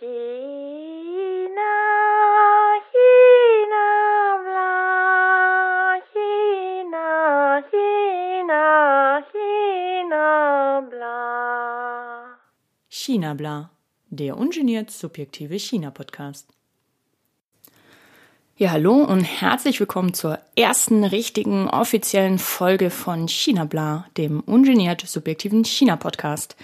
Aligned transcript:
China, 0.00 0.08
China, 2.90 3.84
bla, 4.46 6.00
China, 6.10 7.62
China, 7.70 9.22
China, 9.30 10.88
bla. 10.88 12.38
China 12.88 13.34
Bla, 13.34 13.70
der 14.08 14.38
ungeniert 14.38 14.90
subjektive 14.90 15.58
China-Podcast. 15.58 16.48
Ja, 18.56 18.70
hallo 18.70 19.04
und 19.04 19.20
herzlich 19.24 19.80
willkommen 19.80 20.14
zur 20.14 20.38
ersten 20.56 21.04
richtigen 21.04 21.68
offiziellen 21.68 22.38
Folge 22.38 22.88
von 22.88 23.28
China 23.28 23.66
Bla, 23.66 24.06
dem 24.16 24.40
ungeniert 24.40 25.02
subjektiven 25.02 25.62
China-Podcast. 25.66 26.56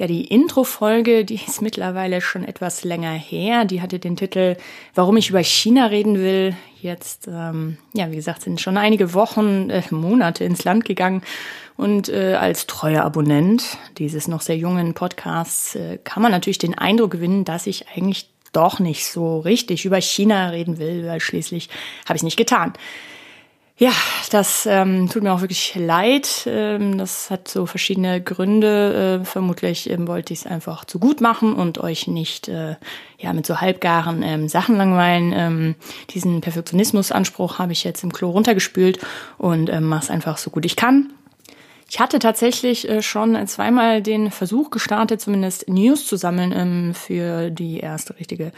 Ja, 0.00 0.06
die 0.06 0.24
Intro-Folge, 0.24 1.26
die 1.26 1.34
ist 1.34 1.60
mittlerweile 1.60 2.22
schon 2.22 2.42
etwas 2.42 2.84
länger 2.84 3.12
her. 3.12 3.66
Die 3.66 3.82
hatte 3.82 3.98
den 3.98 4.16
Titel 4.16 4.56
Warum 4.94 5.18
ich 5.18 5.28
über 5.28 5.44
China 5.44 5.84
reden 5.88 6.16
will. 6.18 6.56
Jetzt, 6.80 7.28
ähm, 7.30 7.76
ja, 7.92 8.10
wie 8.10 8.16
gesagt, 8.16 8.40
sind 8.40 8.62
schon 8.62 8.78
einige 8.78 9.12
Wochen, 9.12 9.68
äh, 9.68 9.82
Monate 9.90 10.44
ins 10.44 10.64
Land 10.64 10.86
gegangen. 10.86 11.20
Und 11.76 12.08
äh, 12.08 12.32
als 12.32 12.66
treuer 12.66 13.04
Abonnent 13.04 13.76
dieses 13.98 14.26
noch 14.26 14.40
sehr 14.40 14.56
jungen 14.56 14.94
Podcasts 14.94 15.74
äh, 15.74 15.98
kann 16.02 16.22
man 16.22 16.32
natürlich 16.32 16.56
den 16.56 16.78
Eindruck 16.78 17.10
gewinnen, 17.10 17.44
dass 17.44 17.66
ich 17.66 17.88
eigentlich 17.94 18.30
doch 18.54 18.78
nicht 18.78 19.04
so 19.04 19.40
richtig 19.40 19.84
über 19.84 20.00
China 20.00 20.48
reden 20.48 20.78
will, 20.78 21.06
weil 21.06 21.20
schließlich 21.20 21.68
habe 22.06 22.16
ich 22.16 22.22
nicht 22.22 22.38
getan. 22.38 22.72
Ja, 23.80 23.92
das 24.30 24.66
ähm, 24.66 25.08
tut 25.08 25.22
mir 25.22 25.32
auch 25.32 25.40
wirklich 25.40 25.74
leid. 25.74 26.46
Ähm, 26.46 26.98
das 26.98 27.30
hat 27.30 27.48
so 27.48 27.64
verschiedene 27.64 28.22
Gründe. 28.22 29.22
Äh, 29.22 29.24
vermutlich 29.24 29.88
ähm, 29.88 30.06
wollte 30.06 30.34
ich 30.34 30.40
es 30.40 30.46
einfach 30.46 30.84
zu 30.84 30.98
gut 30.98 31.22
machen 31.22 31.54
und 31.54 31.78
euch 31.78 32.06
nicht 32.06 32.48
äh, 32.48 32.76
ja 33.16 33.32
mit 33.32 33.46
so 33.46 33.62
halbgaren 33.62 34.22
ähm, 34.22 34.50
Sachen 34.50 34.76
langweilen. 34.76 35.32
Ähm, 35.34 35.74
diesen 36.10 36.42
Perfektionismusanspruch 36.42 37.58
habe 37.58 37.72
ich 37.72 37.82
jetzt 37.82 38.04
im 38.04 38.12
Klo 38.12 38.28
runtergespült 38.28 38.98
und 39.38 39.70
ähm, 39.70 39.88
mache 39.88 40.02
es 40.04 40.10
einfach 40.10 40.36
so 40.36 40.50
gut 40.50 40.66
ich 40.66 40.76
kann. 40.76 41.14
Ich 41.88 42.00
hatte 42.00 42.18
tatsächlich 42.18 42.86
äh, 42.86 43.00
schon 43.00 43.46
zweimal 43.46 44.02
den 44.02 44.30
Versuch 44.30 44.68
gestartet, 44.68 45.22
zumindest 45.22 45.70
News 45.70 46.06
zu 46.06 46.16
sammeln 46.16 46.52
ähm, 46.54 46.94
für 46.94 47.48
die 47.48 47.78
erste 47.78 48.18
richtige 48.18 48.52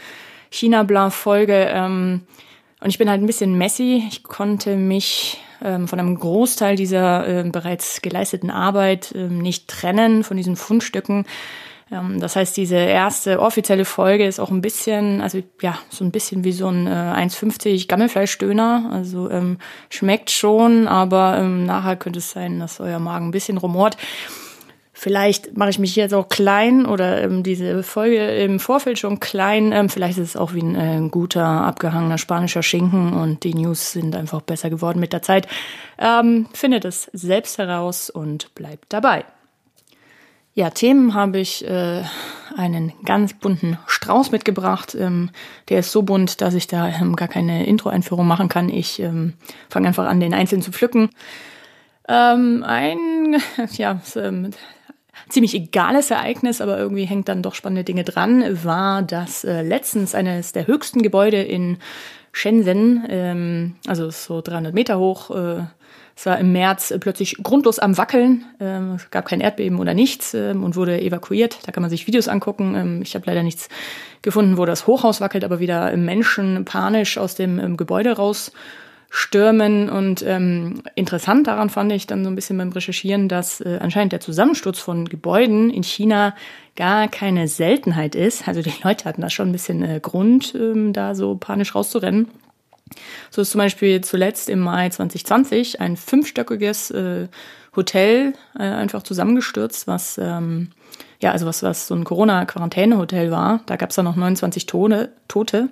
China-Bla-Folge. 0.49 1.69
Ähm, 1.71 2.23
und 2.83 2.89
ich 2.89 2.97
bin 2.97 3.09
halt 3.09 3.21
ein 3.21 3.27
bisschen 3.27 3.57
messy. 3.57 4.03
Ich 4.09 4.23
konnte 4.23 4.75
mich 4.75 5.41
ähm, 5.63 5.87
von 5.87 5.99
einem 5.99 6.19
Großteil 6.19 6.75
dieser 6.75 7.27
äh, 7.27 7.49
bereits 7.49 8.01
geleisteten 8.01 8.51
Arbeit 8.51 9.13
ähm, 9.15 9.39
nicht 9.39 9.69
trennen, 9.69 10.25
von 10.25 10.35
diesen 10.35 10.57
Fundstücken. 10.57 11.25
Ähm, 11.89 12.19
das 12.19 12.35
heißt, 12.35 12.57
diese 12.57 12.75
erste 12.75 13.39
offizielle 13.39 13.85
Folge 13.85 14.25
ist 14.25 14.39
auch 14.39 14.51
ein 14.51 14.59
bisschen, 14.59 15.21
also 15.21 15.41
ja, 15.61 15.79
so 15.89 16.03
ein 16.03 16.11
bisschen 16.11 16.43
wie 16.43 16.51
so 16.51 16.67
ein 16.67 16.87
äh, 16.87 16.89
1,50 16.89 17.87
Gammelfleischdöner. 17.87 18.89
Also 18.91 19.31
ähm, 19.31 19.59
schmeckt 19.89 20.29
schon, 20.29 20.89
aber 20.89 21.37
ähm, 21.39 21.65
nachher 21.65 21.95
könnte 21.95 22.19
es 22.19 22.31
sein, 22.31 22.59
dass 22.59 22.81
euer 22.81 22.99
Magen 22.99 23.27
ein 23.27 23.31
bisschen 23.31 23.57
rumort. 23.57 23.95
Vielleicht 24.95 25.57
mache 25.57 25.71
ich 25.71 25.79
mich 25.79 25.95
jetzt 25.95 26.13
auch 26.13 26.29
klein 26.29 26.85
oder 26.85 27.23
ähm, 27.23 27.41
diese 27.41 27.81
Folge 27.81 28.27
im 28.37 28.59
Vorfeld 28.59 28.99
schon 28.99 29.19
klein. 29.19 29.71
Ähm, 29.71 29.89
vielleicht 29.89 30.19
ist 30.19 30.29
es 30.29 30.37
auch 30.37 30.53
wie 30.53 30.61
ein 30.61 31.07
äh, 31.07 31.09
guter, 31.09 31.43
abgehangener 31.43 32.19
spanischer 32.19 32.61
Schinken 32.61 33.13
und 33.13 33.43
die 33.43 33.55
News 33.55 33.91
sind 33.91 34.15
einfach 34.15 34.41
besser 34.41 34.69
geworden 34.69 34.99
mit 34.99 35.11
der 35.11 35.23
Zeit. 35.23 35.47
Ähm, 35.97 36.45
findet 36.53 36.85
es 36.85 37.09
selbst 37.11 37.57
heraus 37.57 38.11
und 38.11 38.53
bleibt 38.53 38.93
dabei. 38.93 39.25
Ja, 40.53 40.69
Themen 40.69 41.15
habe 41.15 41.39
ich 41.39 41.67
äh, 41.67 42.03
einen 42.55 42.93
ganz 43.03 43.33
bunten 43.33 43.79
Strauß 43.87 44.29
mitgebracht. 44.29 44.93
Ähm, 44.93 45.31
der 45.69 45.79
ist 45.79 45.91
so 45.91 46.03
bunt, 46.03 46.41
dass 46.41 46.53
ich 46.53 46.67
da 46.67 46.87
ähm, 46.87 47.15
gar 47.15 47.27
keine 47.27 47.65
Intro-Einführung 47.65 48.27
machen 48.27 48.49
kann. 48.49 48.69
Ich 48.69 48.99
ähm, 48.99 49.33
fange 49.69 49.87
einfach 49.87 50.05
an, 50.05 50.19
den 50.19 50.35
einzeln 50.35 50.61
zu 50.61 50.71
pflücken. 50.71 51.09
Ähm, 52.07 52.63
ein, 52.63 53.37
ja, 53.71 53.99
ähm, 54.15 54.51
ziemlich 55.29 55.53
egales 55.55 56.11
Ereignis, 56.11 56.61
aber 56.61 56.77
irgendwie 56.77 57.05
hängt 57.05 57.29
dann 57.29 57.41
doch 57.41 57.55
spannende 57.55 57.83
Dinge 57.83 58.03
dran, 58.03 58.63
war, 58.63 59.01
dass 59.01 59.43
äh, 59.43 59.61
letztens 59.61 60.15
eines 60.15 60.51
der 60.51 60.67
höchsten 60.67 61.01
Gebäude 61.01 61.41
in 61.41 61.77
Shenzhen, 62.31 63.05
ähm, 63.09 63.75
also 63.87 64.09
so 64.09 64.41
300 64.41 64.73
Meter 64.73 64.97
hoch, 64.99 65.29
äh, 65.31 65.63
es 66.15 66.25
war 66.27 66.37
im 66.37 66.51
März 66.51 66.93
plötzlich 66.99 67.37
grundlos 67.41 67.79
am 67.79 67.97
Wackeln. 67.97 68.45
Ähm, 68.59 68.93
es 68.95 69.09
gab 69.09 69.25
kein 69.25 69.41
Erdbeben 69.41 69.79
oder 69.79 69.93
nichts 69.93 70.33
ähm, 70.33 70.63
und 70.63 70.75
wurde 70.75 71.01
evakuiert. 71.01 71.59
Da 71.65 71.71
kann 71.71 71.81
man 71.81 71.89
sich 71.89 72.05
Videos 72.05 72.27
angucken. 72.27 72.75
Ähm, 72.75 73.01
ich 73.01 73.15
habe 73.15 73.25
leider 73.25 73.41
nichts 73.41 73.67
gefunden, 74.21 74.57
wo 74.57 74.65
das 74.65 74.85
Hochhaus 74.85 75.21
wackelt, 75.21 75.43
aber 75.43 75.59
wieder 75.59 75.95
Menschen 75.97 76.65
panisch 76.65 77.17
aus 77.17 77.35
dem 77.35 77.59
ähm, 77.59 77.77
Gebäude 77.77 78.13
raus 78.13 78.51
stürmen. 79.15 79.89
Und 79.89 80.23
ähm, 80.23 80.81
interessant 80.95 81.45
daran 81.45 81.69
fand 81.69 81.91
ich 81.91 82.07
dann 82.07 82.23
so 82.23 82.31
ein 82.31 82.35
bisschen 82.35 82.57
beim 82.57 82.71
Recherchieren, 82.71 83.29
dass 83.29 83.61
äh, 83.61 83.77
anscheinend 83.79 84.11
der 84.11 84.21
Zusammensturz 84.21 84.79
von 84.79 85.07
Gebäuden 85.07 85.69
in 85.69 85.83
China 85.83 86.35
gar 86.75 87.07
keine 87.07 87.47
Seltenheit 87.47 88.15
ist. 88.15 88.47
Also 88.47 88.63
die 88.63 88.73
Leute 88.83 89.05
hatten 89.05 89.21
da 89.21 89.29
schon 89.29 89.49
ein 89.49 89.51
bisschen 89.51 89.83
äh, 89.83 89.99
Grund, 90.01 90.55
ähm, 90.55 90.93
da 90.93 91.13
so 91.13 91.35
panisch 91.35 91.75
rauszurennen. 91.75 92.27
So 93.29 93.43
ist 93.43 93.51
zum 93.51 93.59
Beispiel 93.59 94.01
zuletzt 94.01 94.49
im 94.49 94.59
Mai 94.59 94.89
2020 94.89 95.79
ein 95.79 95.95
fünfstöckiges 95.95 96.89
äh, 96.89 97.27
Hotel 97.75 98.33
äh, 98.57 98.63
einfach 98.63 99.03
zusammengestürzt, 99.03 99.85
was 99.85 100.17
ähm, 100.17 100.71
ja 101.21 101.31
also 101.31 101.45
was 101.45 101.61
was 101.61 101.85
so 101.85 101.93
ein 101.93 102.03
Corona-Quarantäne-Hotel 102.03 103.29
war. 103.29 103.61
Da 103.67 103.75
gab 103.75 103.91
es 103.91 103.95
dann 103.95 104.05
noch 104.05 104.15
29 104.15 104.65
Tone, 104.65 105.11
Tote. 105.27 105.69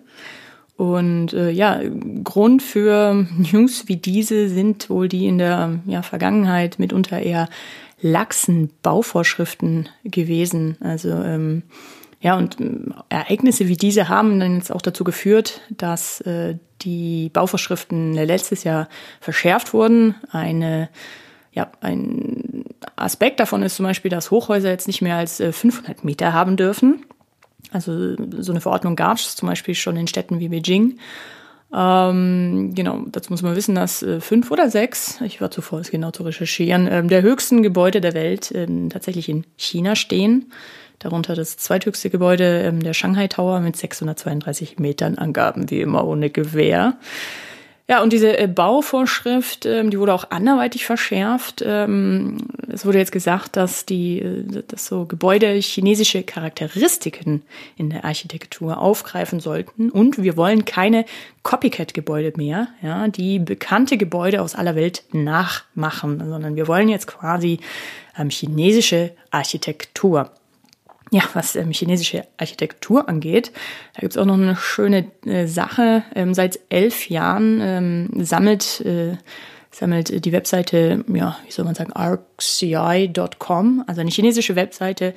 Und 0.78 1.34
äh, 1.34 1.52
ja, 1.52 1.80
Grund 2.24 2.64
für 2.64 3.28
News 3.52 3.88
wie 3.88 3.98
diese 3.98 4.50
sind 4.50 4.90
wohl 4.90 5.08
die 5.08 5.28
in 5.28 5.38
der 5.38 5.80
ja, 5.86 6.02
Vergangenheit 6.02 6.80
mitunter 6.80 7.20
eher 7.20 7.50
laxen 8.02 8.72
Bauvorschriften 8.82 9.90
gewesen. 10.04 10.78
Also 10.82 11.10
ähm, 11.10 11.64
ja, 12.22 12.38
und 12.38 12.60
äh, 12.60 12.66
Ereignisse 13.10 13.68
wie 13.68 13.78
diese 13.78 14.08
haben 14.08 14.40
dann 14.40 14.56
jetzt 14.56 14.72
auch 14.72 14.82
dazu 14.82 15.04
geführt, 15.04 15.62
dass 15.70 16.22
äh, 16.22 16.56
die 16.82 17.30
Bauvorschriften 17.30 18.14
letztes 18.14 18.64
Jahr 18.64 18.88
verschärft 19.20 19.74
wurden. 19.74 20.16
Eine, 20.32 20.90
ja, 21.52 21.72
ein 21.82 22.66
Aspekt 22.96 23.40
davon 23.40 23.64
ist 23.64 23.76
zum 23.76 23.86
Beispiel, 23.86 24.12
dass 24.12 24.32
Hochhäuser 24.32 24.70
jetzt 24.70 24.88
nicht 24.88 25.02
mehr 25.02 25.18
als 25.18 25.40
äh, 25.40 25.52
500 25.52 26.04
Meter 26.04 26.34
haben 26.34 26.58
dürfen. 26.58 27.06
Also 27.72 28.16
so 28.42 28.52
eine 28.52 28.62
Verordnung 28.62 28.96
gab 28.96 29.18
es 29.18 29.36
zum 29.36 29.48
Beispiel 29.48 29.76
schon 29.76 29.98
in 29.98 30.08
Städten 30.08 30.40
wie 30.40 30.50
Beijing. 30.50 31.00
Ähm, 31.74 32.74
genau, 32.76 33.04
dazu 33.08 33.32
muss 33.32 33.42
man 33.42 33.56
wissen, 33.56 33.76
dass 33.76 34.04
äh, 34.04 34.20
fünf 34.20 34.52
oder 34.52 34.70
sechs, 34.70 35.22
ich 35.22 35.40
war 35.40 35.52
zuvor, 35.52 35.80
es 35.80 35.90
genau 35.90 36.12
zu 36.12 36.24
recherchieren, 36.24 36.88
ähm, 36.92 37.08
der 37.08 37.22
höchsten 37.22 37.64
Gebäude 37.64 38.02
der 38.02 38.14
Welt 38.14 38.52
ähm, 38.54 38.90
tatsächlich 38.90 39.30
in 39.30 39.46
China 39.56 39.96
stehen. 39.96 40.52
Darunter 41.00 41.34
das 41.34 41.58
zweithöchste 41.58 42.10
Gebäude, 42.10 42.62
ähm, 42.62 42.84
der 42.84 42.94
Shanghai 42.94 43.28
Tower 43.28 43.62
mit 43.62 43.78
632 43.78 44.80
Metern 44.80 45.18
Angaben, 45.18 45.72
wie 45.72 45.80
immer 45.80 46.06
ohne 46.06 46.30
Gewehr. 46.30 46.98
Ja, 47.92 48.02
und 48.02 48.14
diese 48.14 48.40
äh, 48.40 48.48
Bauvorschrift, 48.48 49.66
ähm, 49.66 49.90
die 49.90 50.00
wurde 50.00 50.14
auch 50.14 50.32
anderweitig 50.32 50.86
verschärft. 50.86 51.62
Ähm, 51.62 52.38
es 52.70 52.86
wurde 52.86 53.00
jetzt 53.00 53.12
gesagt, 53.12 53.58
dass 53.58 53.86
die, 53.86 54.20
äh, 54.20 54.64
dass 54.66 54.86
so 54.86 55.04
Gebäude 55.04 55.52
chinesische 55.56 56.24
Charakteristiken 56.24 57.44
in 57.76 57.90
der 57.90 58.06
Architektur 58.06 58.78
aufgreifen 58.78 59.42
sollten. 59.42 59.90
Und 59.92 60.24
wir 60.24 60.38
wollen 60.38 60.64
keine 60.64 61.04
Copycat-Gebäude 61.44 62.32
mehr, 62.38 62.70
ja, 62.82 63.10
die 63.10 63.40
bekannte 63.40 63.98
Gebäude 63.98 64.42
aus 64.42 64.56
aller 64.56 64.76
Welt 64.76 65.04
nachmachen, 65.12 66.20
sondern 66.20 66.56
wir 66.56 66.70
wollen 66.70 66.88
jetzt 66.88 67.08
quasi 67.08 67.60
ähm, 68.18 68.30
chinesische 68.30 69.12
Architektur 69.32 70.32
ja, 71.12 71.24
was 71.34 71.56
ähm, 71.58 71.72
chinesische 71.72 72.26
Architektur 72.38 73.10
angeht, 73.10 73.52
da 73.94 74.00
gibt's 74.00 74.18
auch 74.18 74.26
noch 74.26 74.36
eine 74.36 74.56
schöne 74.56 75.12
äh, 75.26 75.46
Sache. 75.46 76.04
Ähm, 76.16 76.34
seit 76.34 76.60
elf 76.70 77.10
Jahren 77.10 77.60
ähm, 77.62 78.10
sammelt, 78.24 78.80
äh, 78.82 79.18
sammelt 79.72 80.26
die 80.26 80.32
Webseite, 80.32 81.04
ja, 81.14 81.38
wie 81.46 81.52
soll 81.52 81.66
man 81.66 81.76
sagen, 81.76 81.92
arcci.com, 81.92 83.84
also 83.88 84.00
eine 84.00 84.10
chinesische 84.10 84.56
Webseite, 84.56 85.14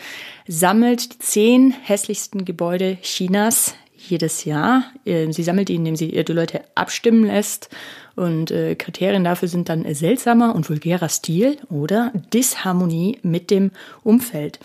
sammelt 0.49 1.15
die 1.15 1.19
zehn 1.21 1.71
hässlichsten 1.71 2.45
Gebäude 2.45 2.99
Chinas 3.01 3.77
jedes 3.97 4.45
Jahr. 4.45 4.85
Äh, 5.05 5.31
sie 5.33 5.45
sammelt 5.45 5.69
die, 5.69 5.77
indem 5.77 5.95
sie 5.95 6.09
die 6.09 6.33
Leute 6.33 6.63
abstimmen 6.75 7.25
lässt. 7.25 7.69
Und 8.17 8.51
äh, 8.51 8.75
Kriterien 8.75 9.23
dafür 9.23 9.47
sind 9.47 9.69
dann 9.69 9.93
seltsamer 9.95 10.57
und 10.57 10.69
vulgärer 10.69 11.09
Stil 11.09 11.59
oder 11.71 12.13
Disharmonie 12.33 13.19
mit 13.23 13.53
dem 13.53 13.71
Umfeld. 14.03 14.59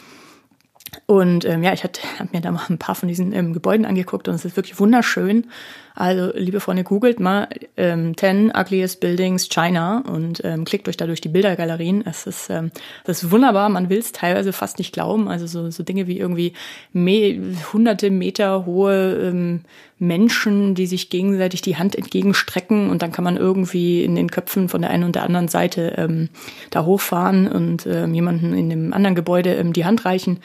Und 1.06 1.46
ähm, 1.46 1.64
ja, 1.64 1.74
ich 1.74 1.84
habe 1.84 1.94
mir 2.32 2.42
da 2.42 2.52
mal 2.52 2.64
ein 2.70 2.78
paar 2.78 2.96
von 2.96 3.08
diesen 3.10 3.34
ähm, 3.34 3.54
Gebäuden 3.54 3.86
angeguckt 3.86 4.28
und 4.28 4.36
es 4.36 4.46
ist 4.46 4.56
wirklich 4.56 4.80
wunderschön. 4.80 5.48
Also, 5.96 6.32
liebe 6.34 6.62
Freunde, 6.62 6.86
googelt 6.86 7.20
mal 7.20 7.50
ähm, 7.76 8.16
10 8.16 8.54
Ugliest 8.56 9.02
Buildings 9.02 9.50
China 9.50 10.02
und 10.08 10.42
ähm, 10.46 10.64
klickt 10.64 10.88
euch 10.88 10.96
da 10.96 11.06
durch 11.06 11.20
die 11.20 11.28
Bildergalerien. 11.28 12.06
Es 12.06 12.26
ist, 12.26 12.50
ähm, 12.50 12.72
das 13.04 13.22
ist 13.22 13.32
wunderbar, 13.32 13.68
man 13.68 13.90
will 13.90 13.98
es 13.98 14.14
teilweise 14.14 14.54
fast 14.54 14.78
nicht 14.78 14.94
glauben. 14.94 15.28
Also 15.28 15.46
so, 15.46 15.70
so 15.72 15.84
Dinge 15.84 16.08
wie 16.08 16.18
irgendwie 16.18 16.54
me 16.94 17.54
hunderte 17.74 18.12
Meter 18.12 18.66
hohe 18.66 19.16
ähm, 19.16 19.62
Menschen, 19.98 20.74
die 20.74 20.88
sich 20.88 21.10
gegenseitig 21.10 21.62
die 21.62 21.76
Hand 21.76 21.96
entgegenstrecken 21.96 22.90
und 22.90 23.02
dann 23.02 23.12
kann 23.12 23.26
man 23.26 23.36
irgendwie 23.36 24.04
in 24.04 24.16
den 24.16 24.32
Köpfen 24.32 24.70
von 24.70 24.82
der 24.82 24.92
einen 24.92 25.04
und 25.04 25.16
der 25.16 25.24
anderen 25.24 25.50
Seite 25.50 25.96
ähm, 25.98 26.30
da 26.70 26.86
hochfahren 26.86 27.50
und 27.50 27.86
ähm, 27.86 28.14
jemanden 28.14 28.54
in 28.54 28.70
dem 28.70 28.94
anderen 28.94 29.16
Gebäude 29.16 29.56
ähm, 29.56 29.74
die 29.74 29.84
Hand 29.84 30.06
reichen. 30.06 30.40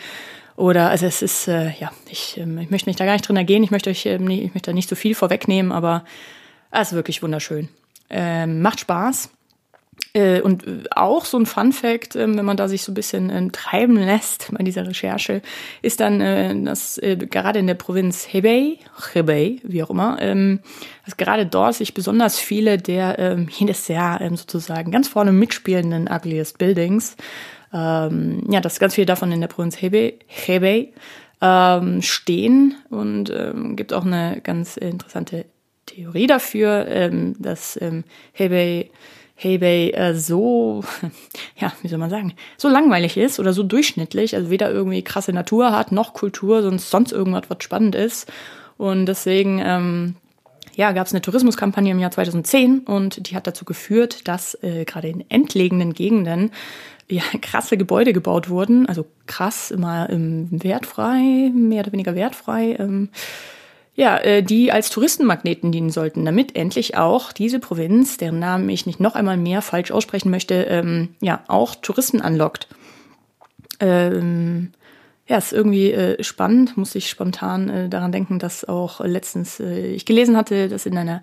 Oder 0.56 0.90
also 0.90 1.06
es 1.06 1.22
ist, 1.22 1.48
äh, 1.48 1.70
ja, 1.80 1.90
ich, 2.08 2.38
ähm, 2.38 2.58
ich 2.58 2.70
möchte 2.70 2.88
mich 2.88 2.96
da 2.96 3.04
gar 3.04 3.14
nicht 3.14 3.26
drin 3.26 3.36
ergehen, 3.36 3.64
ich 3.64 3.70
möchte 3.70 3.90
euch 3.90 4.06
ähm, 4.06 4.24
nie, 4.24 4.42
ich 4.42 4.54
möchte 4.54 4.70
da 4.70 4.74
nicht 4.74 4.88
so 4.88 4.94
viel 4.94 5.14
vorwegnehmen, 5.14 5.72
aber 5.72 6.04
es 6.70 6.88
ist 6.88 6.94
wirklich 6.94 7.22
wunderschön. 7.22 7.68
Ähm, 8.10 8.62
macht 8.62 8.80
Spaß. 8.80 9.30
Äh, 10.12 10.40
und 10.40 10.64
auch 10.96 11.24
so 11.24 11.38
ein 11.38 11.46
Fun 11.46 11.72
Fact, 11.72 12.14
äh, 12.14 12.20
wenn 12.36 12.44
man 12.44 12.56
da 12.56 12.68
sich 12.68 12.82
so 12.82 12.92
ein 12.92 12.94
bisschen 12.94 13.30
äh, 13.30 13.48
treiben 13.50 13.96
lässt 13.96 14.48
bei 14.52 14.62
dieser 14.62 14.86
Recherche, 14.86 15.42
ist 15.82 16.00
dann, 16.00 16.20
äh, 16.20 16.54
dass 16.62 16.98
äh, 16.98 17.16
gerade 17.16 17.58
in 17.58 17.66
der 17.66 17.74
Provinz 17.74 18.26
Hebei, 18.30 18.78
Hebei, 19.12 19.58
wie 19.62 19.82
auch 19.82 19.90
immer, 19.90 20.18
ähm, 20.20 20.60
dass 21.04 21.16
gerade 21.16 21.46
dort 21.46 21.74
sich 21.74 21.94
besonders 21.94 22.38
viele 22.38 22.78
der 22.78 23.18
ähm, 23.18 23.48
jedes 23.50 23.88
Jahr 23.88 24.20
ähm, 24.20 24.36
sozusagen 24.36 24.92
ganz 24.92 25.08
vorne 25.08 25.32
mitspielenden 25.32 26.08
Ugliest 26.08 26.58
Buildings 26.58 27.16
ähm, 27.74 28.44
ja, 28.48 28.60
dass 28.60 28.78
ganz 28.78 28.94
viele 28.94 29.06
davon 29.06 29.32
in 29.32 29.40
der 29.40 29.48
Provinz 29.48 29.80
Hebei, 29.82 30.14
Hebei 30.26 30.92
ähm, 31.40 32.00
stehen 32.00 32.76
und 32.88 33.30
ähm, 33.30 33.76
gibt 33.76 33.92
auch 33.92 34.06
eine 34.06 34.40
ganz 34.42 34.76
interessante 34.76 35.44
Theorie 35.86 36.26
dafür, 36.26 36.86
ähm, 36.88 37.34
dass 37.38 37.78
ähm, 37.82 38.04
Hebei 38.32 38.90
Hebei 39.36 39.90
äh, 39.90 40.14
so, 40.14 40.84
ja, 41.56 41.72
wie 41.82 41.88
soll 41.88 41.98
man 41.98 42.10
sagen, 42.10 42.34
so 42.56 42.68
langweilig 42.68 43.16
ist 43.16 43.40
oder 43.40 43.52
so 43.52 43.62
durchschnittlich, 43.62 44.36
also 44.36 44.50
weder 44.50 44.70
irgendwie 44.70 45.02
krasse 45.02 45.32
Natur 45.32 45.72
hat, 45.72 45.92
noch 45.92 46.14
Kultur, 46.14 46.62
sonst 46.62 46.90
sonst 46.90 47.12
irgendwas, 47.12 47.44
was 47.48 47.58
spannend 47.60 47.94
ist. 47.94 48.32
Und 48.76 49.06
deswegen, 49.06 49.60
ähm, 49.64 50.16
ja, 50.76 50.92
gab 50.92 51.06
es 51.06 51.12
eine 51.12 51.22
Tourismuskampagne 51.22 51.92
im 51.92 51.98
Jahr 51.98 52.10
2010 52.10 52.80
und 52.80 53.28
die 53.28 53.36
hat 53.36 53.46
dazu 53.46 53.64
geführt, 53.64 54.26
dass 54.28 54.54
äh, 54.62 54.84
gerade 54.84 55.08
in 55.08 55.24
entlegenen 55.30 55.94
Gegenden 55.94 56.50
ja, 57.08 57.22
krasse 57.40 57.76
Gebäude 57.76 58.12
gebaut 58.12 58.48
wurden, 58.48 58.86
also 58.86 59.06
krass, 59.26 59.70
immer 59.70 60.08
ähm, 60.10 60.48
wertfrei, 60.50 61.50
mehr 61.54 61.82
oder 61.82 61.92
weniger 61.92 62.14
wertfrei, 62.14 62.76
ähm, 62.78 63.10
ja, 63.94 64.18
äh, 64.18 64.42
die 64.42 64.72
als 64.72 64.90
Touristenmagneten 64.90 65.70
dienen 65.70 65.90
sollten, 65.90 66.24
damit 66.24 66.56
endlich 66.56 66.96
auch 66.96 67.32
diese 67.32 67.60
Provinz, 67.60 68.16
deren 68.16 68.38
Namen 68.38 68.68
ich 68.68 68.86
nicht 68.86 69.00
noch 69.00 69.14
einmal 69.14 69.36
mehr 69.36 69.62
falsch 69.62 69.92
aussprechen 69.92 70.30
möchte, 70.30 70.54
ähm, 70.64 71.10
ja, 71.20 71.44
auch 71.46 71.74
Touristen 71.76 72.20
anlockt. 72.20 72.66
Ähm, 73.80 74.72
ja, 75.26 75.38
ist 75.38 75.52
irgendwie 75.52 75.92
äh, 75.92 76.22
spannend, 76.22 76.76
muss 76.76 76.94
ich 76.94 77.08
spontan 77.08 77.70
äh, 77.70 77.88
daran 77.88 78.12
denken, 78.12 78.38
dass 78.38 78.64
auch 78.64 79.00
letztens 79.00 79.58
äh, 79.58 79.86
ich 79.86 80.04
gelesen 80.04 80.36
hatte, 80.36 80.68
dass 80.68 80.86
in 80.86 80.98
einer 80.98 81.22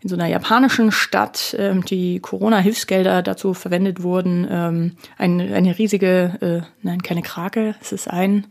in 0.00 0.08
so 0.08 0.14
einer 0.14 0.26
japanischen 0.26 0.92
Stadt 0.92 1.56
ähm, 1.58 1.84
die 1.84 2.20
Corona-Hilfsgelder 2.20 3.22
dazu 3.22 3.52
verwendet 3.52 4.02
wurden, 4.02 4.46
ähm, 4.48 4.96
ein, 5.16 5.40
eine 5.40 5.76
riesige, 5.76 6.38
äh, 6.40 6.66
nein, 6.82 7.02
keine 7.02 7.22
Krake, 7.22 7.74
es 7.80 7.90
ist 7.90 8.08
ein, 8.08 8.46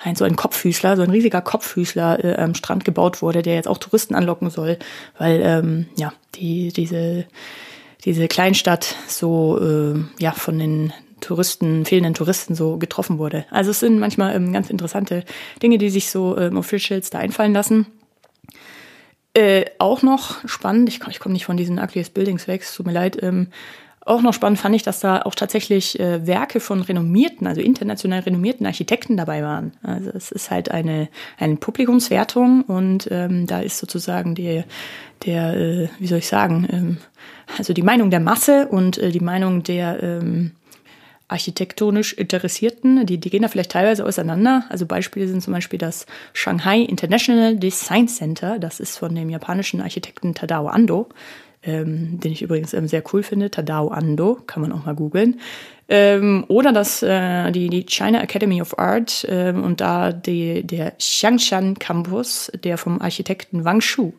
ein 0.00 0.16
so 0.16 0.24
ein 0.24 0.34
Kopfhüßler, 0.34 0.96
so 0.96 1.02
ein 1.02 1.10
riesiger 1.10 1.42
Kopfhüßler 1.42 2.24
äh, 2.24 2.34
am 2.36 2.54
Strand 2.54 2.84
gebaut 2.84 3.22
wurde, 3.22 3.42
der 3.42 3.54
jetzt 3.54 3.68
auch 3.68 3.78
Touristen 3.78 4.16
anlocken 4.16 4.50
soll, 4.50 4.78
weil 5.16 5.40
ähm, 5.44 5.86
ja 5.96 6.12
die 6.34 6.72
diese 6.72 7.26
diese 8.04 8.28
Kleinstadt 8.28 8.96
so 9.06 9.60
äh, 9.60 10.00
ja 10.18 10.32
von 10.32 10.58
den 10.58 10.92
Touristen, 11.20 11.84
fehlenden 11.84 12.14
Touristen 12.14 12.54
so 12.54 12.76
getroffen 12.76 13.18
wurde. 13.18 13.46
Also 13.50 13.70
es 13.70 13.80
sind 13.80 13.98
manchmal 13.98 14.34
ähm, 14.34 14.52
ganz 14.52 14.70
interessante 14.70 15.24
Dinge, 15.62 15.78
die 15.78 15.90
sich 15.90 16.10
so 16.10 16.36
ähm, 16.36 16.56
Officials 16.56 17.10
da 17.10 17.18
einfallen 17.18 17.52
lassen. 17.52 17.86
Äh, 19.32 19.66
auch 19.78 20.02
noch 20.02 20.46
spannend, 20.48 20.88
ich, 20.88 21.00
ich 21.08 21.20
komme 21.20 21.34
nicht 21.34 21.44
von 21.44 21.56
diesen 21.56 21.78
Ugliest 21.78 22.14
Buildings 22.14 22.48
weg, 22.48 22.62
es 22.62 22.74
tut 22.74 22.86
mir 22.86 22.92
leid, 22.92 23.22
ähm, 23.22 23.48
auch 24.10 24.22
noch 24.22 24.32
spannend 24.32 24.58
fand 24.58 24.74
ich, 24.74 24.82
dass 24.82 25.00
da 25.00 25.22
auch 25.22 25.34
tatsächlich 25.34 26.00
äh, 26.00 26.26
Werke 26.26 26.58
von 26.58 26.80
renommierten, 26.80 27.46
also 27.46 27.60
international 27.60 28.20
renommierten 28.20 28.66
Architekten 28.66 29.16
dabei 29.16 29.42
waren. 29.42 29.72
Also 29.82 30.10
es 30.14 30.32
ist 30.32 30.50
halt 30.50 30.70
eine, 30.70 31.08
eine 31.38 31.56
Publikumswertung 31.56 32.62
und 32.62 33.08
ähm, 33.10 33.46
da 33.46 33.60
ist 33.60 33.78
sozusagen 33.78 34.34
die, 34.34 34.64
der, 35.26 35.54
äh, 35.54 35.88
wie 35.98 36.06
soll 36.06 36.18
ich 36.18 36.28
sagen, 36.28 36.66
ähm, 36.72 36.96
also 37.58 37.74
die 37.74 37.82
Meinung 37.82 38.10
der 38.10 38.20
Masse 38.20 38.68
und 38.68 38.96
äh, 38.98 39.10
die 39.10 39.20
Meinung 39.20 39.62
der 39.62 40.02
ähm, 40.02 40.52
architektonisch 41.30 42.12
Interessierten, 42.12 43.06
die, 43.06 43.18
die 43.18 43.30
gehen 43.30 43.42
da 43.42 43.48
vielleicht 43.48 43.70
teilweise 43.70 44.04
auseinander. 44.04 44.64
Also 44.68 44.86
Beispiele 44.86 45.28
sind 45.28 45.42
zum 45.42 45.52
Beispiel 45.52 45.78
das 45.78 46.06
Shanghai 46.32 46.80
International 46.80 47.56
Design 47.56 48.08
Center, 48.08 48.58
das 48.58 48.80
ist 48.80 48.98
von 48.98 49.14
dem 49.14 49.30
japanischen 49.30 49.80
Architekten 49.80 50.34
Tadao 50.34 50.66
Ando, 50.66 51.08
ähm, 51.62 52.18
den 52.20 52.32
ich 52.32 52.42
übrigens 52.42 52.74
ähm, 52.74 52.88
sehr 52.88 53.02
cool 53.12 53.22
finde. 53.22 53.50
Tadao 53.50 53.88
Ando, 53.88 54.38
kann 54.46 54.62
man 54.62 54.72
auch 54.72 54.84
mal 54.84 54.94
googeln. 54.94 55.40
Ähm, 55.88 56.44
oder 56.48 56.72
das, 56.72 57.02
äh, 57.02 57.50
die, 57.52 57.68
die 57.68 57.84
China 57.84 58.22
Academy 58.22 58.60
of 58.60 58.78
Art 58.78 59.26
ähm, 59.28 59.62
und 59.62 59.80
da 59.80 60.12
die, 60.12 60.66
der 60.66 60.92
Xiangshan 60.92 61.78
Campus, 61.78 62.50
der 62.64 62.78
vom 62.78 63.00
Architekten 63.00 63.64
Wang 63.64 63.80
Shu. 63.80 64.12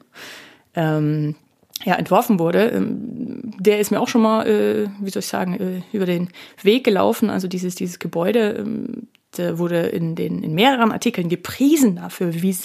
Ähm, 1.84 1.90
ja, 1.90 1.96
entworfen 1.96 2.40
wurde, 2.40 2.68
ähm, 2.70 3.42
der 3.60 3.80
ist 3.80 3.92
mir 3.92 4.00
auch 4.00 4.08
schon 4.08 4.22
mal, 4.22 4.48
äh, 4.48 4.90
wie 5.00 5.10
soll 5.10 5.22
ich 5.22 5.28
sagen, 5.28 5.60
äh, 5.60 5.96
über 5.96 6.06
den 6.06 6.30
Weg 6.62 6.84
gelaufen. 6.84 7.30
Also 7.30 7.48
dieses, 7.48 7.76
dieses 7.76 8.00
Gebäude, 8.00 8.56
ähm, 8.60 9.08
der 9.38 9.58
wurde 9.58 9.88
in 9.88 10.16
den 10.16 10.44
in 10.44 10.54
mehreren 10.54 10.92
Artikeln 10.92 11.30
gepriesen 11.30 11.96
dafür, 11.96 12.34
wie, 12.34 12.56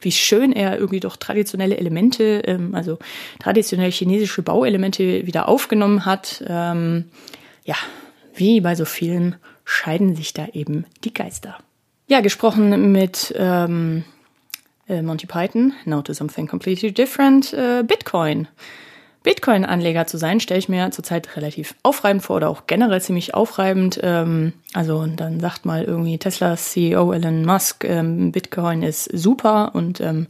wie 0.00 0.12
schön 0.12 0.52
er 0.52 0.76
irgendwie 0.76 1.00
doch 1.00 1.16
traditionelle 1.16 1.76
Elemente, 1.76 2.42
ähm, 2.46 2.74
also 2.74 2.98
traditionelle 3.38 3.92
chinesische 3.92 4.42
Bauelemente 4.42 5.26
wieder 5.26 5.48
aufgenommen 5.48 6.04
hat. 6.04 6.42
Ja, 6.48 7.76
wie 8.34 8.60
bei 8.60 8.74
so 8.74 8.84
vielen 8.84 9.36
scheiden 9.64 10.14
sich 10.14 10.32
da 10.32 10.46
eben 10.52 10.84
die 11.04 11.12
Geister. 11.12 11.58
Ja, 12.08 12.20
gesprochen 12.20 12.92
mit 12.92 13.34
ähm, 13.36 14.04
äh, 14.88 15.02
Monty 15.02 15.26
Python, 15.26 15.72
Now 15.84 16.02
to 16.02 16.12
Something 16.12 16.46
Completely 16.46 16.92
Different, 16.92 17.52
äh, 17.52 17.82
Bitcoin. 17.82 18.48
Bitcoin-Anleger 19.26 20.06
zu 20.06 20.18
sein, 20.18 20.38
stelle 20.38 20.60
ich 20.60 20.68
mir 20.68 20.92
zurzeit 20.92 21.36
relativ 21.36 21.74
aufreibend 21.82 22.22
vor 22.22 22.36
oder 22.36 22.48
auch 22.48 22.68
generell 22.68 23.00
ziemlich 23.00 23.34
aufreibend. 23.34 23.98
Ähm, 24.00 24.52
also 24.72 25.04
dann 25.04 25.40
sagt 25.40 25.66
mal 25.66 25.82
irgendwie 25.82 26.16
Teslas 26.16 26.70
CEO 26.70 27.10
Elon 27.10 27.44
Musk, 27.44 27.82
ähm, 27.82 28.30
Bitcoin 28.30 28.84
ist 28.84 29.10
super 29.12 29.74
und 29.74 30.00
ähm, 30.00 30.28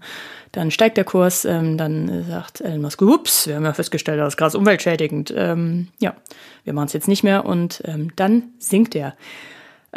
dann 0.53 0.70
steigt 0.70 0.97
der 0.97 1.05
Kurs, 1.05 1.45
ähm, 1.45 1.76
dann 1.76 2.25
sagt 2.26 2.62
Elon 2.62 2.80
Musk, 2.80 3.02
ups, 3.02 3.47
wir 3.47 3.57
haben 3.57 3.64
ja 3.64 3.75
festgestellt, 3.75 4.19
das 4.19 4.28
ist 4.28 4.37
krass 4.38 4.54
umweltschädigend. 4.54 5.35
Ähm, 5.37 5.88
ja, 5.99 6.14
wir 6.64 6.73
machen 6.73 6.87
es 6.87 6.95
jetzt 6.95 7.09
nicht 7.09 7.23
mehr 7.23 7.45
und 7.45 7.83
ähm, 7.85 8.12
dann 8.16 8.45
sinkt 8.59 8.95
er. 8.95 9.14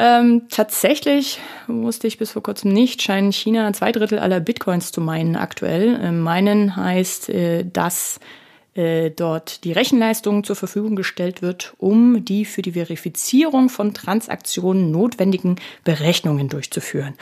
Ähm, 0.01 0.43
tatsächlich 0.49 1.41
wusste 1.67 2.07
ich 2.07 2.17
bis 2.17 2.31
vor 2.31 2.41
kurzem 2.41 2.71
nicht, 2.71 3.01
scheinen 3.01 3.33
China 3.33 3.73
zwei 3.73 3.91
Drittel 3.91 4.17
aller 4.17 4.39
Bitcoins 4.39 4.93
zu 4.93 5.01
meinen 5.01 5.35
aktuell. 5.35 5.99
Ähm, 6.01 6.21
meinen 6.21 6.77
heißt, 6.77 7.27
äh, 7.27 7.65
dass 7.65 8.21
äh, 8.75 9.11
dort 9.11 9.65
die 9.65 9.73
Rechenleistung 9.73 10.45
zur 10.45 10.55
Verfügung 10.55 10.95
gestellt 10.95 11.41
wird, 11.41 11.73
um 11.79 12.23
die 12.23 12.45
für 12.45 12.61
die 12.61 12.71
Verifizierung 12.71 13.67
von 13.67 13.93
Transaktionen 13.93 14.89
notwendigen 14.89 15.57
Berechnungen 15.83 16.47
durchzuführen. 16.47 17.15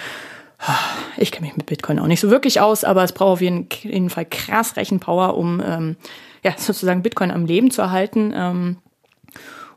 Ich 1.18 1.32
kenne 1.32 1.48
mich 1.48 1.58
mit 1.58 1.66
Bitcoin 1.66 1.98
auch 1.98 2.08
nicht 2.08 2.20
so 2.20 2.30
wirklich 2.30 2.62
aus, 2.62 2.84
aber 2.84 3.04
es 3.04 3.12
braucht 3.12 3.34
auf 3.34 3.42
jeden, 3.42 4.10
Fall 4.10 4.26
krass 4.26 4.76
Rechenpower, 4.76 5.36
um 5.36 5.64
ähm, 5.66 5.96
ja, 6.44 6.54
sozusagen 6.58 7.02
Bitcoin 7.02 7.32
am 7.32 7.46
Leben 7.46 7.72
zu 7.72 7.82
erhalten. 7.82 8.34
Ähm, 8.36 8.78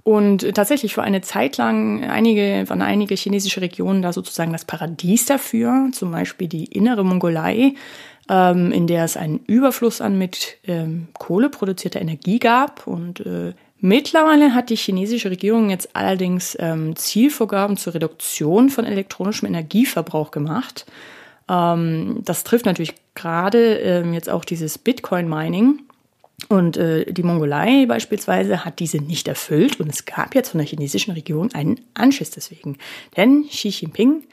und 0.02 0.54
tatsächlich 0.54 0.94
für 0.94 1.02
eine 1.02 1.20
Zeit 1.20 1.56
lang 1.56 2.04
einige, 2.04 2.64
waren 2.68 2.82
einige 2.82 3.14
chinesische 3.14 3.60
Regionen 3.60 4.02
da 4.02 4.12
sozusagen 4.12 4.52
das 4.52 4.64
Paradies 4.64 5.26
dafür, 5.26 5.88
zum 5.92 6.10
Beispiel 6.12 6.48
die 6.48 6.64
innere 6.64 7.04
Mongolei, 7.04 7.74
ähm, 8.28 8.72
in 8.72 8.86
der 8.86 9.04
es 9.04 9.16
einen 9.16 9.40
Überfluss 9.46 10.00
an 10.00 10.16
mit 10.16 10.58
ähm, 10.66 11.08
Kohle 11.18 11.50
produzierter 11.50 12.00
Energie 12.00 12.38
gab. 12.38 12.86
Und 12.86 13.20
äh, 13.20 13.52
mittlerweile 13.78 14.54
hat 14.54 14.70
die 14.70 14.76
chinesische 14.76 15.30
Regierung 15.30 15.68
jetzt 15.68 15.94
allerdings 15.94 16.56
ähm, 16.60 16.96
Zielvorgaben 16.96 17.76
zur 17.76 17.94
Reduktion 17.94 18.70
von 18.70 18.86
elektronischem 18.86 19.48
Energieverbrauch 19.48 20.30
gemacht. 20.30 20.86
Ähm, 21.48 22.20
das 22.24 22.44
trifft 22.44 22.64
natürlich 22.64 22.94
gerade 23.14 23.74
ähm, 23.76 24.14
jetzt 24.14 24.30
auch 24.30 24.44
dieses 24.46 24.78
Bitcoin-Mining. 24.78 25.80
Und 26.48 26.76
äh, 26.76 27.12
die 27.12 27.22
Mongolei 27.22 27.86
beispielsweise 27.86 28.64
hat 28.64 28.80
diese 28.80 28.98
nicht 28.98 29.28
erfüllt 29.28 29.78
und 29.78 29.88
es 29.88 30.04
gab 30.04 30.34
jetzt 30.34 30.50
von 30.50 30.58
der 30.58 30.66
chinesischen 30.66 31.12
Regierung 31.12 31.52
einen 31.52 31.80
Anschiss 31.94 32.30
deswegen. 32.30 32.78
Denn 33.16 33.46
Xi 33.48 33.68
Jinping 33.68 34.24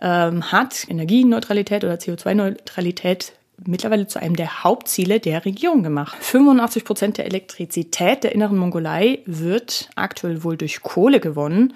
ähm, 0.00 0.50
hat 0.50 0.86
Energieneutralität 0.88 1.84
oder 1.84 1.94
CO2-Neutralität 1.94 3.32
mittlerweile 3.66 4.06
zu 4.06 4.20
einem 4.20 4.36
der 4.36 4.62
Hauptziele 4.62 5.20
der 5.20 5.44
Regierung 5.44 5.82
gemacht. 5.82 6.16
85 6.20 6.84
Prozent 6.84 7.18
der 7.18 7.26
Elektrizität 7.26 8.24
der 8.24 8.32
inneren 8.32 8.56
Mongolei 8.56 9.20
wird 9.26 9.90
aktuell 9.96 10.44
wohl 10.44 10.56
durch 10.56 10.82
Kohle 10.82 11.20
gewonnen. 11.20 11.74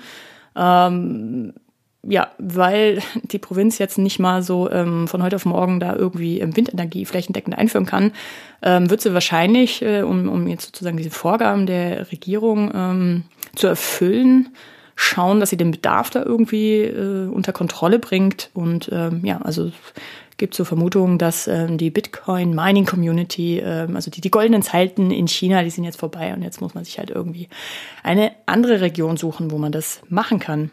Ähm, 0.54 1.54
ja, 2.02 2.30
weil 2.38 3.00
die 3.22 3.38
Provinz 3.38 3.78
jetzt 3.78 3.98
nicht 3.98 4.18
mal 4.18 4.42
so 4.42 4.70
ähm, 4.70 5.08
von 5.08 5.22
heute 5.22 5.36
auf 5.36 5.44
morgen 5.44 5.80
da 5.80 5.94
irgendwie 5.94 6.40
ähm, 6.40 6.56
Windenergie 6.56 7.04
flächendeckend 7.04 7.56
einführen 7.56 7.86
kann, 7.86 8.12
ähm, 8.62 8.90
wird 8.90 9.00
sie 9.00 9.14
wahrscheinlich, 9.14 9.82
äh, 9.82 10.02
um, 10.02 10.28
um 10.28 10.46
jetzt 10.48 10.66
sozusagen 10.66 10.96
diese 10.96 11.10
Vorgaben 11.10 11.66
der 11.66 12.10
Regierung 12.10 12.70
ähm, 12.74 13.24
zu 13.54 13.66
erfüllen, 13.66 14.48
schauen, 14.94 15.40
dass 15.40 15.50
sie 15.50 15.56
den 15.56 15.70
Bedarf 15.70 16.10
da 16.10 16.22
irgendwie 16.22 16.82
äh, 16.82 17.28
unter 17.28 17.52
Kontrolle 17.52 17.98
bringt. 17.98 18.50
Und 18.54 18.90
ähm, 18.92 19.24
ja, 19.24 19.40
also 19.40 19.72
gibt 20.36 20.54
so 20.54 20.64
Vermutungen, 20.64 21.18
dass 21.18 21.46
ähm, 21.46 21.78
die 21.78 21.90
Bitcoin 21.90 22.54
Mining 22.54 22.84
Community, 22.84 23.60
ähm, 23.60 23.96
also 23.96 24.10
die, 24.10 24.20
die 24.20 24.30
goldenen 24.30 24.62
Zeiten 24.62 25.10
in 25.10 25.28
China, 25.28 25.62
die 25.62 25.70
sind 25.70 25.84
jetzt 25.84 26.00
vorbei 26.00 26.34
und 26.34 26.42
jetzt 26.42 26.60
muss 26.60 26.74
man 26.74 26.84
sich 26.84 26.98
halt 26.98 27.10
irgendwie 27.10 27.48
eine 28.02 28.32
andere 28.46 28.80
Region 28.80 29.16
suchen, 29.16 29.50
wo 29.50 29.58
man 29.58 29.72
das 29.72 30.02
machen 30.08 30.40
kann. 30.40 30.70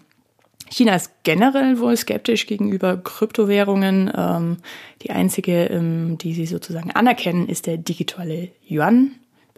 China 0.69 0.95
ist 0.95 1.11
generell 1.23 1.79
wohl 1.79 1.97
skeptisch 1.97 2.47
gegenüber 2.47 2.97
Kryptowährungen. 2.97 4.11
Ähm, 4.15 4.57
die 5.01 5.11
einzige, 5.11 5.65
ähm, 5.65 6.17
die 6.17 6.33
sie 6.33 6.45
sozusagen 6.45 6.91
anerkennen, 6.91 7.47
ist 7.47 7.65
der 7.67 7.77
digitale 7.77 8.49
Yuan. 8.67 9.11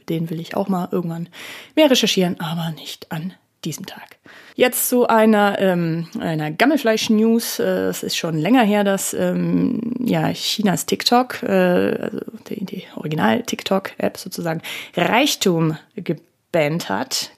Den 0.09 0.29
will 0.29 0.39
ich 0.39 0.55
auch 0.55 0.67
mal 0.67 0.89
irgendwann 0.91 1.29
mehr 1.75 1.89
recherchieren, 1.89 2.39
aber 2.39 2.71
nicht 2.71 3.11
an 3.11 3.33
diesem 3.63 3.85
Tag. 3.85 4.17
Jetzt 4.55 4.89
zu 4.89 5.07
einer, 5.07 5.59
ähm, 5.59 6.07
einer 6.19 6.51
Gammelfleisch-News. 6.51 7.59
Äh, 7.59 7.63
es 7.63 8.03
ist 8.03 8.17
schon 8.17 8.37
länger 8.37 8.63
her, 8.63 8.83
dass 8.83 9.13
ähm, 9.13 9.93
ja, 9.99 10.31
Chinas 10.33 10.85
TikTok, 10.85 11.43
äh, 11.43 11.47
also 11.47 12.19
die, 12.49 12.65
die 12.65 12.83
Original-TikTok-App 12.95 14.17
sozusagen, 14.17 14.61
Reichtum 14.95 15.77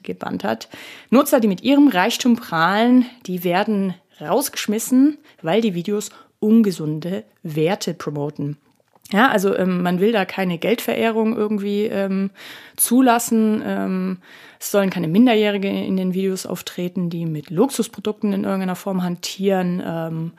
gebannt 0.02 0.44
hat. 0.44 0.68
Nutzer, 1.10 1.40
die 1.40 1.48
mit 1.48 1.62
ihrem 1.62 1.88
Reichtum 1.88 2.36
prahlen, 2.36 3.06
die 3.26 3.44
werden 3.44 3.94
rausgeschmissen, 4.20 5.18
weil 5.42 5.60
die 5.60 5.74
Videos 5.74 6.10
ungesunde 6.38 7.24
Werte 7.42 7.94
promoten. 7.94 8.58
Ja, 9.12 9.28
also 9.28 9.56
ähm, 9.56 9.82
man 9.82 10.00
will 10.00 10.12
da 10.12 10.24
keine 10.24 10.58
Geldverehrung 10.58 11.36
irgendwie 11.36 11.84
ähm, 11.84 12.30
zulassen. 12.76 13.62
Ähm, 13.64 14.18
es 14.58 14.70
sollen 14.70 14.90
keine 14.90 15.08
Minderjährige 15.08 15.68
in 15.68 15.96
den 15.96 16.14
Videos 16.14 16.46
auftreten, 16.46 17.10
die 17.10 17.26
mit 17.26 17.50
Luxusprodukten 17.50 18.32
in 18.32 18.44
irgendeiner 18.44 18.76
Form 18.76 19.02
hantieren. 19.02 20.32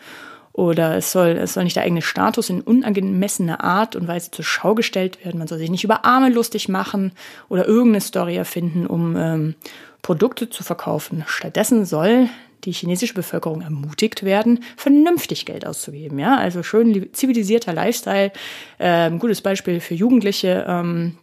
Oder 0.55 0.95
es 0.95 1.11
soll, 1.11 1.31
es 1.31 1.53
soll 1.53 1.65
nicht 1.65 1.75
der 1.75 1.83
eigene 1.83 2.01
Status 2.01 2.49
in 2.49 2.61
unangemessener 2.61 3.61
Art 3.61 3.97
und 3.97 4.07
Weise 4.07 4.31
zur 4.31 4.45
Schau 4.45 4.73
gestellt 4.73 5.25
werden. 5.25 5.37
Man 5.37 5.49
soll 5.49 5.57
sich 5.57 5.69
nicht 5.69 5.83
über 5.83 6.05
Arme 6.05 6.29
lustig 6.29 6.69
machen 6.69 7.11
oder 7.49 7.67
irgendeine 7.67 7.99
Story 7.99 8.37
erfinden, 8.37 8.87
um 8.87 9.17
ähm, 9.17 9.55
Produkte 10.01 10.49
zu 10.49 10.63
verkaufen. 10.63 11.25
Stattdessen 11.27 11.83
soll 11.83 12.29
die 12.63 12.71
chinesische 12.71 13.13
Bevölkerung 13.15 13.63
ermutigt 13.63 14.23
werden, 14.23 14.63
vernünftig 14.77 15.45
Geld 15.45 15.67
auszugeben. 15.67 16.19
Ja, 16.19 16.37
also 16.37 16.63
schön 16.63 17.09
zivilisierter 17.11 17.73
Lifestyle. 17.73 18.31
Ähm, 18.79 19.19
gutes 19.19 19.41
Beispiel 19.41 19.81
für 19.81 19.93
Jugendliche. 19.93 20.63
Ähm, 20.69 21.17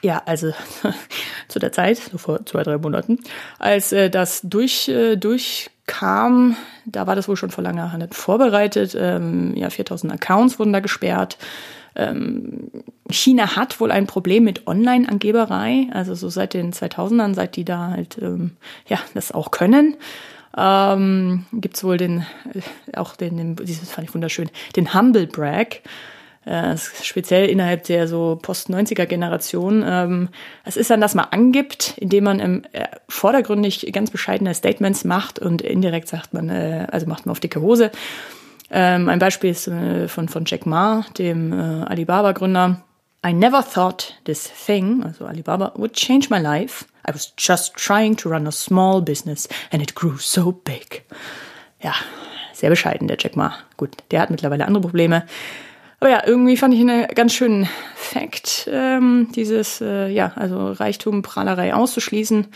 ja, 0.00 0.22
also 0.24 0.52
zu 1.48 1.58
der 1.58 1.72
Zeit, 1.72 1.98
so 1.98 2.16
vor 2.16 2.46
zwei, 2.46 2.62
drei 2.62 2.78
Monaten, 2.78 3.18
als 3.58 3.92
äh, 3.92 4.08
das 4.08 4.40
durch, 4.42 4.88
äh, 4.88 5.16
durchkam, 5.90 6.56
da 6.84 7.06
war 7.06 7.16
das 7.16 7.28
wohl 7.28 7.36
schon 7.36 7.50
vor 7.50 7.64
langer 7.64 7.92
Hand 7.92 8.14
vorbereitet. 8.14 8.96
Ähm, 8.98 9.54
ja, 9.56 9.70
4000 9.70 10.12
Accounts 10.12 10.58
wurden 10.58 10.72
da 10.72 10.80
gesperrt. 10.80 11.38
Ähm, 11.96 12.70
China 13.10 13.56
hat 13.56 13.80
wohl 13.80 13.90
ein 13.90 14.06
Problem 14.06 14.44
mit 14.44 14.66
Online-Angeberei, 14.66 15.88
also 15.92 16.14
so 16.14 16.28
seit 16.28 16.54
den 16.54 16.72
2000ern, 16.72 17.34
seit 17.34 17.56
die 17.56 17.64
da 17.64 17.88
halt 17.88 18.18
ähm, 18.22 18.52
ja 18.86 18.98
das 19.14 19.32
auch 19.32 19.50
können. 19.50 19.96
Ähm, 20.56 21.46
Gibt 21.52 21.82
wohl 21.82 21.96
den, 21.96 22.26
äh, 22.54 22.96
auch 22.96 23.16
den, 23.16 23.36
den, 23.36 23.56
dieses 23.56 23.90
fand 23.90 24.08
ich 24.08 24.14
wunderschön, 24.14 24.50
den 24.76 24.94
Humble 24.94 25.26
Brag 25.26 25.80
äh, 26.44 26.76
speziell 26.76 27.48
innerhalb 27.48 27.84
der 27.84 28.08
so 28.08 28.38
Post-90er-Generation. 28.40 29.84
Ähm, 29.86 30.28
es 30.64 30.76
ist 30.76 30.90
dann, 30.90 31.00
dass 31.00 31.14
man 31.14 31.26
angibt, 31.30 31.94
indem 31.98 32.24
man 32.24 32.40
ähm, 32.40 32.62
vordergründig 33.08 33.90
ganz 33.92 34.10
bescheidene 34.10 34.54
Statements 34.54 35.04
macht 35.04 35.38
und 35.38 35.62
indirekt 35.62 36.08
sagt 36.08 36.32
man, 36.32 36.48
äh, 36.48 36.86
also 36.90 37.06
macht 37.06 37.26
man 37.26 37.32
auf 37.32 37.40
dicke 37.40 37.60
Hose. 37.60 37.90
Ähm, 38.70 39.08
ein 39.08 39.18
Beispiel 39.18 39.50
ist 39.50 39.68
äh, 39.68 40.08
von, 40.08 40.28
von 40.28 40.44
Jack 40.46 40.64
Ma, 40.64 41.04
dem 41.18 41.52
äh, 41.52 41.84
Alibaba-Gründer. 41.84 42.82
I 43.26 43.34
never 43.34 43.62
thought 43.62 44.14
this 44.24 44.50
thing, 44.66 45.02
also 45.02 45.26
Alibaba, 45.26 45.72
would 45.76 45.92
change 45.92 46.28
my 46.30 46.38
life. 46.38 46.86
I 47.06 47.12
was 47.12 47.34
just 47.36 47.74
trying 47.76 48.16
to 48.16 48.30
run 48.30 48.46
a 48.46 48.52
small 48.52 49.02
business 49.02 49.46
and 49.72 49.82
it 49.82 49.94
grew 49.94 50.16
so 50.16 50.52
big. 50.52 51.02
Ja, 51.82 51.94
sehr 52.54 52.70
bescheiden, 52.70 53.08
der 53.08 53.18
Jack 53.20 53.36
Ma. 53.36 53.54
Gut, 53.76 53.96
der 54.10 54.20
hat 54.20 54.30
mittlerweile 54.30 54.66
andere 54.66 54.82
Probleme. 54.82 55.26
Aber 56.00 56.10
ja, 56.10 56.22
irgendwie 56.26 56.56
fand 56.56 56.72
ich 56.72 56.80
einen 56.80 57.06
ganz 57.08 57.34
schönen 57.34 57.68
Fakt, 57.94 58.68
ähm, 58.72 59.28
dieses, 59.34 59.82
äh, 59.82 60.08
ja, 60.08 60.32
also 60.34 60.72
Reichtum, 60.72 61.20
Prahlerei 61.20 61.74
auszuschließen. 61.74 62.46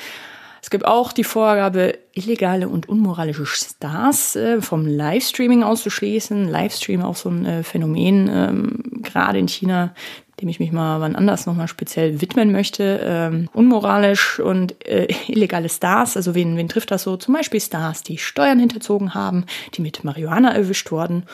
Es 0.63 0.71
gibt 0.71 0.87
auch 0.87 1.13
die 1.13 1.25
Vorgabe, 1.25 1.99
illegale 2.15 2.71
und 2.71 2.89
unmoralische 2.89 3.45
Stars 3.45 4.35
äh, 4.35 4.63
vom 4.63 4.87
Livestreaming 4.87 5.63
auszuschließen. 5.63 6.49
Livestream 6.49 7.03
auch 7.03 7.17
so 7.17 7.29
ein 7.29 7.45
äh, 7.45 7.63
Phänomen, 7.63 8.31
ähm, 8.33 8.83
gerade 9.03 9.39
in 9.39 9.47
China, 9.47 9.93
dem 10.41 10.49
ich 10.49 10.61
mich 10.61 10.73
mal 10.73 11.03
wann 11.03 11.15
anders 11.15 11.45
nochmal 11.45 11.69
speziell 11.69 12.23
widmen 12.23 12.51
möchte. 12.51 12.99
Ähm, 13.05 13.51
unmoralisch 13.53 14.41
und 14.41 14.83
äh, 14.89 15.07
illegale 15.29 15.69
Stars, 15.69 16.17
also 16.17 16.35
wen, 16.35 16.57
wen 16.57 16.71
trifft 16.71 16.91
das 16.93 17.03
so? 17.03 17.19
Zum 17.19 17.35
Beispiel 17.35 17.61
Stars, 17.61 18.03
die 18.03 18.17
Steuern 18.17 18.59
hinterzogen 18.59 19.13
haben, 19.13 19.45
die 19.75 19.83
mit 19.83 20.03
Marihuana 20.03 20.55
erwischt 20.55 20.91
wurden 20.91 21.25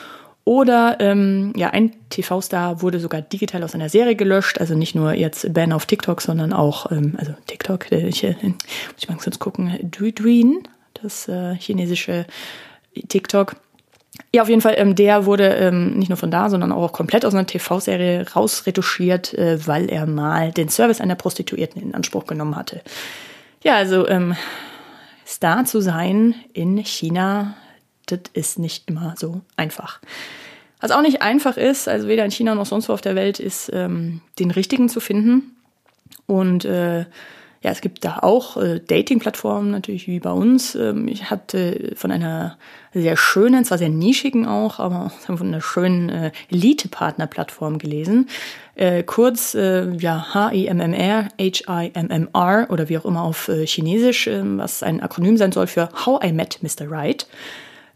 oder 0.43 0.97
ähm, 0.99 1.53
ja, 1.55 1.69
ein 1.69 1.93
TV-Star 2.09 2.81
wurde 2.81 2.99
sogar 2.99 3.21
digital 3.21 3.63
aus 3.63 3.75
einer 3.75 3.89
Serie 3.89 4.15
gelöscht, 4.15 4.59
also 4.59 4.73
nicht 4.73 4.95
nur 4.95 5.13
jetzt 5.13 5.53
Ban 5.53 5.71
auf 5.71 5.85
TikTok, 5.85 6.21
sondern 6.21 6.51
auch, 6.51 6.91
ähm, 6.91 7.15
also 7.17 7.33
TikTok, 7.45 7.91
äh, 7.91 8.07
ich, 8.07 8.23
äh, 8.23 8.35
muss 8.41 8.55
ich 8.97 9.07
mal 9.07 9.17
kurz 9.17 9.37
gucken, 9.37 9.77
Duin, 9.83 10.63
das 11.01 11.27
äh, 11.27 11.55
chinesische 11.55 12.25
TikTok. 13.07 13.55
Ja, 14.33 14.41
auf 14.41 14.49
jeden 14.49 14.61
Fall, 14.61 14.75
ähm, 14.77 14.95
der 14.95 15.25
wurde 15.25 15.47
ähm, 15.47 15.97
nicht 15.97 16.09
nur 16.09 16.17
von 16.17 16.31
da, 16.31 16.49
sondern 16.49 16.71
auch 16.71 16.91
komplett 16.91 17.25
aus 17.25 17.33
einer 17.33 17.45
TV-Serie 17.45 18.25
rausretuschiert, 18.35 19.33
äh, 19.35 19.65
weil 19.67 19.89
er 19.89 20.05
mal 20.07 20.51
den 20.51 20.69
Service 20.69 21.01
einer 21.01 21.15
Prostituierten 21.15 21.81
in 21.81 21.93
Anspruch 21.93 22.25
genommen 22.25 22.55
hatte. 22.55 22.81
Ja, 23.63 23.75
also 23.75 24.07
ähm, 24.07 24.35
Star 25.25 25.65
zu 25.65 25.81
sein 25.81 26.35
in 26.53 26.77
China 26.79 27.55
das 28.07 28.21
ist 28.33 28.59
nicht 28.59 28.89
immer 28.89 29.15
so 29.17 29.41
einfach. 29.57 29.99
Was 30.79 30.91
auch 30.91 31.01
nicht 31.01 31.21
einfach 31.21 31.57
ist, 31.57 31.87
also 31.87 32.07
weder 32.07 32.25
in 32.25 32.31
China 32.31 32.55
noch 32.55 32.65
sonst 32.65 32.89
wo 32.89 32.93
auf 32.93 33.01
der 33.01 33.15
Welt, 33.15 33.39
ist 33.39 33.69
ähm, 33.71 34.21
den 34.39 34.51
richtigen 34.51 34.89
zu 34.89 34.99
finden. 34.99 35.55
Und 36.25 36.65
äh, 36.65 37.05
ja, 37.63 37.69
es 37.69 37.81
gibt 37.81 38.03
da 38.03 38.17
auch 38.23 38.57
äh, 38.57 38.79
Dating-Plattformen 38.79 39.69
natürlich 39.69 40.07
wie 40.07 40.19
bei 40.19 40.31
uns. 40.31 40.73
Ähm, 40.73 41.07
ich 41.07 41.29
hatte 41.29 41.93
von 41.95 42.11
einer 42.11 42.57
sehr 42.91 43.15
schönen, 43.15 43.63
zwar 43.63 43.77
sehr 43.77 43.89
nischigen 43.89 44.47
auch, 44.47 44.79
aber 44.79 45.11
von 45.25 45.39
einer 45.39 45.61
schönen 45.61 46.09
äh, 46.09 46.31
Elite-Partner-Plattform 46.49 47.77
gelesen. 47.77 48.27
Äh, 48.73 49.03
kurz 49.03 49.53
äh, 49.53 49.91
ja 49.97 50.33
H-I-M-M-R, 50.33 51.27
H-I-M-M-R 51.39 52.67
oder 52.71 52.89
wie 52.89 52.97
auch 52.97 53.05
immer 53.05 53.21
auf 53.21 53.47
äh, 53.47 53.67
Chinesisch, 53.67 54.25
äh, 54.25 54.41
was 54.57 54.81
ein 54.81 54.99
Akronym 55.01 55.37
sein 55.37 55.51
soll 55.51 55.67
für 55.67 55.89
How 56.05 56.23
I 56.23 56.31
Met 56.31 56.63
Mr. 56.63 56.89
Right 56.89 57.27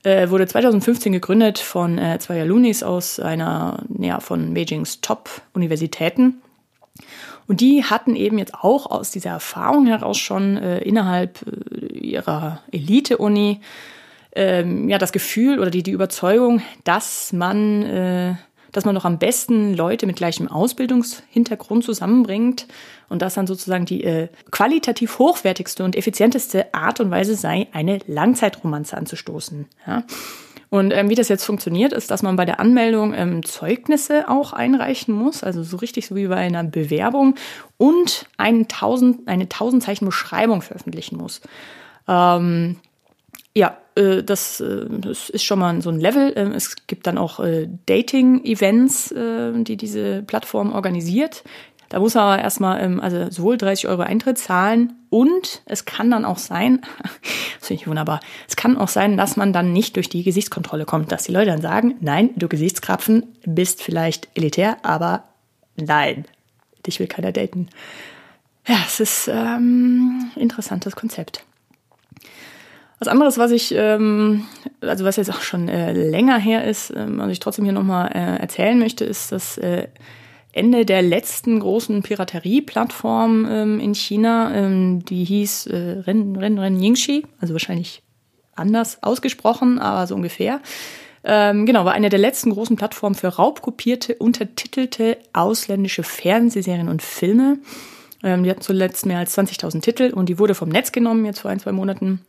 äh, 0.05 0.29
wurde 0.29 0.47
2015 0.47 1.11
gegründet 1.11 1.59
von 1.59 1.97
äh, 1.97 2.19
zwei 2.19 2.41
Alunis 2.41 2.83
aus 2.83 3.19
einer 3.19 3.83
ja, 3.99 4.19
von 4.19 4.53
Beijings 4.53 5.01
Top-Universitäten. 5.01 6.41
Und 7.47 7.61
die 7.61 7.83
hatten 7.83 8.15
eben 8.15 8.37
jetzt 8.37 8.55
auch 8.55 8.89
aus 8.89 9.11
dieser 9.11 9.31
Erfahrung 9.31 9.85
heraus 9.85 10.17
schon 10.17 10.57
äh, 10.57 10.79
innerhalb 10.79 11.39
äh, 11.45 11.85
ihrer 11.97 12.61
Elite-Uni 12.71 13.61
ähm, 14.35 14.89
ja 14.89 14.97
das 14.97 15.11
Gefühl 15.11 15.59
oder 15.59 15.71
die, 15.71 15.83
die 15.83 15.91
Überzeugung, 15.91 16.61
dass 16.83 17.33
man 17.33 17.83
äh, 17.83 18.35
dass 18.75 18.83
man 18.83 18.93
doch 18.93 19.05
am 19.05 19.19
besten 19.19 19.73
Leute 19.73 20.05
mit 20.05 20.17
gleichem 20.17 20.49
Ausbildungshintergrund 20.49 21.85
zusammenbringt 21.85 22.67
und 23.07 23.21
das 23.21 23.35
dann 23.35 23.47
sozusagen 23.47 23.85
die 23.85 24.03
äh, 24.03 24.27
qualitativ 24.51 25.17
hochwertigste 25.17 25.85
und 25.85 25.95
effizienteste 25.95 26.73
Art 26.73 26.99
und 26.99 27.09
Weise 27.09 27.35
sei, 27.35 27.67
eine 27.71 27.99
Langzeitromanze 28.05 28.97
anzustoßen. 28.97 29.65
Ja? 29.87 30.03
Und 30.69 30.91
ähm, 30.91 31.09
wie 31.09 31.15
das 31.15 31.29
jetzt 31.29 31.45
funktioniert, 31.45 31.93
ist, 31.93 32.11
dass 32.11 32.21
man 32.21 32.35
bei 32.35 32.43
der 32.43 32.59
Anmeldung 32.59 33.13
ähm, 33.13 33.45
Zeugnisse 33.45 34.27
auch 34.27 34.51
einreichen 34.51 35.15
muss, 35.15 35.41
also 35.41 35.63
so 35.63 35.77
richtig 35.77 36.07
so 36.07 36.15
wie 36.15 36.27
bei 36.27 36.35
einer 36.35 36.65
Bewerbung 36.65 37.35
und 37.77 38.25
einen 38.35 38.67
tausend, 38.67 39.25
eine 39.29 39.47
tausend 39.47 39.83
Zeichen 39.83 40.05
Beschreibung 40.05 40.61
veröffentlichen 40.61 41.15
muss. 41.15 41.39
Ähm, 42.09 42.75
ja, 43.55 43.77
äh, 43.95 44.23
das, 44.23 44.59
äh, 44.59 44.85
das 44.89 45.29
ist 45.29 45.43
schon 45.43 45.59
mal 45.59 45.81
so 45.81 45.89
ein 45.89 45.99
Level. 45.99 46.33
Ähm, 46.35 46.51
es 46.51 46.75
gibt 46.87 47.07
dann 47.07 47.17
auch 47.17 47.39
äh, 47.39 47.67
Dating-Events, 47.85 49.13
die 49.15 49.77
diese 49.77 50.23
Plattform 50.23 50.73
organisiert. 50.73 51.43
Da 51.89 51.99
muss 51.99 52.15
er 52.15 52.23
aber 52.23 52.41
erstmal 52.41 52.81
ähm, 52.81 52.99
also 52.99 53.29
sowohl 53.29 53.57
30 53.57 53.87
Euro 53.87 54.01
Eintritt 54.01 54.37
zahlen 54.37 54.93
und 55.09 55.61
es 55.65 55.85
kann 55.85 56.09
dann 56.09 56.25
auch 56.25 56.39
sein, 56.39 56.81
das 57.59 57.67
finde 57.67 57.81
ich 57.81 57.87
wunderbar, 57.87 58.19
es 58.47 58.55
kann 58.55 58.77
auch 58.77 58.87
sein, 58.87 59.17
dass 59.17 59.37
man 59.37 59.53
dann 59.53 59.71
nicht 59.71 59.95
durch 59.95 60.09
die 60.09 60.23
Gesichtskontrolle 60.23 60.85
kommt, 60.85 61.11
dass 61.11 61.23
die 61.23 61.31
Leute 61.31 61.51
dann 61.51 61.61
sagen, 61.61 61.95
nein, 62.01 62.31
du 62.35 62.47
Gesichtskrapfen 62.47 63.23
bist 63.45 63.83
vielleicht 63.83 64.29
elitär, 64.35 64.77
aber 64.83 65.25
nein, 65.75 66.25
dich 66.85 66.99
will 66.99 67.07
keiner 67.07 67.31
daten. 67.31 67.69
Ja, 68.67 68.77
es 68.85 68.99
ist 68.99 69.29
ähm, 69.31 70.31
interessantes 70.35 70.95
Konzept. 70.95 71.45
Was 72.99 73.07
anderes, 73.07 73.37
was 73.37 73.51
ich, 73.51 73.73
ähm, 73.75 74.45
also 74.81 75.03
was 75.03 75.17
jetzt 75.17 75.29
auch 75.29 75.41
schon 75.41 75.67
äh, 75.67 75.91
länger 75.91 76.37
her 76.37 76.63
ist, 76.63 76.93
ähm, 76.95 77.17
was 77.17 77.31
ich 77.31 77.39
trotzdem 77.39 77.65
hier 77.65 77.73
nochmal 77.73 78.11
äh, 78.13 78.39
erzählen 78.39 78.79
möchte, 78.79 79.03
ist 79.03 79.31
das 79.31 79.57
äh, 79.57 79.87
Ende 80.53 80.85
der 80.85 81.01
letzten 81.01 81.59
großen 81.59 82.01
Piraterie-Plattform 82.01 83.45
ähm, 83.49 83.79
in 83.81 83.93
China. 83.93 84.55
Ähm, 84.55 85.03
die 85.03 85.25
hieß 85.25 85.67
äh, 85.67 86.03
Ren 86.07 86.37
Ren 86.37 86.57
Ren 86.57 86.81
Yingxi, 86.81 87.25
also 87.41 87.53
wahrscheinlich 87.53 88.01
anders 88.55 89.03
ausgesprochen, 89.03 89.79
aber 89.79 90.07
so 90.07 90.15
ungefähr. 90.15 90.61
Ähm, 91.25 91.65
genau, 91.65 91.83
war 91.83 91.93
eine 91.93 92.09
der 92.09 92.19
letzten 92.19 92.51
großen 92.51 92.77
Plattformen 92.77 93.15
für 93.15 93.27
raubkopierte, 93.27 94.15
untertitelte 94.15 95.17
ausländische 95.33 96.03
Fernsehserien 96.03 96.87
und 96.87 97.01
Filme. 97.01 97.57
Ähm, 98.23 98.43
die 98.43 98.49
hatten 98.49 98.61
zuletzt 98.61 99.05
mehr 99.05 99.19
als 99.19 99.37
20.000 99.37 99.81
Titel 99.81 100.13
und 100.13 100.29
die 100.29 100.39
wurde 100.39 100.55
vom 100.55 100.69
Netz 100.69 100.93
genommen, 100.93 101.25
jetzt 101.25 101.39
vor 101.39 101.51
ein, 101.51 101.59
zwei 101.59 101.73
Monaten. 101.73 102.21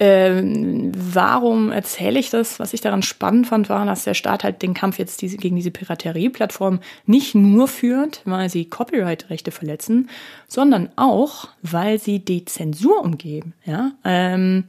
Ähm, 0.00 0.90
warum 0.94 1.70
erzähle 1.70 2.18
ich 2.18 2.30
das? 2.30 2.58
Was 2.58 2.74
ich 2.74 2.80
daran 2.80 3.02
spannend 3.02 3.46
fand, 3.46 3.68
war, 3.68 3.86
dass 3.86 4.04
der 4.04 4.14
Staat 4.14 4.42
halt 4.42 4.60
den 4.62 4.74
Kampf 4.74 4.98
jetzt 4.98 5.22
diese, 5.22 5.36
gegen 5.36 5.54
diese 5.54 5.70
Piraterie-Plattform 5.70 6.80
nicht 7.06 7.36
nur 7.36 7.68
führt, 7.68 8.20
weil 8.24 8.48
sie 8.48 8.64
Copyright-Rechte 8.64 9.52
verletzen, 9.52 10.10
sondern 10.48 10.90
auch, 10.96 11.48
weil 11.62 12.00
sie 12.00 12.18
die 12.18 12.44
Zensur 12.44 13.02
umgeben. 13.02 13.54
Ja? 13.64 13.92
Ähm, 14.04 14.64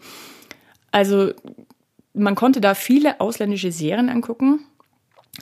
also 0.92 1.32
man 2.14 2.36
konnte 2.36 2.62
da 2.62 2.76
viele 2.76 3.20
ausländische 3.20 3.72
Serien 3.72 4.10
angucken, 4.10 4.60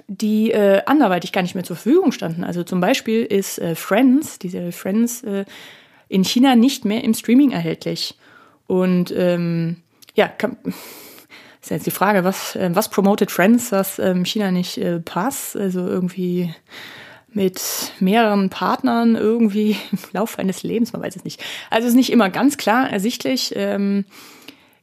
die 0.07 0.51
äh, 0.51 0.81
anderweitig 0.85 1.33
gar 1.33 1.41
nicht 1.41 1.55
mehr 1.55 1.63
zur 1.63 1.75
Verfügung 1.75 2.13
standen. 2.13 2.43
Also 2.45 2.63
zum 2.63 2.79
Beispiel 2.79 3.23
ist 3.23 3.59
äh, 3.59 3.75
Friends, 3.75 4.39
diese 4.39 4.71
Friends, 4.71 5.23
äh, 5.23 5.45
in 6.09 6.23
China 6.23 6.55
nicht 6.55 6.85
mehr 6.85 7.03
im 7.03 7.13
Streaming 7.13 7.51
erhältlich. 7.51 8.15
Und 8.67 9.13
ähm, 9.15 9.77
ja, 10.15 10.27
kann, 10.27 10.57
ist 11.61 11.71
jetzt 11.71 11.85
die 11.85 11.91
Frage, 11.91 12.23
was, 12.23 12.55
äh, 12.55 12.69
was 12.73 12.89
promotet 12.89 13.31
Friends, 13.31 13.71
was 13.71 13.99
ähm, 13.99 14.25
China 14.25 14.51
nicht 14.51 14.77
äh, 14.77 14.99
passt? 14.99 15.55
Also 15.55 15.85
irgendwie 15.87 16.53
mit 17.35 17.93
mehreren 17.99 18.49
Partnern 18.49 19.15
irgendwie 19.15 19.71
im 19.91 19.99
Laufe 20.11 20.39
eines 20.39 20.63
Lebens, 20.63 20.93
man 20.93 21.01
weiß 21.01 21.15
es 21.15 21.23
nicht. 21.23 21.43
Also 21.69 21.85
es 21.85 21.93
ist 21.93 21.97
nicht 21.97 22.11
immer 22.11 22.29
ganz 22.29 22.57
klar 22.57 22.89
ersichtlich. 22.89 23.53
Ähm, 23.55 24.05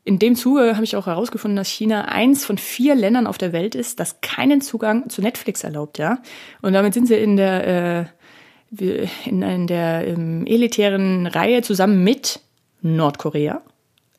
in 0.02 0.18
dem 0.18 0.34
Zuge 0.34 0.74
habe 0.74 0.84
ich 0.84 0.96
auch 0.96 1.06
herausgefunden, 1.06 1.56
dass 1.56 1.68
China 1.68 2.06
eins 2.06 2.44
von 2.44 2.58
vier 2.58 2.94
Ländern 2.94 3.26
auf 3.26 3.38
der 3.38 3.52
Welt 3.52 3.74
ist, 3.74 4.00
das 4.00 4.20
keinen 4.22 4.60
Zugang 4.60 5.08
zu 5.10 5.20
Netflix 5.20 5.62
erlaubt, 5.62 5.98
ja. 5.98 6.18
Und 6.62 6.72
damit 6.72 6.94
sind 6.94 7.06
sie 7.06 7.16
in 7.16 7.36
der 7.36 8.08
äh, 8.08 9.06
in, 9.26 9.42
in 9.42 9.66
der 9.66 10.06
ähm, 10.06 10.46
elitären 10.46 11.26
Reihe 11.26 11.62
zusammen 11.62 12.04
mit 12.04 12.40
Nordkorea, 12.82 13.62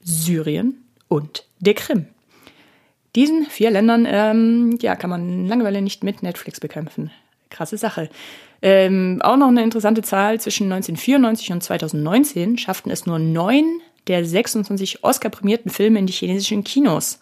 Syrien 0.04 0.84
und 1.08 1.46
der 1.60 1.74
Krim. 1.74 2.08
Diesen 3.16 3.46
vier 3.46 3.72
Ländern 3.72 4.08
ähm, 4.10 4.78
ja, 4.82 4.96
kann 4.96 5.10
man 5.10 5.48
Langeweile 5.48 5.82
nicht 5.82 6.04
mit 6.04 6.24
Netflix 6.24 6.60
bekämpfen. 6.60 7.12
Krasse 7.50 7.78
Sache. 7.78 8.10
Ähm, 8.62 9.22
auch 9.24 9.38
noch 9.38 9.48
eine 9.48 9.64
interessante 9.64 10.02
Zahl, 10.02 10.40
zwischen 10.40 10.72
1994 10.72 11.52
und 11.52 11.64
2019 11.64 12.58
schafften 12.58 12.92
es 12.92 13.06
nur 13.06 13.20
neun 13.20 13.82
der 14.08 14.24
26 14.26 15.04
Oscar-prämierten 15.04 15.72
Filme 15.72 16.00
in 16.00 16.08
die 16.08 16.14
chinesischen 16.14 16.64
Kinos. 16.64 17.20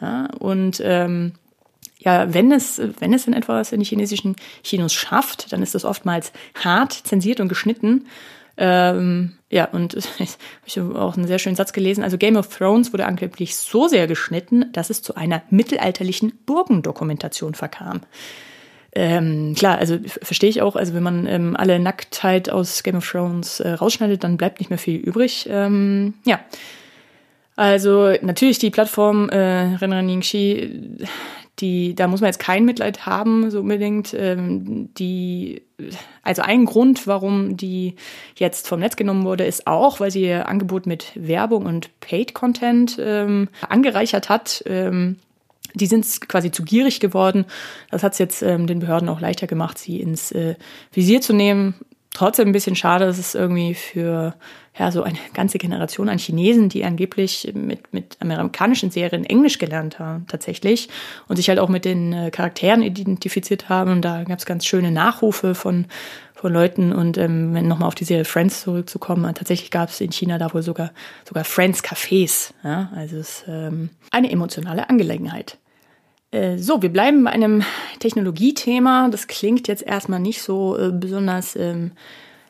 Ja, 0.00 0.28
und 0.38 0.80
ähm, 0.84 1.32
ja, 1.98 2.32
wenn 2.32 2.52
es, 2.52 2.80
wenn 3.00 3.12
es 3.12 3.24
denn 3.24 3.34
etwas 3.34 3.72
in 3.72 3.80
die 3.80 3.86
chinesischen 3.86 4.36
Kinos 4.62 4.92
schafft, 4.92 5.52
dann 5.52 5.62
ist 5.62 5.74
das 5.74 5.84
oftmals 5.84 6.32
hart 6.54 6.92
zensiert 6.92 7.40
und 7.40 7.48
geschnitten. 7.48 8.06
Ähm, 8.56 9.37
ja, 9.50 9.64
und 9.66 9.94
ich 10.66 10.78
habe 10.78 11.00
auch 11.00 11.16
einen 11.16 11.26
sehr 11.26 11.38
schönen 11.38 11.56
Satz 11.56 11.72
gelesen. 11.72 12.04
Also 12.04 12.18
Game 12.18 12.36
of 12.36 12.48
Thrones 12.48 12.92
wurde 12.92 13.06
angeblich 13.06 13.56
so 13.56 13.88
sehr 13.88 14.06
geschnitten, 14.06 14.66
dass 14.72 14.90
es 14.90 15.02
zu 15.02 15.14
einer 15.14 15.42
mittelalterlichen 15.50 16.32
Burgendokumentation 16.44 17.54
verkam. 17.54 18.02
Ähm, 18.92 19.54
klar, 19.54 19.78
also 19.78 19.98
verstehe 20.22 20.48
ich 20.48 20.62
auch, 20.62 20.74
also 20.74 20.94
wenn 20.94 21.02
man 21.02 21.26
ähm, 21.26 21.56
alle 21.56 21.78
Nacktheit 21.78 22.50
aus 22.50 22.82
Game 22.82 22.96
of 22.96 23.08
Thrones 23.08 23.60
äh, 23.60 23.70
rausschneidet, 23.70 24.24
dann 24.24 24.38
bleibt 24.38 24.60
nicht 24.60 24.70
mehr 24.70 24.78
viel 24.78 24.96
übrig. 24.96 25.46
Ähm, 25.50 26.14
ja. 26.24 26.40
Also 27.54 28.14
natürlich 28.22 28.58
die 28.58 28.70
Plattform 28.70 29.28
äh, 29.30 29.74
Renren 29.76 30.08
Yingxi, 30.08 30.96
die, 31.60 31.94
da 31.94 32.06
muss 32.06 32.20
man 32.20 32.28
jetzt 32.28 32.38
kein 32.38 32.64
Mitleid 32.64 33.06
haben, 33.06 33.50
so 33.50 33.60
unbedingt. 33.60 34.14
Ähm, 34.14 34.92
die, 34.94 35.62
also 36.22 36.42
ein 36.42 36.64
Grund, 36.64 37.06
warum 37.06 37.56
die 37.56 37.96
jetzt 38.36 38.68
vom 38.68 38.80
Netz 38.80 38.96
genommen 38.96 39.24
wurde, 39.24 39.44
ist 39.44 39.66
auch, 39.66 40.00
weil 40.00 40.10
sie 40.10 40.22
ihr 40.22 40.48
Angebot 40.48 40.86
mit 40.86 41.12
Werbung 41.14 41.66
und 41.66 41.90
Paid-Content 42.00 42.98
ähm, 43.00 43.48
angereichert 43.68 44.28
hat. 44.28 44.62
Ähm, 44.66 45.16
die 45.74 45.86
sind 45.86 46.28
quasi 46.28 46.50
zu 46.50 46.64
gierig 46.64 47.00
geworden. 47.00 47.44
Das 47.90 48.02
hat 48.02 48.12
es 48.12 48.18
jetzt 48.18 48.42
ähm, 48.42 48.66
den 48.66 48.78
Behörden 48.78 49.08
auch 49.08 49.20
leichter 49.20 49.46
gemacht, 49.46 49.78
sie 49.78 50.00
ins 50.00 50.32
äh, 50.32 50.54
Visier 50.92 51.20
zu 51.20 51.32
nehmen 51.32 51.74
trotzdem 52.18 52.48
ein 52.48 52.52
bisschen 52.52 52.74
schade, 52.76 53.06
dass 53.06 53.18
es 53.18 53.34
irgendwie 53.34 53.74
für 53.74 54.34
ja, 54.78 54.92
so 54.92 55.02
eine 55.02 55.18
ganze 55.34 55.58
Generation 55.58 56.08
an 56.08 56.18
Chinesen, 56.18 56.68
die 56.68 56.84
angeblich 56.84 57.50
mit, 57.54 57.92
mit 57.92 58.16
amerikanischen 58.20 58.90
Serien 58.90 59.24
Englisch 59.24 59.58
gelernt 59.58 59.98
haben, 59.98 60.26
tatsächlich, 60.28 60.88
und 61.26 61.36
sich 61.36 61.48
halt 61.48 61.58
auch 61.58 61.68
mit 61.68 61.84
den 61.84 62.12
äh, 62.12 62.30
Charakteren 62.30 62.82
identifiziert 62.82 63.68
haben. 63.68 63.92
Und 63.92 64.02
da 64.02 64.22
gab 64.24 64.38
es 64.38 64.46
ganz 64.46 64.64
schöne 64.66 64.92
Nachrufe 64.92 65.54
von, 65.54 65.86
von 66.34 66.52
Leuten. 66.52 66.92
Und 66.92 67.18
ähm, 67.18 67.54
wenn 67.54 67.66
nochmal 67.66 67.88
auf 67.88 67.96
die 67.96 68.04
Serie 68.04 68.24
Friends 68.24 68.62
zurückzukommen, 68.62 69.34
tatsächlich 69.34 69.70
gab 69.70 69.88
es 69.88 70.00
in 70.00 70.12
China 70.12 70.38
da 70.38 70.54
wohl 70.54 70.62
sogar, 70.62 70.92
sogar 71.26 71.44
Friends-Cafés. 71.44 72.52
Ja? 72.62 72.90
Also 72.94 73.16
es 73.16 73.40
ist 73.40 73.44
ähm, 73.48 73.90
eine 74.12 74.30
emotionale 74.30 74.88
Angelegenheit. 74.88 75.58
Äh, 76.30 76.58
so, 76.58 76.82
wir 76.82 76.92
bleiben 76.92 77.24
bei 77.24 77.30
einem 77.30 77.64
Technologiethema. 77.98 79.08
Das 79.10 79.26
klingt 79.26 79.66
jetzt 79.66 79.82
erstmal 79.82 80.20
nicht 80.20 80.42
so 80.42 80.78
äh, 80.78 80.92
besonders 80.92 81.56
ähm, 81.56 81.92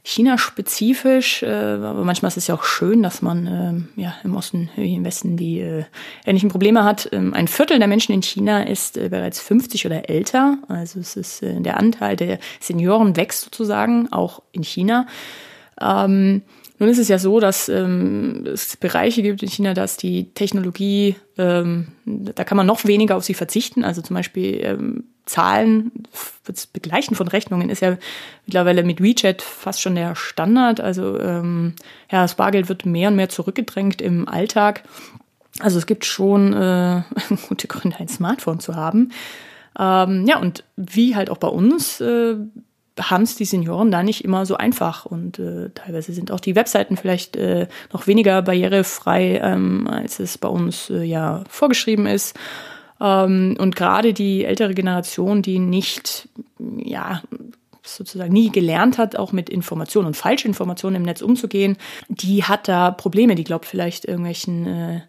China-spezifisch, 0.02 1.42
äh, 1.42 1.46
aber 1.46 2.04
manchmal 2.04 2.28
ist 2.28 2.36
es 2.36 2.46
ja 2.46 2.54
auch 2.54 2.64
schön, 2.64 3.02
dass 3.02 3.22
man 3.22 3.88
äh, 3.96 4.00
ja 4.00 4.14
im 4.24 4.36
Osten 4.36 4.70
wie 4.76 4.94
im 4.94 5.04
Westen 5.04 5.36
die 5.36 5.60
äh, 5.60 5.84
ähnlichen 6.24 6.50
Probleme 6.50 6.84
hat. 6.84 7.08
Ähm, 7.12 7.34
ein 7.34 7.48
Viertel 7.48 7.78
der 7.78 7.88
Menschen 7.88 8.12
in 8.12 8.22
China 8.22 8.62
ist 8.62 8.96
äh, 8.96 9.08
bereits 9.08 9.40
50 9.40 9.86
oder 9.86 10.08
älter, 10.08 10.58
also 10.68 11.00
es 11.00 11.16
ist 11.16 11.42
der 11.42 11.76
Anteil 11.76 12.16
der 12.16 12.38
Senioren 12.60 13.16
wächst 13.16 13.42
sozusagen 13.42 14.12
auch 14.12 14.42
in 14.52 14.62
China. 14.62 15.06
Ähm, 15.80 16.42
nun 16.78 16.88
ist 16.88 16.98
es 16.98 17.08
ja 17.08 17.18
so, 17.18 17.40
dass 17.40 17.68
ähm, 17.68 18.46
es 18.46 18.76
Bereiche 18.76 19.22
gibt 19.22 19.42
in 19.42 19.48
China, 19.48 19.74
dass 19.74 19.96
die 19.96 20.32
Technologie, 20.34 21.16
ähm, 21.36 21.88
da 22.04 22.44
kann 22.44 22.56
man 22.56 22.66
noch 22.66 22.84
weniger 22.84 23.16
auf 23.16 23.24
sie 23.24 23.34
verzichten. 23.34 23.84
Also 23.84 24.00
zum 24.00 24.14
Beispiel 24.14 24.60
ähm, 24.62 25.04
Zahlen, 25.26 25.90
das 26.46 26.66
Begleichen 26.66 27.16
von 27.16 27.28
Rechnungen 27.28 27.68
ist 27.68 27.82
ja 27.82 27.96
mittlerweile 28.46 28.84
mit 28.84 29.02
WeChat 29.02 29.42
fast 29.42 29.80
schon 29.80 29.96
der 29.96 30.14
Standard. 30.14 30.80
Also 30.80 31.18
ähm, 31.18 31.74
ja, 32.10 32.22
das 32.22 32.36
Bargeld 32.36 32.68
wird 32.68 32.86
mehr 32.86 33.08
und 33.08 33.16
mehr 33.16 33.28
zurückgedrängt 33.28 34.00
im 34.00 34.28
Alltag. 34.28 34.84
Also 35.58 35.78
es 35.78 35.86
gibt 35.86 36.04
schon 36.04 36.52
äh, 36.52 37.02
gute 37.48 37.66
Gründe, 37.66 37.98
ein 37.98 38.08
Smartphone 38.08 38.60
zu 38.60 38.76
haben. 38.76 39.10
Ähm, 39.78 40.26
ja, 40.26 40.38
und 40.38 40.64
wie 40.76 41.16
halt 41.16 41.28
auch 41.30 41.38
bei 41.38 41.48
uns 41.48 42.00
äh, 42.00 42.36
haben 42.98 43.22
es 43.22 43.36
die 43.36 43.44
Senioren 43.44 43.90
da 43.90 44.02
nicht 44.02 44.24
immer 44.24 44.46
so 44.46 44.56
einfach 44.56 45.06
und 45.06 45.38
äh, 45.38 45.70
teilweise 45.74 46.12
sind 46.12 46.30
auch 46.32 46.40
die 46.40 46.56
Webseiten 46.56 46.96
vielleicht 46.96 47.36
äh, 47.36 47.68
noch 47.92 48.06
weniger 48.06 48.42
barrierefrei, 48.42 49.40
ähm, 49.42 49.88
als 49.88 50.20
es 50.20 50.38
bei 50.38 50.48
uns 50.48 50.90
äh, 50.90 51.02
ja 51.02 51.44
vorgeschrieben 51.48 52.06
ist. 52.06 52.36
Ähm, 53.00 53.56
und 53.58 53.76
gerade 53.76 54.12
die 54.12 54.44
ältere 54.44 54.74
Generation, 54.74 55.42
die 55.42 55.58
nicht, 55.58 56.28
ja, 56.58 57.22
sozusagen 57.82 58.32
nie 58.32 58.50
gelernt 58.50 58.98
hat, 58.98 59.16
auch 59.16 59.32
mit 59.32 59.48
Informationen 59.48 60.08
und 60.08 60.16
Falschinformationen 60.16 60.96
im 60.96 61.06
Netz 61.06 61.22
umzugehen, 61.22 61.76
die 62.08 62.44
hat 62.44 62.68
da 62.68 62.90
Probleme. 62.90 63.34
Die 63.34 63.44
glaubt 63.44 63.64
vielleicht 63.64 64.04
irgendwelchen 64.04 64.66
äh, 64.66 65.00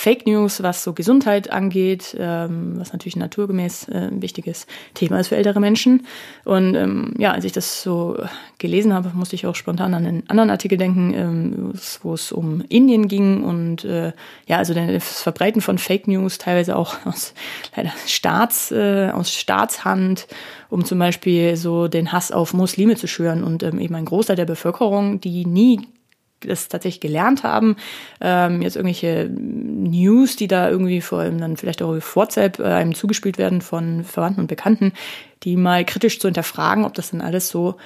Fake 0.00 0.28
News, 0.28 0.62
was 0.62 0.84
so 0.84 0.92
Gesundheit 0.92 1.50
angeht, 1.50 2.16
ähm, 2.20 2.74
was 2.78 2.92
natürlich 2.92 3.16
naturgemäß 3.16 3.88
äh, 3.88 3.96
ein 4.12 4.22
wichtiges 4.22 4.68
Thema 4.94 5.18
ist 5.18 5.26
für 5.26 5.36
ältere 5.36 5.58
Menschen. 5.58 6.06
Und 6.44 6.76
ähm, 6.76 7.14
ja, 7.18 7.32
als 7.32 7.44
ich 7.44 7.50
das 7.50 7.82
so 7.82 8.16
gelesen 8.58 8.94
habe, 8.94 9.10
musste 9.12 9.34
ich 9.34 9.44
auch 9.44 9.56
spontan 9.56 9.94
an 9.94 10.06
einen 10.06 10.30
anderen 10.30 10.50
Artikel 10.50 10.78
denken, 10.78 11.14
ähm, 11.14 11.72
wo 12.02 12.14
es 12.14 12.30
um 12.30 12.62
Indien 12.68 13.08
ging 13.08 13.42
und 13.42 13.84
äh, 13.84 14.12
ja, 14.46 14.58
also 14.58 14.72
das 14.72 15.20
Verbreiten 15.20 15.60
von 15.60 15.78
Fake 15.78 16.06
News 16.06 16.38
teilweise 16.38 16.76
auch 16.76 16.94
aus 17.04 17.34
leider 17.74 17.90
Staats, 18.06 18.70
äh, 18.70 19.10
aus 19.12 19.34
Staatshand, 19.34 20.28
um 20.70 20.84
zum 20.84 21.00
Beispiel 21.00 21.56
so 21.56 21.88
den 21.88 22.12
Hass 22.12 22.30
auf 22.30 22.54
Muslime 22.54 22.94
zu 22.94 23.08
schüren 23.08 23.42
und 23.42 23.64
ähm, 23.64 23.80
eben 23.80 23.96
ein 23.96 24.04
Großteil 24.04 24.36
der 24.36 24.44
Bevölkerung, 24.44 25.20
die 25.20 25.44
nie 25.44 25.88
das 26.40 26.68
tatsächlich 26.68 27.00
gelernt 27.00 27.42
haben, 27.42 27.76
ähm, 28.20 28.62
jetzt 28.62 28.76
irgendwelche 28.76 29.28
News, 29.28 30.36
die 30.36 30.48
da 30.48 30.70
irgendwie 30.70 31.00
vor 31.00 31.20
allem 31.20 31.40
dann 31.40 31.56
vielleicht 31.56 31.82
auch 31.82 31.96
auf 31.96 32.16
WhatsApp 32.16 32.58
äh, 32.58 32.64
einem 32.64 32.94
zugespielt 32.94 33.38
werden 33.38 33.60
von 33.60 34.04
Verwandten 34.04 34.40
und 34.40 34.46
Bekannten, 34.46 34.92
die 35.42 35.56
mal 35.56 35.84
kritisch 35.84 36.18
zu 36.20 36.28
hinterfragen, 36.28 36.84
ob 36.84 36.94
das 36.94 37.10
dann 37.10 37.20
alles 37.20 37.48
so 37.48 37.76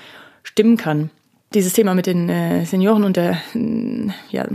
stimmen 0.42 0.76
kann. 0.76 1.10
Dieses 1.54 1.72
Thema 1.74 1.94
mit 1.94 2.06
den 2.06 2.28
äh, 2.28 2.64
Senioren 2.64 3.04
und 3.04 3.16
der, 3.16 3.38
ja, 4.30 4.46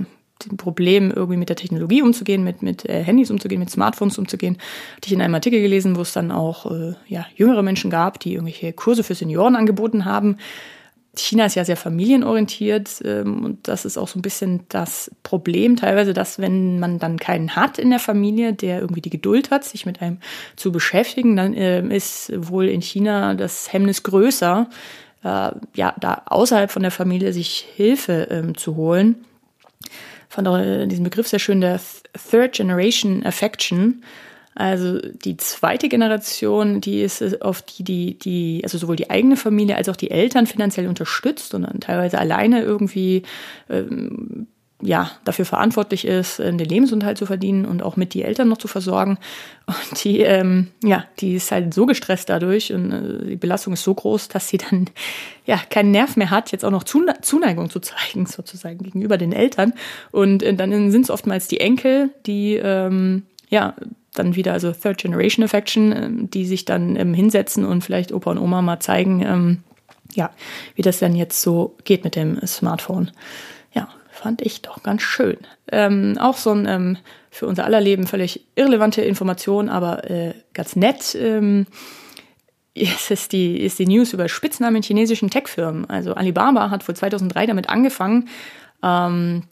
dem 0.45 0.57
Problem, 0.57 1.11
irgendwie 1.11 1.37
mit 1.37 1.49
der 1.49 1.55
Technologie 1.55 2.01
umzugehen, 2.01 2.43
mit, 2.43 2.61
mit 2.61 2.87
äh, 2.87 3.03
Handys 3.03 3.31
umzugehen, 3.31 3.59
mit 3.59 3.69
Smartphones 3.69 4.17
umzugehen, 4.17 4.57
hatte 4.95 5.07
ich 5.07 5.13
in 5.13 5.21
einem 5.21 5.33
Artikel 5.33 5.61
gelesen, 5.61 5.95
wo 5.95 6.01
es 6.01 6.13
dann 6.13 6.31
auch 6.31 6.71
äh, 6.71 6.93
ja, 7.07 7.25
jüngere 7.35 7.63
Menschen 7.63 7.89
gab, 7.89 8.19
die 8.19 8.33
irgendwelche 8.33 8.73
Kurse 8.73 9.03
für 9.03 9.15
Senioren 9.15 9.55
angeboten 9.55 10.05
haben, 10.05 10.37
China 11.19 11.45
ist 11.45 11.55
ja 11.55 11.65
sehr 11.65 11.77
familienorientiert 11.77 13.01
ähm, 13.03 13.43
und 13.43 13.67
das 13.67 13.85
ist 13.85 13.97
auch 13.97 14.07
so 14.07 14.19
ein 14.19 14.21
bisschen 14.21 14.61
das 14.69 15.11
Problem 15.23 15.75
teilweise, 15.75 16.13
dass 16.13 16.39
wenn 16.39 16.79
man 16.79 16.99
dann 16.99 17.17
keinen 17.17 17.55
hat 17.55 17.77
in 17.77 17.89
der 17.89 17.99
Familie, 17.99 18.53
der 18.53 18.79
irgendwie 18.81 19.01
die 19.01 19.09
Geduld 19.09 19.51
hat, 19.51 19.63
sich 19.63 19.85
mit 19.85 20.01
einem 20.01 20.19
zu 20.55 20.71
beschäftigen, 20.71 21.35
dann 21.35 21.53
äh, 21.53 21.81
ist 21.95 22.31
wohl 22.35 22.67
in 22.67 22.81
China 22.81 23.33
das 23.33 23.71
Hemmnis 23.71 24.03
größer, 24.03 24.69
äh, 25.23 25.51
ja, 25.75 25.95
da 25.99 26.23
außerhalb 26.25 26.71
von 26.71 26.81
der 26.81 26.91
Familie 26.91 27.33
sich 27.33 27.65
Hilfe 27.75 28.27
ähm, 28.29 28.57
zu 28.57 28.75
holen. 28.75 29.25
Ich 29.83 30.35
fand 30.35 30.47
auch 30.47 30.57
äh, 30.57 30.87
diesen 30.87 31.03
Begriff 31.03 31.27
sehr 31.27 31.39
schön, 31.39 31.61
der 31.61 31.79
Third 32.29 32.53
Generation 32.53 33.25
Affection. 33.25 34.03
Also 34.57 34.99
die 34.99 35.37
zweite 35.37 35.87
Generation, 35.87 36.81
die 36.81 37.03
ist 37.03 37.43
auf 37.43 37.61
die, 37.61 37.83
die, 37.83 38.17
die, 38.17 38.61
also 38.63 38.79
sowohl 38.79 38.95
die 38.95 39.11
eigene 39.11 39.37
Familie 39.37 39.75
als 39.75 39.87
auch 39.87 39.95
die 39.95 40.09
Eltern 40.09 40.47
finanziell 40.47 40.87
unterstützt 40.87 41.53
und 41.53 41.61
dann 41.61 41.79
teilweise 41.79 42.17
alleine 42.17 42.63
irgendwie 42.63 43.21
ähm, 43.69 44.47
ja, 44.81 45.11
dafür 45.25 45.45
verantwortlich 45.45 46.05
ist, 46.05 46.39
den 46.39 46.57
Lebensunterhalt 46.57 47.19
zu 47.19 47.27
verdienen 47.27 47.65
und 47.65 47.83
auch 47.83 47.97
mit 47.97 48.15
die 48.15 48.23
Eltern 48.23 48.47
noch 48.47 48.57
zu 48.57 48.67
versorgen. 48.67 49.17
Und 49.67 50.03
die, 50.03 50.21
ähm, 50.21 50.69
ja, 50.83 51.05
die 51.19 51.35
ist 51.35 51.51
halt 51.51 51.73
so 51.73 51.85
gestresst 51.85 52.29
dadurch 52.29 52.73
und 52.73 52.91
äh, 52.91 53.25
die 53.27 53.35
Belastung 53.35 53.73
ist 53.73 53.83
so 53.83 53.93
groß, 53.93 54.27
dass 54.27 54.49
sie 54.49 54.57
dann 54.57 54.87
ja 55.45 55.57
keinen 55.69 55.91
Nerv 55.91 56.15
mehr 56.15 56.31
hat, 56.31 56.51
jetzt 56.51 56.65
auch 56.65 56.71
noch 56.71 56.83
Zuneigung 56.83 57.69
zu 57.69 57.79
zeigen, 57.79 58.25
sozusagen 58.27 58.79
gegenüber 58.79 59.17
den 59.17 59.33
Eltern. 59.33 59.73
Und 60.11 60.41
äh, 60.41 60.55
dann 60.55 60.91
sind 60.91 61.03
es 61.03 61.09
oftmals 61.11 61.47
die 61.47 61.59
Enkel, 61.59 62.09
die 62.25 62.55
ähm, 62.55 63.23
ja 63.49 63.75
dann 64.13 64.35
wieder, 64.35 64.53
also 64.53 64.71
Third 64.71 64.97
Generation 64.97 65.43
Affection, 65.43 65.91
ähm, 65.91 66.29
die 66.31 66.45
sich 66.45 66.65
dann 66.65 66.95
ähm, 66.95 67.13
hinsetzen 67.13 67.65
und 67.65 67.83
vielleicht 67.83 68.11
Opa 68.11 68.31
und 68.31 68.39
Oma 68.39 68.61
mal 68.61 68.79
zeigen, 68.79 69.21
ähm, 69.21 69.63
ja, 70.13 70.31
wie 70.75 70.81
das 70.81 70.99
denn 70.99 71.15
jetzt 71.15 71.41
so 71.41 71.75
geht 71.83 72.03
mit 72.03 72.15
dem 72.15 72.45
Smartphone. 72.45 73.11
Ja, 73.73 73.89
fand 74.09 74.41
ich 74.41 74.61
doch 74.61 74.81
ganz 74.83 75.01
schön. 75.01 75.37
Ähm, 75.71 76.17
auch 76.19 76.37
so 76.37 76.51
ein 76.51 76.65
ähm, 76.67 76.97
für 77.29 77.45
unser 77.45 77.65
aller 77.65 77.81
Leben 77.81 78.07
völlig 78.07 78.45
irrelevante 78.55 79.01
Information, 79.01 79.69
aber 79.69 80.09
äh, 80.09 80.33
ganz 80.53 80.75
nett. 80.75 81.15
Ähm, 81.15 81.67
ist, 82.73 83.11
es 83.11 83.27
die, 83.27 83.59
ist 83.61 83.79
die 83.79 83.87
News 83.87 84.13
über 84.13 84.29
Spitznamen 84.29 84.77
in 84.77 84.83
chinesischen 84.83 85.29
Tech-Firmen. 85.29 85.89
Also 85.89 86.13
Alibaba 86.13 86.69
hat 86.69 86.83
vor 86.83 86.95
2003 86.95 87.47
damit 87.47 87.69
angefangen, 87.69 88.29
ähm, 88.83 89.43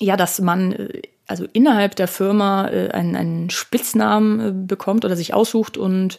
ja, 0.00 0.16
dass 0.16 0.40
man 0.40 0.72
äh, 0.72 1.02
also 1.26 1.46
innerhalb 1.52 1.96
der 1.96 2.08
Firma 2.08 2.68
äh, 2.68 2.90
einen, 2.90 3.16
einen 3.16 3.50
Spitznamen 3.50 4.40
äh, 4.40 4.52
bekommt 4.52 5.04
oder 5.04 5.16
sich 5.16 5.34
aussucht 5.34 5.76
und 5.76 6.18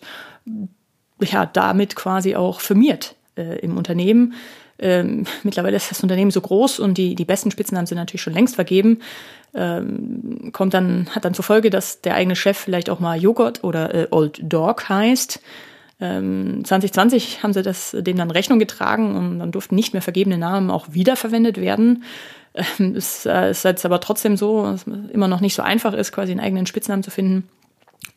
ja, 1.21 1.45
damit 1.45 1.95
quasi 1.95 2.35
auch 2.35 2.59
firmiert 2.59 3.15
äh, 3.35 3.59
im 3.59 3.77
Unternehmen. 3.77 4.33
Ähm, 4.77 5.25
mittlerweile 5.43 5.77
ist 5.77 5.91
das 5.91 6.03
Unternehmen 6.03 6.31
so 6.31 6.41
groß 6.41 6.79
und 6.79 6.97
die, 6.97 7.15
die 7.15 7.25
besten 7.25 7.51
Spitznamen 7.51 7.85
sind 7.85 7.97
natürlich 7.97 8.21
schon 8.21 8.33
längst 8.33 8.55
vergeben. 8.55 8.99
Ähm, 9.53 10.49
kommt 10.51 10.73
dann, 10.73 11.07
hat 11.11 11.23
dann 11.23 11.33
zur 11.33 11.45
Folge, 11.45 11.69
dass 11.69 12.01
der 12.01 12.15
eigene 12.15 12.35
Chef 12.35 12.57
vielleicht 12.57 12.89
auch 12.89 12.99
mal 12.99 13.17
Joghurt 13.17 13.63
oder 13.63 13.93
äh, 13.93 14.07
Old 14.11 14.39
Dog 14.43 14.89
heißt. 14.89 15.39
Ähm, 16.01 16.65
2020 16.65 17.41
haben 17.41 17.53
sie 17.53 17.61
das 17.61 17.95
dem 17.97 18.17
dann 18.17 18.31
Rechnung 18.31 18.59
getragen 18.59 19.15
und 19.15 19.39
dann 19.39 19.53
durften 19.53 19.75
nicht 19.75 19.93
mehr 19.93 20.01
vergebene 20.01 20.37
Namen 20.37 20.69
auch 20.69 20.87
wiederverwendet 20.91 21.61
werden. 21.61 22.03
Ähm, 22.55 22.95
es 22.95 23.25
äh, 23.25 23.51
ist 23.51 23.63
jetzt 23.63 23.85
aber 23.85 23.99
trotzdem 23.99 24.37
so, 24.37 24.63
dass 24.63 24.87
es 24.87 25.11
immer 25.11 25.27
noch 25.27 25.41
nicht 25.41 25.55
so 25.55 25.61
einfach 25.61 25.93
ist, 25.93 26.11
quasi 26.11 26.31
einen 26.31 26.41
eigenen 26.41 26.65
Spitznamen 26.65 27.03
zu 27.03 27.11
finden. 27.11 27.47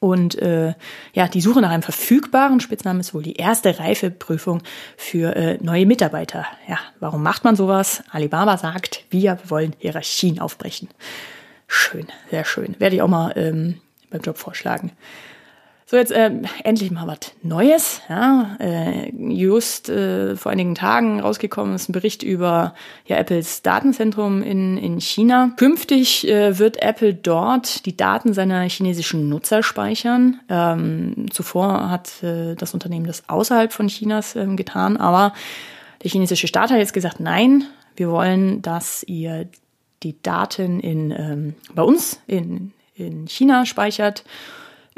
Und 0.01 0.37
äh, 0.37 0.75
ja, 1.13 1.29
die 1.29 1.41
Suche 1.41 1.61
nach 1.61 1.71
einem 1.71 1.83
verfügbaren 1.83 2.61
Spitznamen 2.61 3.01
ist 3.01 3.15
wohl 3.15 3.23
die 3.23 3.35
erste 3.35 3.79
Reifeprüfung 3.79 4.63
für 4.97 5.35
äh, 5.35 5.59
neue 5.61 5.87
Mitarbeiter. 5.87 6.47
Ja, 6.69 6.79
warum 7.01 7.23
macht 7.23 7.45
man 7.45 7.57
sowas? 7.57 8.03
Alibaba 8.11 8.57
sagt, 8.59 9.05
wir 9.11 9.39
wollen 9.45 9.75
Hierarchien 9.79 10.41
aufbrechen. 10.41 10.89
Schön, 11.67 12.07
sehr 12.31 12.45
schön. 12.45 12.77
Werde 12.79 12.97
ich 12.97 13.03
auch 13.03 13.09
mal 13.09 13.33
ähm, 13.37 13.81
beim 14.11 14.21
Job 14.21 14.39
vorschlagen. 14.39 14.93
So, 15.91 15.97
jetzt 15.97 16.13
äh, 16.13 16.31
endlich 16.65 16.91
mal 16.91 17.07
was 17.07 17.33
Neues. 17.43 18.03
Ja, 18.11 18.59
äh, 18.61 19.11
just 19.11 19.89
äh, 19.89 20.37
vor 20.37 20.53
einigen 20.53 20.75
Tagen 20.75 21.19
rausgekommen 21.19 21.75
ist 21.75 21.89
ein 21.89 21.95
Bericht 21.95 22.23
über 22.23 22.75
ja, 23.07 23.17
Apples 23.17 23.63
Datenzentrum 23.63 24.43
in, 24.43 24.77
in 24.77 25.01
China. 25.01 25.53
Künftig 25.57 26.29
äh, 26.29 26.59
wird 26.59 26.83
Apple 26.83 27.15
dort 27.15 27.87
die 27.87 27.97
Daten 27.97 28.35
seiner 28.35 28.69
chinesischen 28.69 29.31
Nutzer 29.31 29.63
speichern. 29.63 30.41
Ähm, 30.51 31.25
zuvor 31.31 31.89
hat 31.89 32.23
äh, 32.23 32.55
das 32.55 32.75
Unternehmen 32.75 33.07
das 33.07 33.27
außerhalb 33.27 33.73
von 33.73 33.89
Chinas 33.89 34.37
äh, 34.37 34.45
getan, 34.57 34.99
aber 34.99 35.33
der 36.03 36.11
chinesische 36.11 36.49
Staat 36.49 36.71
hat 36.71 36.77
jetzt 36.77 36.93
gesagt, 36.93 37.19
nein, 37.19 37.65
wir 37.97 38.11
wollen, 38.11 38.61
dass 38.61 39.05
ihr 39.05 39.49
die 40.03 40.21
Daten 40.21 40.81
in, 40.81 41.13
ähm, 41.13 41.55
bei 41.75 41.83
uns 41.83 42.21
in, 42.27 42.75
in 42.95 43.27
China 43.27 43.65
speichert 43.65 44.25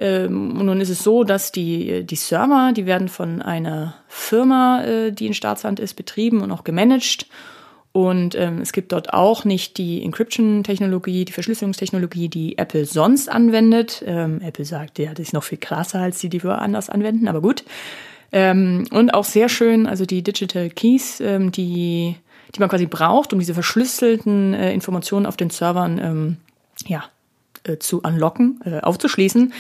ähm, 0.00 0.56
und 0.58 0.64
nun 0.64 0.80
ist 0.80 0.88
es 0.88 1.04
so, 1.04 1.24
dass 1.24 1.52
die, 1.52 2.04
die 2.04 2.16
Server, 2.16 2.72
die 2.74 2.86
werden 2.86 3.08
von 3.08 3.42
einer 3.42 3.94
Firma, 4.08 4.82
äh, 4.82 5.12
die 5.12 5.26
in 5.26 5.34
Staatshand 5.34 5.78
ist, 5.78 5.94
betrieben 5.94 6.40
und 6.40 6.50
auch 6.50 6.64
gemanagt. 6.64 7.26
Und 7.92 8.34
ähm, 8.34 8.60
es 8.62 8.72
gibt 8.72 8.92
dort 8.92 9.12
auch 9.12 9.44
nicht 9.44 9.76
die 9.76 10.02
Encryption-Technologie, 10.02 11.26
die 11.26 11.32
Verschlüsselungstechnologie, 11.32 12.28
die 12.30 12.56
Apple 12.56 12.86
sonst 12.86 13.28
anwendet. 13.28 14.02
Ähm, 14.06 14.40
Apple 14.40 14.64
sagt, 14.64 14.98
ja, 14.98 15.10
das 15.10 15.26
ist 15.26 15.32
noch 15.34 15.44
viel 15.44 15.58
krasser 15.58 15.98
als 15.98 16.20
die, 16.20 16.30
die 16.30 16.42
wir 16.42 16.60
anders 16.60 16.88
anwenden, 16.88 17.28
aber 17.28 17.42
gut. 17.42 17.64
Ähm, 18.32 18.86
und 18.92 19.12
auch 19.12 19.24
sehr 19.24 19.50
schön, 19.50 19.86
also 19.86 20.06
die 20.06 20.22
Digital 20.22 20.70
Keys, 20.70 21.20
ähm, 21.20 21.52
die, 21.52 22.16
die 22.54 22.60
man 22.60 22.70
quasi 22.70 22.86
braucht, 22.86 23.34
um 23.34 23.38
diese 23.38 23.54
verschlüsselten 23.54 24.54
äh, 24.54 24.72
Informationen 24.72 25.26
auf 25.26 25.36
den 25.36 25.50
Servern 25.50 25.98
ähm, 25.98 26.36
ja, 26.86 27.04
äh, 27.64 27.76
zu 27.78 28.00
unlocken, 28.00 28.60
äh, 28.64 28.80
aufzuschließen, 28.80 29.52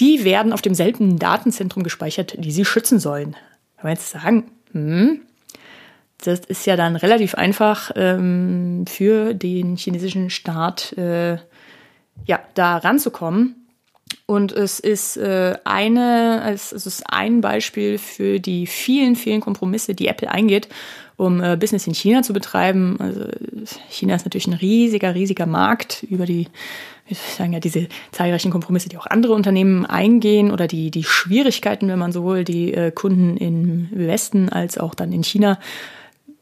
die 0.00 0.24
werden 0.24 0.52
auf 0.52 0.62
demselben 0.62 1.18
Datenzentrum 1.18 1.82
gespeichert, 1.82 2.34
die 2.38 2.52
sie 2.52 2.64
schützen 2.64 2.98
sollen. 2.98 3.32
Kann 3.76 3.84
man 3.84 3.92
jetzt 3.92 4.10
sagen, 4.10 4.50
hm, 4.72 5.20
das 6.24 6.40
ist 6.40 6.66
ja 6.66 6.76
dann 6.76 6.96
relativ 6.96 7.34
einfach 7.34 7.90
ähm, 7.96 8.84
für 8.88 9.34
den 9.34 9.76
chinesischen 9.76 10.30
Staat, 10.30 10.92
äh, 10.94 11.38
ja, 12.26 12.40
da 12.54 12.78
ranzukommen. 12.78 13.56
Und 14.26 14.52
es 14.52 14.80
ist 14.80 15.16
äh, 15.16 15.56
eine, 15.64 16.42
es 16.52 16.72
ist 16.72 17.04
ein 17.08 17.40
Beispiel 17.40 17.98
für 17.98 18.40
die 18.40 18.66
vielen, 18.66 19.16
vielen 19.16 19.40
Kompromisse, 19.40 19.94
die 19.94 20.08
Apple 20.08 20.30
eingeht, 20.30 20.68
um 21.16 21.42
äh, 21.42 21.56
Business 21.56 21.86
in 21.86 21.94
China 21.94 22.22
zu 22.22 22.32
betreiben. 22.32 22.96
Also 23.00 23.26
China 23.90 24.14
ist 24.14 24.24
natürlich 24.24 24.46
ein 24.46 24.54
riesiger, 24.54 25.14
riesiger 25.14 25.46
Markt 25.46 26.04
über 26.04 26.26
die 26.26 26.48
ich 27.06 27.18
sagen 27.18 27.52
ja, 27.52 27.60
diese 27.60 27.88
zahlreichen 28.12 28.50
Kompromisse, 28.50 28.88
die 28.88 28.96
auch 28.96 29.06
andere 29.06 29.34
Unternehmen 29.34 29.84
eingehen 29.84 30.50
oder 30.50 30.66
die, 30.66 30.90
die 30.90 31.04
Schwierigkeiten, 31.04 31.88
wenn 31.88 31.98
man 31.98 32.12
sowohl 32.12 32.44
die 32.44 32.72
äh, 32.72 32.90
Kunden 32.90 33.36
im 33.36 33.88
Westen 33.92 34.48
als 34.48 34.78
auch 34.78 34.94
dann 34.94 35.12
in 35.12 35.22
China 35.22 35.58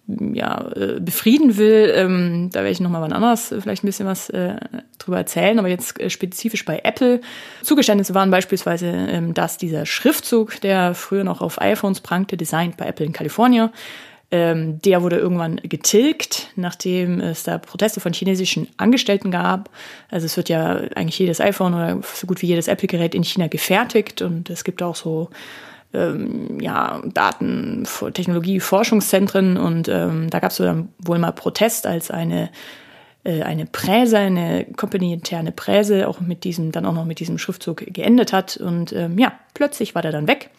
ja, 0.07 0.71
äh, 0.75 1.01
befrieden 1.01 1.57
will. 1.57 1.93
Ähm, 1.95 2.51
da 2.53 2.61
werde 2.61 2.71
ich 2.71 2.81
nochmal 2.81 3.03
wann 3.03 3.13
anders 3.13 3.53
äh, 3.53 3.61
vielleicht 3.61 3.85
ein 3.85 3.87
bisschen 3.87 4.07
was 4.07 4.31
äh, 4.31 4.57
drüber 4.99 5.19
erzählen, 5.19 5.59
aber 5.59 5.69
jetzt 5.69 6.01
äh, 6.01 6.11
spezifisch 6.11 6.65
bei 6.65 6.81
Apple. 6.83 7.21
Zugeständnisse 7.63 8.15
waren 8.15 8.31
beispielsweise, 8.31 8.87
ähm, 8.87 9.35
dass 9.35 9.59
dieser 9.59 9.87
Schriftzug, 9.87 10.61
der 10.61 10.95
früher 10.95 11.25
noch 11.25 11.41
auf 11.41 11.61
iPhones 11.61 12.01
prangte, 12.01 12.37
designt 12.37 12.77
bei 12.77 12.87
Apple 12.87 13.07
in 13.07 13.13
Kalifornien, 13.13 13.71
Ähm, 14.35 14.81
der 14.81 15.03
wurde 15.03 15.19
irgendwann 15.19 15.57
getilgt, 15.57 16.49
nachdem 16.57 17.21
es 17.21 17.43
da 17.43 17.59
Proteste 17.59 18.01
von 18.01 18.15
chinesischen 18.15 18.67
Angestellten 18.79 19.31
gab. 19.31 19.69
Also 20.11 20.25
es 20.25 20.39
wird 20.39 20.49
ja 20.49 20.77
eigentlich 20.95 21.19
jedes 21.19 21.39
iPhone 21.39 21.75
oder 21.75 22.01
so 22.03 22.27
gut 22.27 22.41
wie 22.41 22.47
jedes 22.47 22.67
Apple-Gerät 22.67 23.15
in 23.15 23.25
China 23.25 23.49
gefertigt 23.49 24.23
und 24.23 24.49
es 24.49 24.65
gibt 24.65 24.83
auch 24.83 24.97
so 24.97 25.29
ähm, 25.93 26.59
ja, 26.61 27.03
Daten, 27.05 27.87
Technologie, 28.15 28.59
Forschungszentren 28.59 29.59
und 29.59 29.89
ähm, 29.89 30.31
da 30.31 30.41
gab 30.41 30.51
es 30.51 30.61
wohl 30.61 31.19
mal 31.19 31.33
Protest, 31.33 31.87
als 31.87 32.11
eine 32.11 32.49
äh, 33.25 33.43
eine 33.43 33.67
Präse, 33.67 34.17
eine 34.17 34.65
company-interne 34.65 35.53
Präse, 35.53 36.09
auch 36.09 36.21
mit 36.21 36.45
diesem, 36.45 36.73
dann 36.73 36.87
auch 36.87 36.95
noch 36.95 37.05
mit 37.05 37.21
diesem 37.21 37.37
Schriftzug 37.37 37.85
geendet 37.87 38.33
hat. 38.33 38.57
Und 38.57 38.93
ähm, 38.93 39.19
ja, 39.19 39.33
plötzlich 39.53 39.95
war 39.95 40.03
der 40.03 40.13
dann 40.13 40.27
weg. 40.27 40.51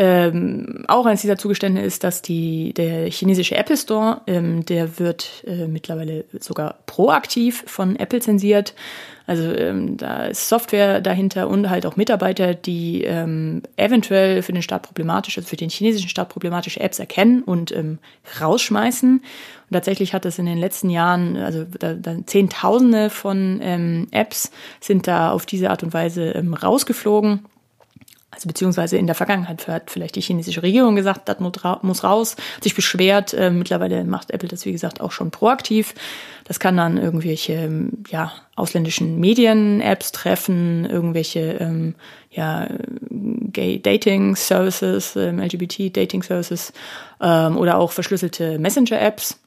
Ähm, 0.00 0.84
auch 0.86 1.06
eines 1.06 1.22
dieser 1.22 1.38
Zugestände 1.38 1.80
ist, 1.80 2.04
dass 2.04 2.22
die, 2.22 2.72
der 2.72 3.10
chinesische 3.10 3.56
Apple 3.56 3.76
Store, 3.76 4.20
ähm, 4.28 4.64
der 4.64 5.00
wird 5.00 5.42
äh, 5.44 5.66
mittlerweile 5.66 6.24
sogar 6.38 6.76
proaktiv 6.86 7.64
von 7.66 7.96
Apple 7.96 8.20
zensiert. 8.20 8.74
Also 9.26 9.52
ähm, 9.52 9.96
da 9.96 10.26
ist 10.26 10.48
Software 10.48 11.00
dahinter 11.00 11.48
und 11.48 11.68
halt 11.68 11.84
auch 11.84 11.96
Mitarbeiter, 11.96 12.54
die 12.54 13.02
ähm, 13.02 13.62
eventuell 13.76 14.42
für 14.42 14.52
den 14.52 14.62
Staat 14.62 14.82
problematisch, 14.82 15.36
also 15.36 15.48
für 15.48 15.56
den 15.56 15.68
chinesischen 15.68 16.08
Staat 16.08 16.28
problematische 16.28 16.78
Apps 16.78 17.00
erkennen 17.00 17.42
und 17.42 17.72
ähm, 17.72 17.98
rausschmeißen. 18.40 19.18
Und 19.18 19.72
tatsächlich 19.72 20.14
hat 20.14 20.24
es 20.24 20.38
in 20.38 20.46
den 20.46 20.58
letzten 20.58 20.90
Jahren, 20.90 21.36
also 21.36 21.64
da, 21.76 21.94
da 21.94 22.24
Zehntausende 22.24 23.10
von 23.10 23.58
ähm, 23.64 24.06
Apps 24.12 24.52
sind 24.78 25.08
da 25.08 25.32
auf 25.32 25.44
diese 25.44 25.70
Art 25.70 25.82
und 25.82 25.92
Weise 25.92 26.40
rausgeflogen. 26.62 27.40
Also 28.38 28.46
beziehungsweise 28.46 28.96
in 28.96 29.06
der 29.06 29.16
Vergangenheit 29.16 29.66
hat 29.66 29.90
vielleicht 29.90 30.14
die 30.14 30.20
chinesische 30.20 30.62
Regierung 30.62 30.94
gesagt, 30.94 31.28
das 31.28 31.40
muss 31.40 32.04
raus, 32.04 32.36
hat 32.54 32.62
sich 32.62 32.76
beschwert. 32.76 33.34
Äh, 33.34 33.50
mittlerweile 33.50 34.04
macht 34.04 34.30
Apple 34.30 34.48
das, 34.48 34.64
wie 34.64 34.70
gesagt, 34.70 35.00
auch 35.00 35.10
schon 35.10 35.32
proaktiv. 35.32 35.92
Das 36.44 36.60
kann 36.60 36.76
dann 36.76 36.98
irgendwelche 36.98 37.54
ähm, 37.54 38.04
ja, 38.10 38.30
ausländischen 38.54 39.18
Medien-Apps 39.18 40.12
treffen, 40.12 40.84
irgendwelche 40.84 41.56
ähm, 41.58 41.96
ja, 42.30 42.68
Gay-Dating-Services, 43.10 45.16
ähm, 45.16 45.40
LGBT-Dating-Services 45.40 46.72
ähm, 47.20 47.56
oder 47.56 47.76
auch 47.76 47.90
verschlüsselte 47.90 48.60
Messenger-Apps. 48.60 49.40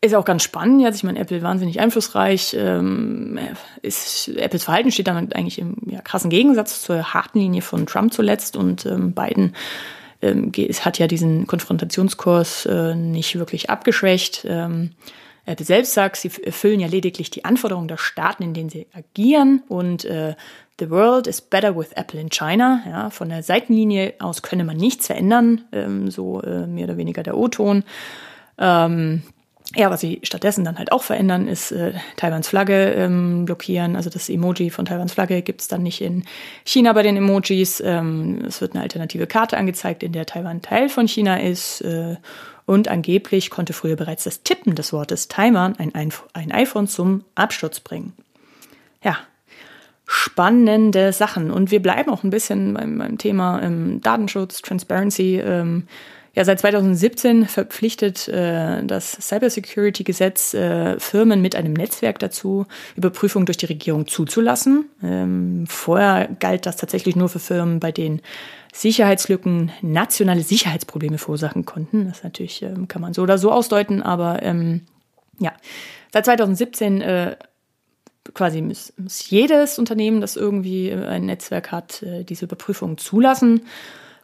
Ist 0.00 0.14
auch 0.14 0.24
ganz 0.24 0.44
spannend 0.44 0.80
jetzt. 0.80 0.96
Ich 0.96 1.02
meine, 1.02 1.18
Apple 1.18 1.42
wahnsinnig 1.42 1.80
einflussreich. 1.80 2.54
Ähm, 2.56 3.36
ist, 3.82 4.28
Apples 4.28 4.62
Verhalten 4.62 4.92
steht 4.92 5.08
damit 5.08 5.34
eigentlich 5.34 5.58
im 5.58 5.76
ja, 5.86 6.00
krassen 6.00 6.30
Gegensatz 6.30 6.82
zur 6.82 7.14
harten 7.14 7.40
Linie 7.40 7.62
von 7.62 7.84
Trump 7.86 8.12
zuletzt. 8.12 8.56
Und 8.56 8.86
ähm, 8.86 9.12
Biden 9.12 9.56
ähm, 10.22 10.52
hat 10.52 10.98
ja 10.98 11.08
diesen 11.08 11.48
Konfrontationskurs 11.48 12.66
äh, 12.66 12.94
nicht 12.94 13.36
wirklich 13.36 13.70
abgeschwächt. 13.70 14.46
Ähm, 14.48 14.90
Apple 15.46 15.66
selbst 15.66 15.94
sagt, 15.94 16.16
sie 16.16 16.30
erfüllen 16.44 16.78
ja 16.78 16.86
lediglich 16.86 17.30
die 17.30 17.44
Anforderungen 17.44 17.88
der 17.88 17.96
Staaten, 17.96 18.44
in 18.44 18.54
denen 18.54 18.70
sie 18.70 18.86
agieren. 18.92 19.62
Und 19.66 20.04
äh, 20.04 20.36
The 20.78 20.90
world 20.90 21.26
is 21.26 21.40
better 21.40 21.76
with 21.76 21.90
Apple 21.94 22.20
in 22.20 22.30
China. 22.30 22.82
Ja, 22.86 23.10
von 23.10 23.30
der 23.30 23.42
Seitenlinie 23.42 24.14
aus 24.20 24.42
könne 24.42 24.62
man 24.62 24.76
nichts 24.76 25.08
verändern. 25.08 25.62
Ähm, 25.72 26.08
so 26.08 26.40
äh, 26.42 26.68
mehr 26.68 26.84
oder 26.84 26.98
weniger 26.98 27.24
der 27.24 27.36
O-Ton. 27.36 27.82
Ähm, 28.58 29.22
ja, 29.74 29.90
was 29.90 30.00
sie 30.00 30.20
stattdessen 30.22 30.64
dann 30.64 30.78
halt 30.78 30.92
auch 30.92 31.02
verändern, 31.02 31.46
ist 31.46 31.72
äh, 31.72 31.92
Taiwans 32.16 32.48
Flagge 32.48 32.92
ähm, 32.92 33.44
blockieren. 33.44 33.96
Also 33.96 34.08
das 34.08 34.30
Emoji 34.30 34.70
von 34.70 34.86
Taiwans 34.86 35.12
Flagge 35.12 35.42
gibt's 35.42 35.68
dann 35.68 35.82
nicht 35.82 36.00
in 36.00 36.24
China 36.64 36.92
bei 36.94 37.02
den 37.02 37.16
Emojis. 37.18 37.82
Ähm, 37.84 38.44
es 38.46 38.62
wird 38.62 38.72
eine 38.72 38.82
alternative 38.82 39.26
Karte 39.26 39.58
angezeigt, 39.58 40.02
in 40.02 40.12
der 40.12 40.24
Taiwan 40.24 40.62
Teil 40.62 40.88
von 40.88 41.06
China 41.06 41.38
ist. 41.38 41.82
Äh, 41.82 42.16
und 42.64 42.88
angeblich 42.88 43.50
konnte 43.50 43.72
früher 43.72 43.96
bereits 43.96 44.24
das 44.24 44.42
Tippen 44.42 44.74
des 44.74 44.92
Wortes 44.92 45.28
Taiwan 45.28 45.76
ein, 45.78 45.92
ein 45.94 46.52
iPhone 46.52 46.86
zum 46.86 47.24
Absturz 47.34 47.80
bringen. 47.80 48.14
Ja, 49.02 49.18
spannende 50.06 51.12
Sachen. 51.12 51.50
Und 51.50 51.70
wir 51.70 51.82
bleiben 51.82 52.10
auch 52.10 52.24
ein 52.24 52.30
bisschen 52.30 52.74
beim, 52.74 52.98
beim 52.98 53.18
Thema 53.18 53.62
ähm, 53.62 54.00
Datenschutz, 54.00 54.62
Transparency. 54.62 55.38
Ähm, 55.38 55.84
ja, 56.38 56.44
seit 56.44 56.60
2017 56.60 57.46
verpflichtet 57.46 58.28
äh, 58.28 58.84
das 58.84 59.10
Cybersecurity-Gesetz 59.10 60.54
äh, 60.54 61.00
Firmen 61.00 61.42
mit 61.42 61.56
einem 61.56 61.72
Netzwerk 61.72 62.20
dazu, 62.20 62.64
Überprüfungen 62.94 63.44
durch 63.44 63.56
die 63.56 63.66
Regierung 63.66 64.06
zuzulassen. 64.06 64.88
Ähm, 65.02 65.64
vorher 65.66 66.28
galt 66.38 66.64
das 66.64 66.76
tatsächlich 66.76 67.16
nur 67.16 67.28
für 67.28 67.40
Firmen, 67.40 67.80
bei 67.80 67.90
denen 67.90 68.22
Sicherheitslücken 68.72 69.72
nationale 69.82 70.42
Sicherheitsprobleme 70.42 71.18
verursachen 71.18 71.64
konnten. 71.64 72.06
Das 72.06 72.22
natürlich 72.22 72.62
ähm, 72.62 72.86
kann 72.86 73.02
man 73.02 73.14
so 73.14 73.22
oder 73.22 73.36
so 73.36 73.50
ausdeuten, 73.50 74.00
aber 74.00 74.40
ähm, 74.44 74.82
ja, 75.40 75.52
seit 76.12 76.26
2017 76.26 77.00
äh, 77.00 77.36
quasi 78.32 78.62
muss, 78.62 78.92
muss 78.96 79.28
jedes 79.28 79.76
Unternehmen, 79.80 80.20
das 80.20 80.36
irgendwie 80.36 80.92
ein 80.92 81.26
Netzwerk 81.26 81.72
hat, 81.72 82.04
äh, 82.04 82.22
diese 82.22 82.44
Überprüfung 82.44 82.96
zulassen. 82.96 83.62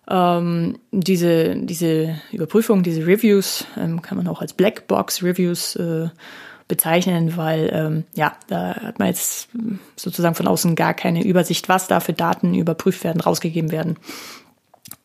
Ähm, 0.09 0.79
diese, 0.90 1.57
diese 1.57 2.17
Überprüfung, 2.33 2.83
diese 2.83 3.07
Reviews 3.07 3.67
ähm, 3.77 4.03
kann 4.03 4.19
man 4.19 4.29
auch 4.29 4.40
als 4.40 4.53
Blackbox-Reviews 4.53 5.77
äh, 5.77 6.09
bezeichnen, 6.69 7.37
weil 7.37 7.71
ähm, 7.73 8.05
ja, 8.14 8.33
da 8.49 8.75
hat 8.75 8.99
man 8.99 9.09
jetzt 9.09 9.49
sozusagen 9.97 10.35
von 10.35 10.47
außen 10.47 10.75
gar 10.75 10.95
keine 10.95 11.25
Übersicht, 11.25 11.69
was 11.69 11.88
da 11.88 12.01
für 12.01 12.12
Daten 12.12 12.55
überprüft 12.55 13.05
werden, 13.05 13.21
rausgegeben 13.21 13.71
werden. 13.71 13.97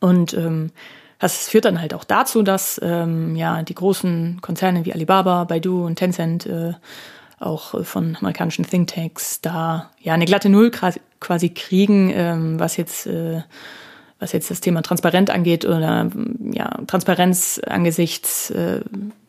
Und 0.00 0.34
ähm, 0.34 0.70
das 1.18 1.48
führt 1.48 1.66
dann 1.66 1.80
halt 1.80 1.92
auch 1.92 2.04
dazu, 2.04 2.42
dass 2.42 2.80
ähm, 2.82 3.36
ja 3.36 3.62
die 3.62 3.74
großen 3.74 4.40
Konzerne 4.40 4.86
wie 4.86 4.92
Alibaba, 4.94 5.44
Baidu 5.44 5.84
und 5.84 5.96
Tencent 5.96 6.46
äh, 6.46 6.72
auch 7.38 7.84
von 7.84 8.16
amerikanischen 8.16 8.66
Thinktanks 8.66 9.40
da 9.40 9.90
ja 10.00 10.14
eine 10.14 10.26
glatte 10.26 10.48
Null 10.48 10.70
quasi 10.70 11.50
kriegen, 11.50 12.10
ähm, 12.14 12.60
was 12.60 12.76
jetzt 12.76 13.06
äh, 13.06 13.42
was 14.20 14.32
jetzt 14.32 14.50
das 14.50 14.60
Thema 14.60 14.82
Transparenz 14.82 15.30
angeht 15.30 15.64
oder 15.64 16.10
ja, 16.52 16.78
Transparenz 16.86 17.60
angesichts 17.66 18.50
äh, 18.50 18.82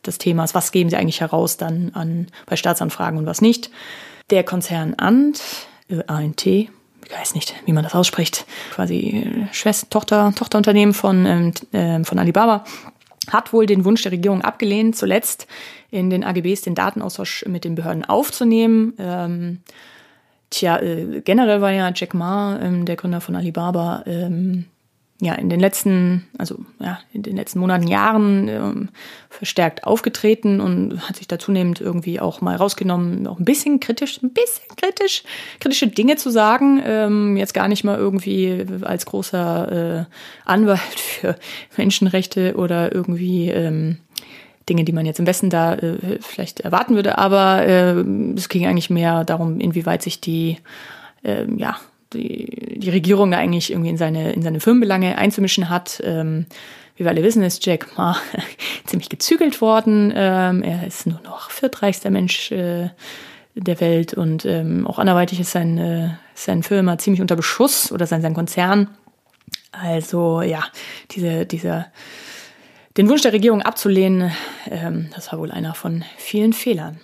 des 0.06 0.18
Themas, 0.18 0.54
was 0.54 0.70
geben 0.70 0.90
sie 0.90 0.96
eigentlich 0.96 1.22
heraus 1.22 1.56
dann 1.56 1.90
an 1.94 2.28
bei 2.46 2.56
Staatsanfragen 2.56 3.18
und 3.18 3.26
was 3.26 3.40
nicht. 3.40 3.70
Der 4.30 4.44
Konzern 4.44 4.94
Ant, 4.98 5.40
äh, 5.88 6.02
ANT, 6.06 6.46
ich 6.46 6.68
weiß 7.10 7.34
nicht, 7.34 7.54
wie 7.64 7.72
man 7.72 7.84
das 7.84 7.94
ausspricht, 7.94 8.44
quasi 8.72 9.24
äh, 9.26 9.54
Schwester, 9.54 9.88
Tochter, 9.88 10.32
Tochterunternehmen 10.36 10.94
von, 10.94 11.26
ähm, 11.26 11.52
äh, 11.72 12.04
von 12.04 12.18
Alibaba, 12.18 12.64
hat 13.30 13.52
wohl 13.52 13.66
den 13.66 13.84
Wunsch 13.84 14.02
der 14.02 14.12
Regierung 14.12 14.42
abgelehnt, 14.42 14.96
zuletzt 14.96 15.46
in 15.90 16.10
den 16.10 16.24
AGBs 16.24 16.62
den 16.62 16.74
Datenaustausch 16.74 17.44
mit 17.46 17.64
den 17.64 17.74
Behörden 17.74 18.04
aufzunehmen. 18.04 18.94
Ähm, 18.98 19.60
tja, 20.50 20.78
äh, 20.78 21.22
generell 21.24 21.60
war 21.60 21.70
ja 21.70 21.92
Jack 21.94 22.14
Ma, 22.14 22.58
ähm, 22.60 22.84
der 22.84 22.96
Gründer 22.96 23.20
von 23.20 23.36
Alibaba, 23.36 24.02
ähm, 24.06 24.66
ja 25.22 25.34
in 25.34 25.48
den 25.48 25.60
letzten, 25.60 26.26
also 26.36 26.58
ja, 26.80 26.98
in 27.12 27.22
den 27.22 27.36
letzten 27.36 27.60
Monaten, 27.60 27.86
Jahren 27.86 28.48
ähm, 28.48 28.88
verstärkt 29.30 29.84
aufgetreten 29.84 30.60
und 30.60 31.08
hat 31.08 31.16
sich 31.16 31.28
da 31.28 31.38
zunehmend 31.38 31.80
irgendwie 31.80 32.18
auch 32.18 32.40
mal 32.40 32.56
rausgenommen, 32.56 33.28
auch 33.28 33.38
ein 33.38 33.44
bisschen 33.44 33.78
kritisch, 33.78 34.20
ein 34.20 34.32
bisschen 34.32 34.64
kritisch, 34.76 35.22
kritische 35.60 35.86
Dinge 35.86 36.16
zu 36.16 36.30
sagen. 36.30 36.82
Ähm, 36.84 37.36
jetzt 37.36 37.54
gar 37.54 37.68
nicht 37.68 37.84
mal 37.84 37.96
irgendwie 37.96 38.66
als 38.82 39.06
großer 39.06 40.00
äh, 40.00 40.04
Anwalt 40.44 40.80
für 40.98 41.36
Menschenrechte 41.76 42.56
oder 42.56 42.92
irgendwie 42.92 43.48
ähm, 43.48 43.98
Dinge, 44.68 44.82
die 44.82 44.92
man 44.92 45.06
jetzt 45.06 45.20
im 45.20 45.26
Westen 45.26 45.50
da 45.50 45.74
äh, 45.74 46.18
vielleicht 46.20 46.60
erwarten 46.60 46.96
würde, 46.96 47.18
aber 47.18 47.64
äh, 47.64 48.00
es 48.36 48.48
ging 48.48 48.66
eigentlich 48.66 48.90
mehr 48.90 49.22
darum, 49.22 49.60
inwieweit 49.60 50.02
sich 50.02 50.20
die 50.20 50.58
äh, 51.22 51.46
ja, 51.56 51.76
die, 52.12 52.78
die 52.78 52.90
Regierung 52.90 53.30
da 53.30 53.38
eigentlich 53.38 53.70
irgendwie 53.70 53.90
in 53.90 53.96
seine, 53.96 54.32
in 54.32 54.42
seine 54.42 54.60
Firmenbelange 54.60 55.18
einzumischen 55.18 55.68
hat. 55.68 56.02
Ähm, 56.04 56.46
wie 56.96 57.04
wir 57.04 57.10
alle 57.10 57.22
wissen, 57.22 57.42
ist 57.42 57.64
Jack 57.64 57.96
Ma 57.96 58.16
ziemlich 58.86 59.08
gezügelt 59.08 59.60
worden. 59.60 60.12
Ähm, 60.14 60.62
er 60.62 60.86
ist 60.86 61.06
nur 61.06 61.20
noch 61.22 61.50
viertreichster 61.50 62.10
Mensch 62.10 62.52
äh, 62.52 62.90
der 63.54 63.80
Welt 63.80 64.14
und 64.14 64.44
ähm, 64.44 64.86
auch 64.86 64.98
anderweitig 64.98 65.40
ist 65.40 65.52
seine, 65.52 66.18
seine 66.34 66.62
Firma 66.62 66.98
ziemlich 66.98 67.20
unter 67.20 67.36
Beschuss 67.36 67.92
oder 67.92 68.06
sein, 68.06 68.22
sein 68.22 68.34
Konzern. 68.34 68.88
Also 69.72 70.42
ja, 70.42 70.64
diese, 71.10 71.46
dieser, 71.46 71.86
den 72.96 73.08
Wunsch 73.08 73.22
der 73.22 73.32
Regierung 73.32 73.62
abzulehnen, 73.62 74.32
ähm, 74.70 75.10
das 75.14 75.32
war 75.32 75.38
wohl 75.38 75.50
einer 75.50 75.74
von 75.74 76.04
vielen 76.16 76.52
Fehlern. 76.52 77.00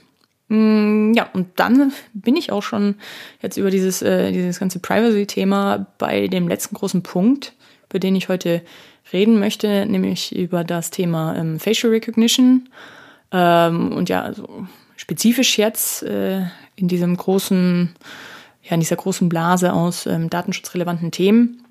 Mm, 0.48 1.12
ja, 1.14 1.28
und 1.32 1.48
dann 1.56 1.92
bin 2.14 2.36
ich 2.36 2.52
auch 2.52 2.62
schon 2.62 2.96
jetzt 3.42 3.56
über 3.56 3.70
dieses, 3.70 4.02
äh, 4.02 4.32
dieses 4.32 4.58
ganze 4.58 4.78
Privacy-Thema 4.80 5.86
bei 5.98 6.26
dem 6.26 6.48
letzten 6.48 6.74
großen 6.74 7.02
Punkt, 7.02 7.52
über 7.88 7.98
den 7.98 8.16
ich 8.16 8.28
heute 8.28 8.62
reden 9.12 9.38
möchte, 9.38 9.86
nämlich 9.86 10.34
über 10.34 10.64
das 10.64 10.90
Thema 10.90 11.36
ähm, 11.36 11.60
Facial 11.60 11.92
Recognition. 11.92 12.68
Ähm, 13.30 13.92
und 13.92 14.08
ja, 14.08 14.22
also 14.22 14.66
spezifisch 14.96 15.58
jetzt 15.58 16.02
äh, 16.02 16.42
in 16.76 16.88
diesem 16.88 17.16
großen, 17.16 17.94
ja, 18.62 18.72
in 18.72 18.80
dieser 18.80 18.96
großen 18.96 19.28
Blase 19.28 19.72
aus 19.72 20.06
ähm, 20.06 20.30
datenschutzrelevanten 20.30 21.10
Themen. 21.10 21.62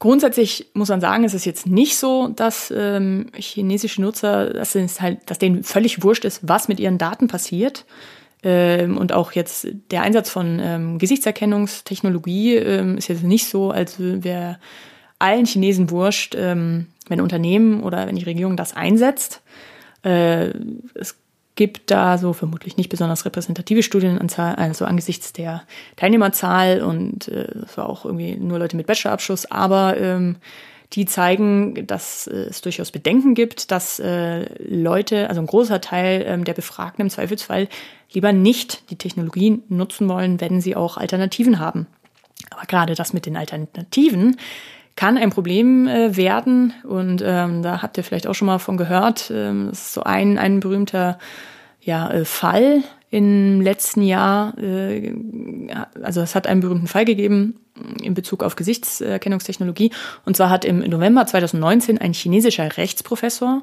Grundsätzlich 0.00 0.70
muss 0.72 0.88
man 0.88 1.02
sagen, 1.02 1.24
es 1.24 1.34
ist 1.34 1.44
jetzt 1.44 1.66
nicht 1.66 1.98
so, 1.98 2.28
dass 2.28 2.72
ähm, 2.74 3.26
chinesische 3.34 4.00
Nutzer, 4.00 4.50
dass 4.54 4.74
es 4.74 5.02
halt, 5.02 5.18
dass 5.26 5.38
denen 5.38 5.62
völlig 5.62 6.02
wurscht 6.02 6.24
ist, 6.24 6.40
was 6.42 6.68
mit 6.68 6.80
ihren 6.80 6.96
Daten 6.96 7.28
passiert. 7.28 7.84
Ähm, 8.42 8.96
und 8.96 9.12
auch 9.12 9.32
jetzt 9.32 9.68
der 9.90 10.00
Einsatz 10.00 10.30
von 10.30 10.58
ähm, 10.58 10.98
Gesichtserkennungstechnologie 10.98 12.56
ähm, 12.56 12.96
ist 12.96 13.08
jetzt 13.08 13.24
nicht 13.24 13.46
so, 13.46 13.70
als 13.72 13.96
wäre 13.98 14.58
allen 15.18 15.44
Chinesen 15.44 15.90
wurscht, 15.90 16.34
ähm, 16.34 16.86
wenn 17.08 17.20
Unternehmen 17.20 17.82
oder 17.82 18.06
wenn 18.06 18.16
die 18.16 18.24
Regierung 18.24 18.56
das 18.56 18.74
einsetzt. 18.74 19.42
Äh, 20.02 20.54
es 20.94 21.16
gibt 21.60 21.90
da 21.90 22.16
so 22.16 22.32
vermutlich 22.32 22.78
nicht 22.78 22.88
besonders 22.88 23.26
repräsentative 23.26 23.82
Studienanzahl, 23.82 24.54
also 24.54 24.86
angesichts 24.86 25.34
der 25.34 25.62
Teilnehmerzahl 25.96 26.80
und 26.80 27.28
äh, 27.28 27.48
war 27.76 27.86
auch 27.86 28.06
irgendwie 28.06 28.34
nur 28.36 28.58
Leute 28.58 28.78
mit 28.78 28.86
Bachelorabschluss, 28.86 29.44
aber 29.50 29.98
ähm, 29.98 30.36
die 30.94 31.04
zeigen, 31.04 31.86
dass 31.86 32.26
äh, 32.26 32.46
es 32.48 32.62
durchaus 32.62 32.90
Bedenken 32.92 33.34
gibt, 33.34 33.72
dass 33.72 33.98
äh, 33.98 34.46
Leute, 34.58 35.28
also 35.28 35.42
ein 35.42 35.46
großer 35.46 35.82
Teil 35.82 36.24
ähm, 36.26 36.44
der 36.44 36.54
Befragten 36.54 37.02
im 37.02 37.10
Zweifelsfall 37.10 37.68
lieber 38.10 38.32
nicht 38.32 38.88
die 38.88 38.96
Technologien 38.96 39.62
nutzen 39.68 40.08
wollen, 40.08 40.40
wenn 40.40 40.62
sie 40.62 40.74
auch 40.74 40.96
Alternativen 40.96 41.58
haben. 41.58 41.86
Aber 42.48 42.64
gerade 42.64 42.94
das 42.94 43.12
mit 43.12 43.26
den 43.26 43.36
Alternativen 43.36 44.38
kann 45.00 45.16
ein 45.16 45.30
Problem 45.30 45.88
äh, 45.88 46.14
werden. 46.14 46.74
Und 46.84 47.22
ähm, 47.24 47.62
da 47.62 47.80
habt 47.80 47.96
ihr 47.96 48.04
vielleicht 48.04 48.26
auch 48.26 48.34
schon 48.34 48.44
mal 48.44 48.58
von 48.58 48.76
gehört. 48.76 49.32
Ähm, 49.34 49.68
das 49.70 49.86
ist 49.86 49.92
so 49.94 50.02
ein, 50.02 50.36
ein 50.36 50.60
berühmter 50.60 51.18
ja, 51.80 52.10
äh, 52.10 52.26
Fall 52.26 52.82
im 53.08 53.62
letzten 53.62 54.02
Jahr. 54.02 54.58
Äh, 54.58 55.14
also 56.02 56.20
es 56.20 56.34
hat 56.34 56.46
einen 56.46 56.60
berühmten 56.60 56.86
Fall 56.86 57.06
gegeben 57.06 57.60
in 58.02 58.12
Bezug 58.12 58.42
auf 58.42 58.56
Gesichtserkennungstechnologie. 58.56 59.90
Und 60.26 60.36
zwar 60.36 60.50
hat 60.50 60.66
im 60.66 60.80
November 60.80 61.24
2019 61.24 61.96
ein 61.96 62.12
chinesischer 62.12 62.76
Rechtsprofessor 62.76 63.62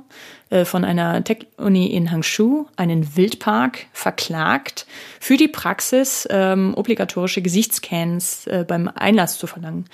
äh, 0.49 0.65
von 0.65 0.83
einer 0.83 1.23
Tech-Uni 1.23 1.85
in 1.85 2.09
Hangzhou 2.09 2.65
einen 2.77 3.15
Wildpark 3.15 3.85
verklagt 3.93 4.87
für 5.19 5.37
die 5.37 5.49
Praxis, 5.49 6.27
ähm, 6.31 6.73
obligatorische 6.75 7.43
Gesichtsscans 7.43 8.47
äh, 8.47 8.65
beim 8.67 8.87
Einlass 8.87 9.37
zu 9.37 9.45
verlangen. 9.45 9.85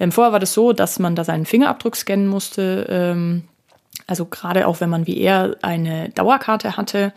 Ähm, 0.00 0.10
vorher 0.10 0.32
war 0.32 0.40
das 0.40 0.54
so, 0.54 0.72
dass 0.72 0.98
man 0.98 1.14
da 1.14 1.22
seinen 1.22 1.46
Fingerabdruck 1.46 1.94
scannen 1.94 2.26
musste. 2.26 2.86
Ähm, 2.88 3.44
also 4.06 4.24
gerade 4.24 4.66
auch 4.66 4.80
wenn 4.80 4.90
man 4.90 5.06
wie 5.06 5.18
er 5.18 5.56
eine 5.62 6.08
Dauerkarte 6.08 6.76
hatte. 6.76 7.12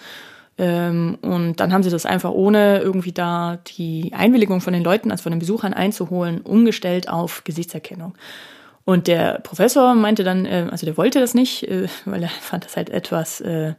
Ähm, 0.58 1.18
und 1.22 1.60
dann 1.60 1.74
haben 1.74 1.82
sie 1.82 1.90
das 1.90 2.06
einfach 2.06 2.30
ohne 2.30 2.80
irgendwie 2.80 3.12
da 3.12 3.58
die 3.78 4.12
Einwilligung 4.14 4.62
von 4.62 4.74
den 4.74 4.84
Leuten, 4.84 5.10
also 5.10 5.24
von 5.24 5.32
den 5.32 5.40
Besuchern 5.40 5.74
einzuholen, 5.74 6.42
umgestellt 6.42 7.10
auf 7.10 7.44
Gesichtserkennung. 7.44 8.14
Und 8.86 9.08
der 9.08 9.40
Professor 9.40 9.96
meinte 9.96 10.24
dann, 10.24 10.46
äh, 10.46 10.68
also 10.70 10.86
der 10.86 10.98
wollte 10.98 11.20
das 11.20 11.34
nicht, 11.34 11.64
äh, 11.64 11.88
weil 12.06 12.24
er 12.24 12.30
fand 12.30 12.66
das 12.66 12.78
halt 12.78 12.90
etwas 12.90 13.42
äh, 13.42 13.74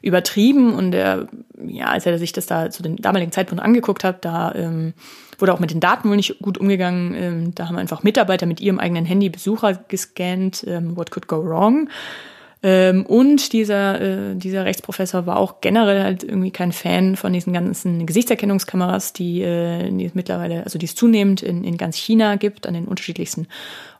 übertrieben 0.00 0.74
und 0.74 0.94
er, 0.94 1.28
ja, 1.66 1.86
als 1.86 2.06
er 2.06 2.18
sich 2.18 2.32
das 2.32 2.46
da 2.46 2.70
zu 2.70 2.82
dem 2.82 2.96
damaligen 2.96 3.32
Zeitpunkt 3.32 3.62
angeguckt 3.62 4.04
hat, 4.04 4.24
da 4.24 4.54
ähm, 4.54 4.94
wurde 5.38 5.54
auch 5.54 5.60
mit 5.60 5.70
den 5.70 5.80
Daten 5.80 6.08
wohl 6.08 6.16
nicht 6.16 6.40
gut 6.40 6.58
umgegangen. 6.58 7.14
Ähm, 7.14 7.54
da 7.54 7.68
haben 7.68 7.76
einfach 7.76 8.02
Mitarbeiter 8.02 8.46
mit 8.46 8.60
ihrem 8.60 8.78
eigenen 8.78 9.04
Handy 9.04 9.28
Besucher 9.28 9.74
gescannt. 9.88 10.64
Ähm, 10.66 10.96
what 10.96 11.10
could 11.10 11.28
go 11.28 11.44
wrong? 11.44 11.88
Ähm, 12.60 13.06
und 13.06 13.52
dieser, 13.52 14.00
äh, 14.00 14.34
dieser 14.34 14.64
Rechtsprofessor 14.64 15.26
war 15.26 15.36
auch 15.36 15.60
generell 15.60 16.02
halt 16.02 16.24
irgendwie 16.24 16.50
kein 16.50 16.72
Fan 16.72 17.14
von 17.14 17.32
diesen 17.32 17.52
ganzen 17.52 18.04
Gesichtserkennungskameras, 18.04 19.12
die, 19.12 19.42
äh, 19.42 19.88
die 19.90 20.06
es 20.06 20.14
mittlerweile, 20.14 20.64
also 20.64 20.76
die 20.76 20.86
es 20.86 20.96
zunehmend 20.96 21.42
in, 21.42 21.62
in 21.62 21.76
ganz 21.76 21.96
China 21.96 22.34
gibt, 22.34 22.66
an 22.66 22.74
den 22.74 22.86
unterschiedlichsten 22.86 23.46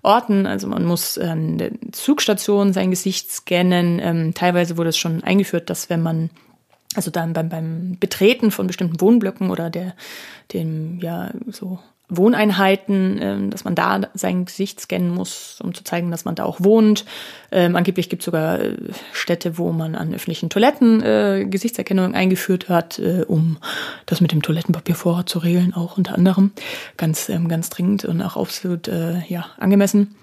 Orten. 0.03 0.47
Also 0.47 0.67
man 0.67 0.85
muss 0.85 1.19
an 1.19 1.59
der 1.59 1.71
Zugstation 1.93 2.73
sein 2.73 2.91
Gesicht 2.91 3.31
scannen. 3.31 4.01
Ähm, 4.03 4.35
teilweise 4.35 4.77
wurde 4.77 4.89
es 4.89 4.99
schon 4.99 5.23
eingeführt, 5.23 5.71
dass 5.71 5.89
wenn 5.89 6.03
man 6.03 6.31
also 6.95 7.11
dann 7.11 7.33
beim, 7.33 7.49
beim 7.49 7.97
Betreten 7.99 8.51
von 8.51 8.67
bestimmten 8.67 9.01
Wohnblöcken 9.01 9.51
oder 9.51 9.71
der, 9.71 9.95
dem, 10.53 10.99
ja, 11.01 11.31
so 11.47 11.79
Wohneinheiten, 12.11 13.19
ähm, 13.21 13.51
dass 13.51 13.65
man 13.65 13.75
da 13.75 14.01
sein 14.15 14.47
Gesicht 14.47 14.81
scannen 14.81 15.11
muss, 15.11 15.61
um 15.63 15.75
zu 15.75 15.85
zeigen, 15.85 16.11
dass 16.11 16.25
man 16.25 16.35
da 16.35 16.45
auch 16.45 16.61
wohnt. 16.61 17.05
Ähm, 17.53 17.77
angeblich 17.77 18.09
gibt 18.09 18.23
es 18.23 18.25
sogar 18.25 18.61
äh, 18.61 18.77
Städte, 19.13 19.59
wo 19.59 19.73
man 19.73 19.95
an 19.95 20.15
öffentlichen 20.15 20.49
Toiletten 20.49 21.03
äh, 21.03 21.47
Gesichtserkennung 21.49 22.15
eingeführt 22.15 22.71
hat, 22.71 22.99
äh, 22.99 23.25
um 23.29 23.59
das 24.07 24.23
mit 24.23 24.33
dem 24.33 24.41
Toilettenpapiervorrat 24.41 25.29
zu 25.29 25.39
regeln, 25.39 25.75
auch 25.75 25.99
unter 25.99 26.15
anderem. 26.15 26.53
Ganz, 26.97 27.29
ähm, 27.29 27.47
ganz 27.49 27.69
dringend 27.69 28.07
und 28.07 28.23
auch 28.23 28.39
absolut 28.39 28.89
äh, 28.89 29.21
ja, 29.29 29.47
angemessen. 29.59 30.15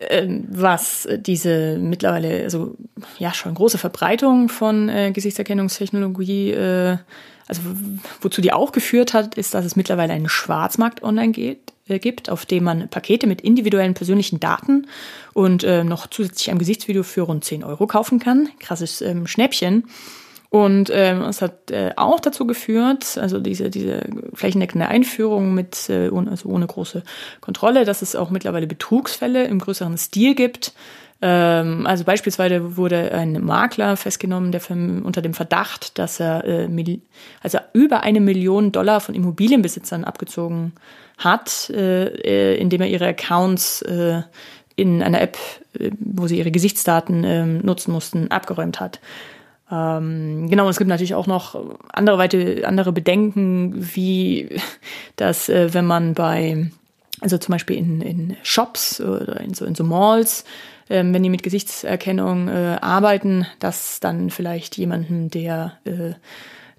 Ähm, 0.00 0.46
was 0.50 1.08
diese 1.18 1.76
mittlerweile 1.78 2.44
also 2.44 2.76
ja 3.18 3.34
schon 3.34 3.54
große 3.54 3.78
Verbreitung 3.78 4.48
von 4.48 4.88
äh, 4.88 5.10
Gesichtserkennungstechnologie 5.10 6.52
äh, 6.52 6.98
also 7.48 7.62
wozu 8.20 8.42
die 8.42 8.52
auch 8.52 8.72
geführt 8.72 9.14
hat, 9.14 9.36
ist, 9.36 9.54
dass 9.54 9.64
es 9.64 9.74
mittlerweile 9.74 10.12
einen 10.12 10.28
Schwarzmarkt 10.28 11.02
online 11.02 11.32
geht, 11.32 11.72
äh, 11.88 11.98
gibt, 11.98 12.28
auf 12.28 12.44
dem 12.44 12.64
man 12.64 12.88
Pakete 12.88 13.26
mit 13.26 13.40
individuellen 13.40 13.94
persönlichen 13.94 14.38
Daten 14.38 14.86
und 15.32 15.64
äh, 15.64 15.82
noch 15.82 16.06
zusätzlich 16.06 16.50
ein 16.50 16.58
Gesichtsvideo 16.58 17.02
für 17.02 17.22
rund 17.22 17.44
10 17.44 17.64
Euro 17.64 17.86
kaufen 17.86 18.18
kann. 18.18 18.50
Krasses 18.60 19.00
ähm, 19.00 19.26
Schnäppchen. 19.26 19.84
Und 20.50 20.90
ähm, 20.92 21.22
es 21.22 21.42
hat 21.42 21.70
äh, 21.70 21.92
auch 21.96 22.20
dazu 22.20 22.46
geführt, 22.46 23.18
also 23.18 23.38
diese, 23.38 23.68
diese 23.68 24.00
flächendeckende 24.32 24.88
Einführung 24.88 25.52
mit 25.52 25.90
äh, 25.90 26.08
ohne, 26.08 26.30
also 26.30 26.48
ohne 26.48 26.66
große 26.66 27.02
Kontrolle, 27.42 27.84
dass 27.84 28.00
es 28.00 28.16
auch 28.16 28.30
mittlerweile 28.30 28.66
Betrugsfälle 28.66 29.44
im 29.44 29.58
größeren 29.58 29.98
Stil 29.98 30.34
gibt. 30.34 30.72
Ähm, 31.20 31.86
also 31.86 32.04
beispielsweise 32.04 32.78
wurde 32.78 33.12
ein 33.12 33.44
Makler 33.44 33.98
festgenommen, 33.98 34.50
der 34.50 34.62
unter 34.70 35.20
dem 35.20 35.34
Verdacht, 35.34 35.98
dass 35.98 36.18
er 36.18 36.44
äh, 36.44 36.98
also 37.42 37.58
über 37.74 38.02
eine 38.02 38.20
Million 38.20 38.72
Dollar 38.72 39.00
von 39.00 39.14
Immobilienbesitzern 39.14 40.04
abgezogen 40.04 40.72
hat, 41.18 41.68
äh, 41.70 42.06
äh, 42.06 42.56
indem 42.58 42.80
er 42.80 42.88
ihre 42.88 43.08
Accounts 43.08 43.82
äh, 43.82 44.22
in 44.76 45.02
einer 45.02 45.20
App, 45.20 45.36
äh, 45.78 45.90
wo 45.98 46.26
sie 46.26 46.38
ihre 46.38 46.52
Gesichtsdaten 46.52 47.24
äh, 47.24 47.44
nutzen 47.44 47.92
mussten, 47.92 48.30
abgeräumt 48.30 48.80
hat. 48.80 49.00
Ähm, 49.70 50.48
genau, 50.48 50.68
es 50.68 50.78
gibt 50.78 50.88
natürlich 50.88 51.14
auch 51.14 51.26
noch 51.26 51.58
andere, 51.92 52.18
weite, 52.18 52.66
andere 52.66 52.92
Bedenken, 52.92 53.74
wie 53.94 54.48
dass, 55.16 55.48
äh, 55.48 55.74
wenn 55.74 55.86
man 55.86 56.14
bei, 56.14 56.70
also 57.20 57.38
zum 57.38 57.52
Beispiel 57.52 57.76
in, 57.76 58.00
in 58.00 58.36
Shops 58.42 59.00
oder 59.00 59.40
in 59.40 59.54
so, 59.54 59.64
in 59.64 59.74
so 59.74 59.84
Malls, 59.84 60.44
ähm, 60.90 61.12
wenn 61.12 61.22
die 61.22 61.30
mit 61.30 61.42
Gesichtserkennung 61.42 62.48
äh, 62.48 62.78
arbeiten, 62.80 63.46
dass 63.58 64.00
dann 64.00 64.30
vielleicht 64.30 64.76
jemanden, 64.78 65.30
der, 65.30 65.74
äh, 65.84 66.14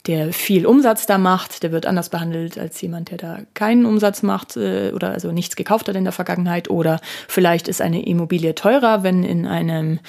der 0.07 0.33
viel 0.33 0.65
Umsatz 0.65 1.05
da 1.05 1.17
macht, 1.17 1.61
der 1.61 1.71
wird 1.71 1.85
anders 1.85 2.09
behandelt 2.09 2.57
als 2.57 2.81
jemand, 2.81 3.11
der 3.11 3.17
da 3.17 3.39
keinen 3.53 3.85
Umsatz 3.85 4.23
macht 4.23 4.57
äh, 4.57 4.91
oder 4.95 5.11
also 5.11 5.31
nichts 5.31 5.55
gekauft 5.55 5.87
hat 5.87 5.95
in 5.95 6.05
der 6.05 6.13
Vergangenheit. 6.13 6.69
Oder 6.69 6.99
vielleicht 7.27 7.67
ist 7.67 7.81
eine 7.81 8.03
Immobilie 8.05 8.55
teurer, 8.55 9.03
wenn 9.03 9.23
in 9.23 9.45
einem 9.45 9.99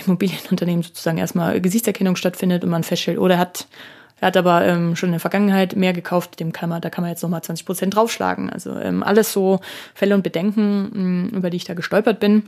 Immobilienunternehmen 0.00 0.82
sozusagen 0.82 1.18
erstmal 1.18 1.60
Gesichtserkennung 1.60 2.16
stattfindet 2.16 2.64
und 2.64 2.70
man 2.70 2.84
feststellt, 2.84 3.18
oder 3.18 3.38
hat 3.38 3.66
er 4.20 4.28
hat 4.28 4.36
aber 4.36 4.64
ähm, 4.64 4.94
schon 4.96 5.08
in 5.08 5.14
der 5.14 5.20
Vergangenheit 5.20 5.74
mehr 5.74 5.92
gekauft, 5.92 6.38
dem 6.38 6.52
kann 6.52 6.70
man, 6.70 6.80
da 6.80 6.88
kann 6.88 7.02
man 7.02 7.10
jetzt 7.10 7.22
nochmal 7.22 7.42
20 7.42 7.66
Prozent 7.66 7.96
draufschlagen. 7.96 8.48
Also 8.48 8.78
ähm, 8.78 9.02
alles 9.02 9.32
so 9.32 9.60
Fälle 9.92 10.14
und 10.14 10.22
Bedenken, 10.22 11.30
mh, 11.32 11.36
über 11.36 11.50
die 11.50 11.56
ich 11.56 11.64
da 11.64 11.74
gestolpert 11.74 12.20
bin 12.20 12.44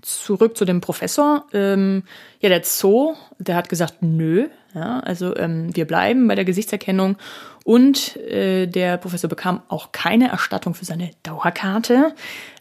zurück 0.00 0.56
zu 0.56 0.64
dem 0.64 0.80
Professor. 0.80 1.44
Ähm, 1.52 2.04
ja, 2.40 2.48
der 2.48 2.62
Zoo, 2.64 3.14
der 3.38 3.56
hat 3.56 3.68
gesagt, 3.68 3.96
nö. 4.00 4.48
Ja, 4.74 5.00
also 5.00 5.36
ähm, 5.36 5.74
wir 5.76 5.86
bleiben 5.86 6.26
bei 6.28 6.34
der 6.34 6.46
Gesichtserkennung. 6.46 7.16
Und 7.64 8.16
äh, 8.16 8.66
der 8.66 8.96
Professor 8.96 9.28
bekam 9.28 9.62
auch 9.68 9.92
keine 9.92 10.30
Erstattung 10.30 10.74
für 10.74 10.84
seine 10.84 11.10
Dauerkarte. 11.22 12.14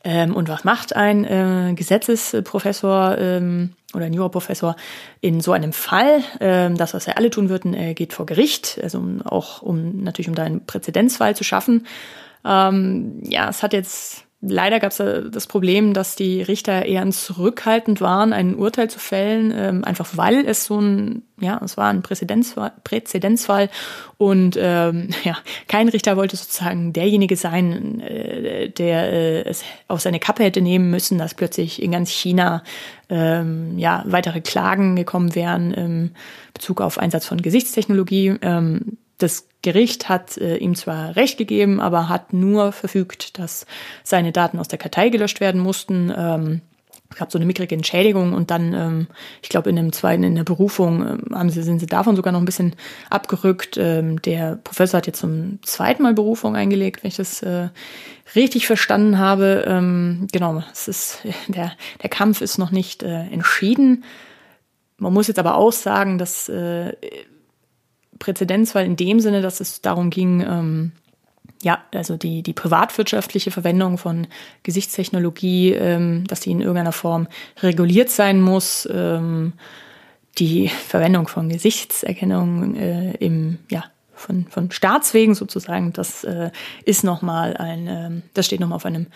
Ähm, 0.03 0.35
und 0.35 0.47
was 0.47 0.63
macht 0.63 0.95
ein 0.95 1.25
äh, 1.25 1.73
Gesetzesprofessor 1.75 3.17
ähm, 3.17 3.73
oder 3.93 4.05
ein 4.05 4.13
Juraprofessor 4.13 4.75
in 5.19 5.41
so 5.41 5.53
einem 5.53 5.73
Fall? 5.73 6.21
Ähm, 6.39 6.77
das, 6.77 6.93
was 6.93 7.07
er 7.07 7.17
alle 7.17 7.29
tun 7.29 7.49
würden, 7.49 7.73
er 7.73 7.93
geht 7.93 8.13
vor 8.13 8.25
Gericht, 8.25 8.79
also 8.81 8.99
um, 8.99 9.21
auch 9.23 9.61
um 9.61 10.03
natürlich 10.03 10.29
um 10.29 10.35
da 10.35 10.43
einen 10.43 10.65
Präzedenzfall 10.65 11.35
zu 11.35 11.43
schaffen. 11.43 11.87
Ähm, 12.45 13.21
ja, 13.23 13.49
es 13.49 13.63
hat 13.63 13.73
jetzt 13.73 14.25
Leider 14.43 14.80
gab 14.80 14.91
es 14.91 14.97
das 14.97 15.45
Problem, 15.45 15.93
dass 15.93 16.15
die 16.15 16.41
Richter 16.41 16.88
eher 16.88 17.08
zurückhaltend 17.12 18.01
waren, 18.01 18.34
ein 18.34 18.56
Urteil 18.56 18.89
zu 18.89 18.97
fällen, 18.97 19.54
ähm, 19.56 19.84
einfach 19.84 20.17
weil 20.17 20.47
es 20.47 20.65
so 20.65 20.80
ein, 20.80 21.21
ja, 21.39 21.62
es 21.63 21.77
war 21.77 21.89
ein 21.89 22.01
Präzedenzfall, 22.01 22.71
Präzedenzfall 22.84 23.69
und 24.17 24.58
ähm, 24.60 25.10
ja, 25.23 25.38
kein 25.67 25.89
Richter 25.89 26.17
wollte 26.17 26.38
sozusagen 26.38 26.91
derjenige 26.91 27.36
sein, 27.36 27.99
äh, 27.99 28.69
der 28.69 29.12
äh, 29.13 29.41
es 29.43 29.63
auf 29.88 30.01
seine 30.01 30.19
Kappe 30.19 30.43
hätte 30.43 30.62
nehmen 30.62 30.89
müssen, 30.89 31.19
dass 31.19 31.36
plötzlich 31.36 31.80
in 31.80 31.91
ganz 31.91 32.10
China 32.10 32.63
ähm, 33.10 33.77
ja 33.77 34.04
weitere 34.08 34.41
Klagen 34.41 34.95
gekommen 34.95 35.36
wären 35.36 35.71
im 35.71 36.12
Bezug 36.56 36.82
auf 36.82 36.97
Einsatz 36.97 37.27
von 37.27 37.43
Gesichtstechnologie. 37.43 38.38
Ähm, 38.41 38.97
das 39.21 39.47
Gericht 39.62 40.10
hat 40.10 40.38
äh, 40.38 40.58
ihm 40.58 40.75
zwar 40.75 41.15
Recht 41.15 41.37
gegeben, 41.37 41.79
aber 41.79 42.10
hat 42.10 42.33
nur 42.33 42.71
verfügt, 42.71 43.37
dass 43.37 43.65
seine 44.04 44.31
Daten 44.31 44.60
aus 44.60 44.67
der 44.67 44.79
Kartei 44.79 45.10
gelöscht 45.10 45.39
werden 45.39 45.62
mussten. 45.62 46.12
Ähm, 46.15 46.62
es 47.12 47.17
gab 47.17 47.31
so 47.31 47.37
eine 47.37 47.46
mickrige 47.46 47.75
Entschädigung 47.75 48.33
und 48.33 48.52
dann, 48.52 48.73
ähm, 48.73 49.08
ich 49.41 49.50
glaube, 49.50 49.69
in 49.69 49.75
dem 49.75 49.91
zweiten, 49.91 50.23
in 50.23 50.35
der 50.35 50.46
Berufung 50.46 51.02
ähm, 51.02 51.35
haben 51.35 51.50
sie, 51.50 51.62
sind 51.62 51.79
sie 51.79 51.85
davon 51.85 52.15
sogar 52.15 52.31
noch 52.31 52.39
ein 52.39 52.46
bisschen 52.46 52.73
abgerückt. 53.10 53.77
Ähm, 53.77 54.21
der 54.21 54.56
Professor 54.63 54.98
hat 54.98 55.08
jetzt 55.08 55.19
zum 55.19 55.60
zweiten 55.63 56.04
Mal 56.04 56.13
Berufung 56.13 56.56
eingelegt, 56.56 57.04
wenn 57.04 57.10
ich 57.10 57.17
das 57.17 57.43
äh, 57.43 57.67
richtig 58.33 58.65
verstanden 58.65 59.19
habe. 59.19 59.65
Ähm, 59.67 60.27
genau, 60.31 60.63
es 60.71 60.87
ist, 60.87 61.19
der, 61.48 61.73
der 62.02 62.10
Kampf 62.10 62.41
ist 62.41 62.58
noch 62.58 62.71
nicht 62.71 63.04
äh, 63.04 63.27
entschieden. 63.27 64.06
Man 64.98 65.13
muss 65.13 65.27
jetzt 65.27 65.39
aber 65.39 65.56
auch 65.56 65.73
sagen, 65.73 66.17
dass 66.17 66.48
äh, 66.48 66.93
Präzedenzfall 68.22 68.86
in 68.86 68.96
dem 68.96 69.19
Sinne, 69.19 69.42
dass 69.42 69.60
es 69.60 69.82
darum 69.82 70.12
ging, 70.12 70.42
ähm, 70.42 70.92
ja, 71.63 71.80
also 71.94 72.17
die, 72.17 72.44
die 72.44 72.54
privatwirtschaftliche 72.54 73.52
Verwendung 73.52 73.98
von 73.98 74.28
Gesichtstechnologie, 74.63 75.74
ähm, 75.74 76.26
dass 76.28 76.40
die 76.40 76.52
in 76.52 76.62
irgendeiner 76.62 76.92
Form 76.94 77.28
reguliert 77.62 78.10
sein 78.10 78.40
muss. 78.40 78.88
Ähm, 78.92 79.54
die 80.38 80.69
Verwendung 80.69 81.28
von 81.28 81.50
Gesichtserkennung 81.50 82.76
äh, 82.76 83.12
im, 83.15 83.58
ja, 83.69 83.84
von, 84.13 84.46
von 84.48 84.72
Staatswegen 84.72 85.36
sozusagen, 85.36 85.92
das 85.94 86.24
äh, 86.24 86.52
ist 86.86 87.04
nochmal 87.04 87.58
ein, 87.58 87.88
äh, 87.88 88.22
das 88.34 88.46
steht 88.46 88.60
nochmal 88.60 88.78
auf 88.78 88.86
einem 88.86 89.08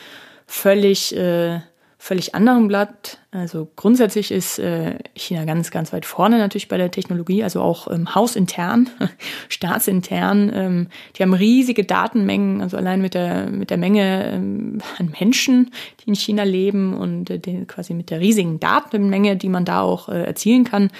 völlig 0.48 1.16
äh, 1.16 1.62
völlig 2.06 2.36
anderen 2.36 2.68
Blatt. 2.68 3.18
Also 3.32 3.68
grundsätzlich 3.76 4.30
ist 4.30 4.60
äh, 4.60 5.00
China 5.16 5.44
ganz, 5.46 5.72
ganz 5.72 5.92
weit 5.92 6.06
vorne 6.06 6.38
natürlich 6.38 6.68
bei 6.68 6.78
der 6.78 6.92
Technologie, 6.92 7.44
also 7.44 7.62
auch 7.62 7.90
ähm, 7.92 8.14
hausintern, 8.14 8.92
staatsintern. 9.50 10.52
Ähm, 10.54 10.88
die 11.16 11.24
haben 11.24 11.34
riesige 11.34 11.84
Datenmengen, 11.84 12.62
also 12.62 12.78
allein 12.78 13.02
mit 13.02 13.16
der, 13.16 13.50
mit 13.50 13.72
der 13.72 13.78
Menge 13.80 14.34
ähm, 14.34 14.82
an 15.00 15.16
Menschen, 15.20 15.72
die 16.00 16.10
in 16.10 16.16
China 16.16 16.44
leben 16.44 16.96
und 16.96 17.32
äh, 17.32 17.40
den, 17.40 17.66
quasi 17.66 17.96
mit 17.96 18.12
der 18.12 18.20
riesigen 18.20 18.60
Datenmenge, 18.60 19.36
die 19.36 19.50
man 19.50 19.66
da 19.66 19.82
auch 19.82 20.08
äh, 20.08 20.26
erzielen 20.26 20.64
kann. 20.64 20.92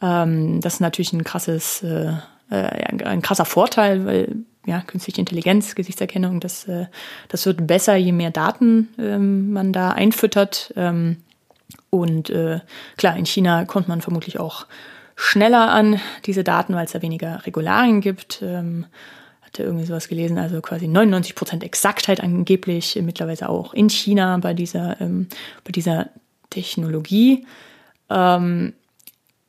Ähm, 0.00 0.62
das 0.62 0.74
ist 0.74 0.80
natürlich 0.80 1.12
ein 1.12 1.24
krasses, 1.24 1.82
äh, 1.82 2.14
äh, 2.48 3.04
ein 3.04 3.20
krasser 3.20 3.44
Vorteil, 3.44 4.06
weil 4.06 4.36
ja, 4.66 4.80
künstliche 4.80 5.20
Intelligenz, 5.20 5.74
Gesichtserkennung, 5.74 6.40
das, 6.40 6.66
äh, 6.68 6.86
das 7.28 7.46
wird 7.46 7.66
besser, 7.66 7.96
je 7.96 8.12
mehr 8.12 8.30
Daten 8.30 8.88
ähm, 8.98 9.52
man 9.52 9.72
da 9.72 9.90
einfüttert. 9.92 10.72
Ähm, 10.76 11.18
und 11.90 12.30
äh, 12.30 12.60
klar, 12.96 13.16
in 13.16 13.26
China 13.26 13.64
kommt 13.64 13.88
man 13.88 14.00
vermutlich 14.00 14.38
auch 14.38 14.66
schneller 15.16 15.70
an 15.70 16.00
diese 16.26 16.44
Daten, 16.44 16.74
weil 16.74 16.84
es 16.84 16.92
da 16.92 17.02
weniger 17.02 17.44
Regularien 17.46 18.00
gibt. 18.00 18.40
Ähm, 18.42 18.86
hatte 19.42 19.62
irgendwie 19.62 19.86
sowas 19.86 20.08
gelesen, 20.08 20.38
also 20.38 20.60
quasi 20.60 20.86
99 20.86 21.34
Prozent 21.34 21.64
Exaktheit 21.64 22.22
angeblich 22.22 22.98
mittlerweile 23.02 23.48
auch 23.48 23.72
in 23.72 23.88
China 23.88 24.36
bei 24.38 24.52
dieser, 24.52 25.00
ähm, 25.00 25.28
bei 25.64 25.72
dieser 25.72 26.10
Technologie. 26.50 27.46
Ähm, 28.10 28.74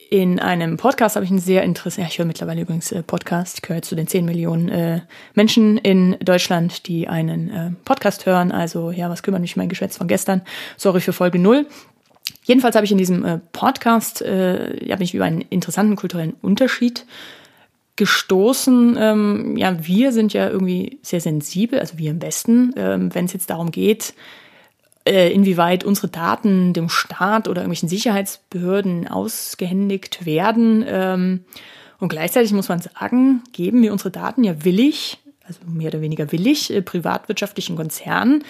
in 0.09 0.39
einem 0.39 0.77
Podcast 0.77 1.15
habe 1.15 1.23
ich 1.23 1.29
einen 1.29 1.39
sehr 1.39 1.61
interessanten, 1.61 2.01
ja, 2.01 2.07
ich 2.07 2.17
höre 2.17 2.25
mittlerweile 2.25 2.61
übrigens 2.61 2.91
äh, 2.91 3.03
Podcast, 3.03 3.57
ich 3.57 3.61
gehöre 3.61 3.83
zu 3.83 3.95
den 3.95 4.07
10 4.07 4.25
Millionen 4.25 4.67
äh, 4.69 5.01
Menschen 5.35 5.77
in 5.77 6.17
Deutschland, 6.19 6.87
die 6.87 7.07
einen 7.07 7.49
äh, 7.51 7.71
Podcast 7.85 8.25
hören. 8.25 8.51
Also 8.51 8.89
ja, 8.89 9.09
was 9.11 9.21
kümmert 9.21 9.41
mich 9.41 9.55
mein 9.55 9.69
Geschwätz 9.69 9.97
von 9.97 10.07
gestern? 10.07 10.41
Sorry 10.77 10.99
für 10.99 11.13
Folge 11.13 11.37
null. 11.37 11.67
Jedenfalls 12.43 12.75
habe 12.75 12.85
ich 12.85 12.91
in 12.91 12.97
diesem 12.97 13.23
äh, 13.23 13.39
Podcast, 13.51 14.23
äh, 14.23 14.79
bin 14.79 15.01
ich 15.01 15.13
über 15.13 15.25
einen 15.25 15.41
interessanten 15.41 15.95
kulturellen 15.95 16.33
Unterschied 16.41 17.05
gestoßen. 17.95 18.97
Ähm, 18.99 19.57
ja, 19.57 19.85
wir 19.85 20.11
sind 20.11 20.33
ja 20.33 20.49
irgendwie 20.49 20.97
sehr 21.03 21.21
sensibel, 21.21 21.79
also 21.79 21.99
wir 21.99 22.09
im 22.09 22.21
Westen, 22.21 22.73
ähm, 22.77 23.13
wenn 23.13 23.25
es 23.25 23.33
jetzt 23.33 23.51
darum 23.51 23.69
geht, 23.69 24.15
äh, 25.09 25.31
inwieweit 25.31 25.83
unsere 25.83 26.07
Daten 26.07 26.73
dem 26.73 26.87
Staat 26.87 27.47
oder 27.47 27.61
irgendwelchen 27.61 27.89
Sicherheitsbehörden 27.89 29.07
ausgehändigt 29.07 30.25
werden. 30.25 30.85
Ähm, 30.87 31.45
und 31.99 32.09
gleichzeitig 32.09 32.53
muss 32.53 32.69
man 32.69 32.79
sagen, 32.79 33.41
geben 33.51 33.81
wir 33.81 33.91
unsere 33.91 34.11
Daten 34.11 34.43
ja 34.43 34.63
willig, 34.63 35.17
also 35.45 35.59
mehr 35.65 35.87
oder 35.87 36.01
weniger 36.01 36.31
willig, 36.31 36.71
äh, 36.71 36.83
privatwirtschaftlichen 36.83 37.75
Konzernen, 37.75 38.43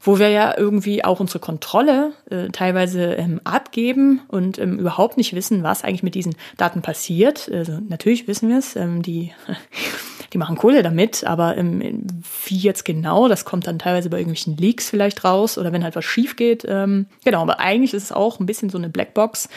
wo 0.00 0.20
wir 0.20 0.28
ja 0.28 0.56
irgendwie 0.56 1.04
auch 1.04 1.18
unsere 1.18 1.40
Kontrolle 1.40 2.12
äh, 2.30 2.48
teilweise 2.48 3.14
ähm, 3.14 3.40
abgeben 3.42 4.20
und 4.28 4.58
ähm, 4.58 4.78
überhaupt 4.78 5.16
nicht 5.16 5.34
wissen, 5.34 5.64
was 5.64 5.82
eigentlich 5.82 6.04
mit 6.04 6.14
diesen 6.14 6.36
Daten 6.56 6.80
passiert. 6.80 7.50
Also 7.52 7.80
natürlich 7.88 8.28
wissen 8.28 8.48
wir 8.48 8.58
es, 8.58 8.78
die 9.02 9.32
die 10.34 10.38
machen 10.38 10.56
Kohle 10.56 10.82
damit, 10.82 11.24
aber 11.24 11.56
ähm, 11.56 12.02
wie 12.46 12.58
jetzt 12.58 12.84
genau, 12.84 13.28
das 13.28 13.44
kommt 13.44 13.68
dann 13.68 13.78
teilweise 13.78 14.10
bei 14.10 14.18
irgendwelchen 14.18 14.56
Leaks 14.56 14.90
vielleicht 14.90 15.22
raus 15.22 15.56
oder 15.56 15.72
wenn 15.72 15.84
halt 15.84 15.94
was 15.94 16.04
schief 16.04 16.34
geht. 16.34 16.66
Ähm, 16.68 17.06
genau, 17.24 17.42
aber 17.42 17.60
eigentlich 17.60 17.94
ist 17.94 18.02
es 18.02 18.12
auch 18.12 18.40
ein 18.40 18.46
bisschen 18.46 18.68
so 18.68 18.76
eine 18.76 18.88
Blackbox 18.88 19.48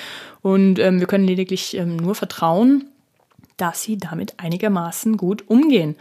und 0.44 0.78
ähm, 0.78 1.00
wir 1.00 1.08
können 1.08 1.26
lediglich 1.26 1.76
ähm, 1.76 1.98
nur 1.98 2.14
vertrauen, 2.14 2.86
dass 3.58 3.82
sie 3.82 3.98
damit 3.98 4.36
einigermaßen 4.38 5.18
gut 5.18 5.50
umgehen. 5.50 5.96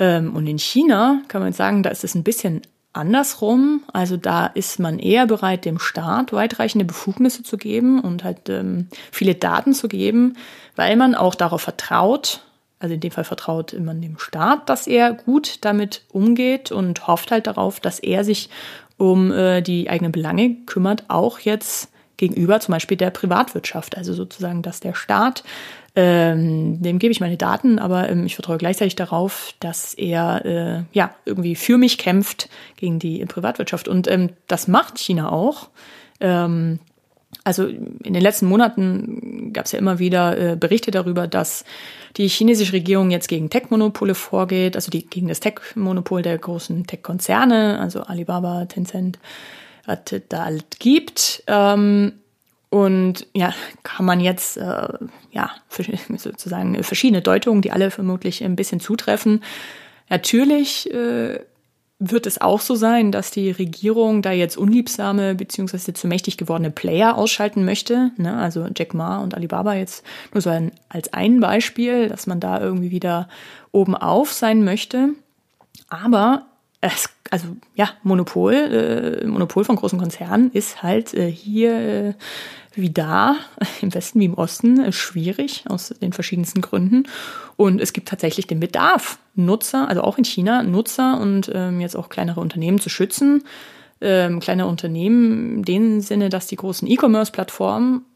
Ähm, 0.00 0.34
und 0.34 0.48
in 0.48 0.58
China 0.58 1.22
kann 1.28 1.40
man 1.40 1.52
sagen, 1.52 1.84
da 1.84 1.90
ist 1.90 2.02
es 2.02 2.16
ein 2.16 2.24
bisschen 2.24 2.62
andersrum. 2.92 3.84
Also 3.92 4.16
da 4.16 4.46
ist 4.46 4.80
man 4.80 4.98
eher 4.98 5.28
bereit, 5.28 5.64
dem 5.64 5.78
Staat 5.78 6.32
weitreichende 6.32 6.84
Befugnisse 6.84 7.44
zu 7.44 7.56
geben 7.56 8.00
und 8.00 8.24
halt 8.24 8.48
ähm, 8.48 8.88
viele 9.12 9.36
Daten 9.36 9.72
zu 9.72 9.86
geben, 9.86 10.36
weil 10.74 10.96
man 10.96 11.14
auch 11.14 11.36
darauf 11.36 11.62
vertraut, 11.62 12.40
also 12.80 12.94
in 12.94 13.00
dem 13.00 13.12
Fall 13.12 13.24
vertraut 13.24 13.78
man 13.78 14.00
dem 14.00 14.18
Staat, 14.18 14.68
dass 14.68 14.86
er 14.86 15.12
gut 15.12 15.58
damit 15.60 16.02
umgeht 16.10 16.72
und 16.72 17.06
hofft 17.06 17.30
halt 17.30 17.46
darauf, 17.46 17.78
dass 17.78 18.00
er 18.00 18.24
sich 18.24 18.48
um 18.96 19.30
äh, 19.30 19.60
die 19.60 19.88
eigenen 19.88 20.12
Belange 20.12 20.56
kümmert, 20.66 21.04
auch 21.08 21.38
jetzt 21.38 21.92
gegenüber 22.16 22.60
zum 22.60 22.72
Beispiel 22.72 22.96
der 22.96 23.10
Privatwirtschaft. 23.10 23.96
Also 23.96 24.12
sozusagen, 24.12 24.62
dass 24.62 24.80
der 24.80 24.94
Staat, 24.94 25.44
ähm, 25.96 26.82
dem 26.82 26.98
gebe 26.98 27.12
ich 27.12 27.20
meine 27.20 27.36
Daten, 27.36 27.78
aber 27.78 28.08
ähm, 28.08 28.26
ich 28.26 28.34
vertraue 28.34 28.58
gleichzeitig 28.58 28.96
darauf, 28.96 29.54
dass 29.60 29.94
er 29.94 30.44
äh, 30.44 30.82
ja 30.92 31.14
irgendwie 31.24 31.56
für 31.56 31.78
mich 31.78 31.98
kämpft 31.98 32.48
gegen 32.76 32.98
die 32.98 33.24
Privatwirtschaft. 33.24 33.88
Und 33.88 34.06
ähm, 34.08 34.30
das 34.46 34.68
macht 34.68 34.98
China 34.98 35.32
auch. 35.32 35.70
Ähm, 36.20 36.78
also 37.44 37.66
in 37.66 38.12
den 38.12 38.22
letzten 38.22 38.46
Monaten 38.46 39.52
gab 39.52 39.66
es 39.66 39.72
ja 39.72 39.78
immer 39.78 39.98
wieder 39.98 40.36
äh, 40.36 40.56
Berichte 40.56 40.90
darüber, 40.90 41.26
dass 41.26 41.64
die 42.16 42.28
chinesische 42.28 42.72
Regierung 42.72 43.10
jetzt 43.10 43.28
gegen 43.28 43.50
Tech-Monopole 43.50 44.14
vorgeht, 44.14 44.76
also 44.76 44.90
die, 44.90 45.06
gegen 45.06 45.28
das 45.28 45.40
Tech-Monopol 45.40 46.22
der 46.22 46.36
großen 46.36 46.86
Tech-Konzerne, 46.86 47.78
also 47.80 48.02
Alibaba, 48.02 48.66
Tencent, 48.66 49.18
was 49.86 49.98
da 50.28 50.44
halt 50.44 50.80
gibt. 50.80 51.42
Ähm, 51.46 52.12
und 52.68 53.26
ja, 53.34 53.52
kann 53.82 54.06
man 54.06 54.20
jetzt 54.20 54.56
äh, 54.56 54.88
ja 55.32 55.50
sozusagen 56.16 56.82
verschiedene 56.84 57.22
Deutungen, 57.22 57.62
die 57.62 57.72
alle 57.72 57.90
vermutlich 57.90 58.44
ein 58.44 58.56
bisschen 58.56 58.80
zutreffen. 58.80 59.42
Natürlich 60.08 60.92
äh, 60.92 61.40
wird 62.00 62.26
es 62.26 62.40
auch 62.40 62.62
so 62.62 62.74
sein, 62.74 63.12
dass 63.12 63.30
die 63.30 63.50
Regierung 63.50 64.22
da 64.22 64.32
jetzt 64.32 64.56
unliebsame 64.56 65.34
bzw. 65.34 65.92
zu 65.92 66.08
mächtig 66.08 66.38
gewordene 66.38 66.70
Player 66.70 67.16
ausschalten 67.16 67.64
möchte? 67.64 68.10
Ne? 68.16 68.36
Also 68.38 68.66
Jack 68.74 68.94
Ma 68.94 69.18
und 69.18 69.34
Alibaba 69.34 69.74
jetzt 69.74 70.02
nur 70.32 70.40
so 70.40 70.48
ein, 70.48 70.72
als 70.88 71.12
ein 71.12 71.40
Beispiel, 71.40 72.08
dass 72.08 72.26
man 72.26 72.40
da 72.40 72.58
irgendwie 72.58 72.90
wieder 72.90 73.28
oben 73.70 73.94
auf 73.94 74.32
sein 74.32 74.64
möchte. 74.64 75.10
Aber 75.90 76.46
es, 76.80 77.10
also 77.30 77.48
ja, 77.74 77.90
Monopol, 78.02 78.54
äh, 78.54 79.26
Monopol 79.26 79.64
von 79.64 79.76
großen 79.76 79.98
Konzernen 79.98 80.50
ist 80.52 80.82
halt 80.82 81.12
äh, 81.12 81.30
hier 81.30 81.74
äh, 81.78 82.14
wie 82.74 82.90
da, 82.90 83.36
im 83.80 83.92
Westen 83.94 84.20
wie 84.20 84.26
im 84.26 84.34
Osten, 84.34 84.92
schwierig 84.92 85.64
aus 85.68 85.94
den 86.00 86.12
verschiedensten 86.12 86.60
Gründen. 86.60 87.04
Und 87.56 87.80
es 87.80 87.92
gibt 87.92 88.08
tatsächlich 88.08 88.46
den 88.46 88.60
Bedarf, 88.60 89.18
Nutzer, 89.34 89.88
also 89.88 90.02
auch 90.02 90.18
in 90.18 90.24
China, 90.24 90.62
Nutzer 90.62 91.20
und 91.20 91.50
ähm, 91.54 91.80
jetzt 91.80 91.96
auch 91.96 92.08
kleinere 92.08 92.40
Unternehmen 92.40 92.80
zu 92.80 92.88
schützen. 92.88 93.44
Ähm, 94.00 94.40
kleine 94.40 94.66
Unternehmen 94.66 95.56
in 95.58 95.62
dem 95.62 96.00
Sinne, 96.00 96.30
dass 96.30 96.46
die 96.46 96.56
großen 96.56 96.88
E-Commerce-Plattformen 96.88 98.06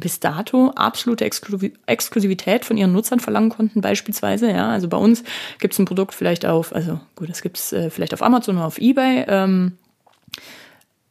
bis 0.00 0.20
dato 0.20 0.70
absolute 0.74 1.24
Exklusivität 1.24 2.64
von 2.64 2.76
ihren 2.76 2.92
Nutzern 2.92 3.20
verlangen 3.20 3.50
konnten, 3.50 3.80
beispielsweise. 3.80 4.50
Ja, 4.50 4.70
also 4.70 4.88
bei 4.88 4.96
uns 4.96 5.22
gibt 5.58 5.74
es 5.74 5.78
ein 5.78 5.84
Produkt 5.84 6.14
vielleicht 6.14 6.46
auf, 6.46 6.74
also 6.74 7.00
gut, 7.16 7.28
das 7.28 7.42
gibt 7.42 7.58
es 7.58 7.72
äh, 7.72 7.90
vielleicht 7.90 8.14
auf 8.14 8.22
Amazon 8.22 8.56
oder 8.56 8.66
auf 8.66 8.78
Ebay. 8.78 9.24
Ähm, 9.28 9.78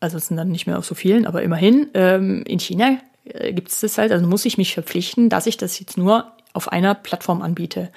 also 0.01 0.17
es 0.17 0.27
sind 0.27 0.35
dann 0.35 0.49
nicht 0.49 0.67
mehr 0.67 0.77
auf 0.77 0.85
so 0.85 0.95
vielen, 0.95 1.25
aber 1.25 1.41
immerhin. 1.43 1.87
Ähm, 1.93 2.43
in 2.45 2.59
China 2.59 2.97
äh, 3.23 3.53
gibt 3.53 3.69
es 3.69 3.79
das 3.79 3.97
halt, 3.97 4.11
also 4.11 4.27
muss 4.27 4.43
ich 4.45 4.57
mich 4.57 4.73
verpflichten, 4.73 5.29
dass 5.29 5.47
ich 5.47 5.55
das 5.55 5.79
jetzt 5.79 5.97
nur 5.97 6.33
auf 6.53 6.71
einer 6.71 6.95
Plattform 6.95 7.41
anbiete. 7.41 7.89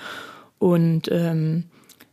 Und 0.58 1.10
ähm, 1.10 1.64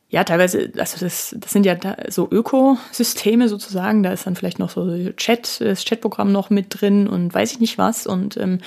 ja, 0.09 0.23
teilweise, 0.23 0.71
also 0.77 1.05
das, 1.05 1.35
das 1.37 1.51
sind 1.51 1.65
ja 1.65 1.77
so 2.09 2.27
Ökosysteme 2.29 3.47
sozusagen, 3.47 4.03
da 4.03 4.11
ist 4.11 4.25
dann 4.25 4.35
vielleicht 4.35 4.59
noch 4.59 4.69
so 4.69 5.11
Chat, 5.13 5.61
das 5.61 5.85
Chatprogramm 5.85 6.31
noch 6.31 6.49
mit 6.49 6.81
drin 6.81 7.07
und 7.07 7.33
weiß 7.33 7.53
ich 7.53 7.59
nicht 7.59 7.77
was. 7.77 8.07
Und 8.07 8.35
ähm, 8.37 8.59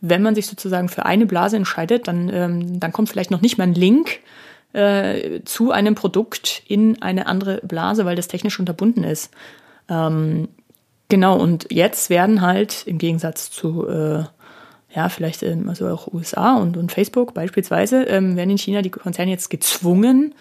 wenn 0.00 0.22
man 0.22 0.34
sich 0.34 0.46
sozusagen 0.46 0.88
für 0.88 1.06
eine 1.06 1.26
Blase 1.26 1.56
entscheidet, 1.56 2.08
dann, 2.08 2.28
ähm, 2.28 2.80
dann 2.80 2.92
kommt 2.92 3.08
vielleicht 3.08 3.30
noch 3.30 3.40
nicht 3.40 3.56
mal 3.56 3.64
ein 3.64 3.74
Link 3.74 4.20
äh, 4.72 5.40
zu 5.44 5.70
einem 5.70 5.94
Produkt 5.94 6.62
in 6.66 7.00
eine 7.00 7.26
andere 7.26 7.60
Blase, 7.62 8.04
weil 8.04 8.16
das 8.16 8.28
technisch 8.28 8.58
unterbunden 8.58 9.04
ist. 9.04 9.30
Ähm, 9.88 10.48
genau, 11.12 11.38
und 11.38 11.66
jetzt 11.70 12.08
werden 12.08 12.40
halt 12.40 12.84
im 12.86 12.96
Gegensatz 12.96 13.50
zu, 13.50 13.86
äh, 13.86 14.24
ja, 14.94 15.10
vielleicht 15.10 15.42
ähm, 15.42 15.68
also 15.68 15.86
auch 15.88 16.10
USA 16.10 16.56
und, 16.56 16.78
und 16.78 16.90
Facebook 16.90 17.34
beispielsweise, 17.34 18.04
ähm, 18.04 18.34
werden 18.34 18.48
in 18.48 18.56
China 18.56 18.80
die 18.80 18.88
Konzerne 18.88 19.30
jetzt 19.30 19.50
gezwungen, 19.50 20.34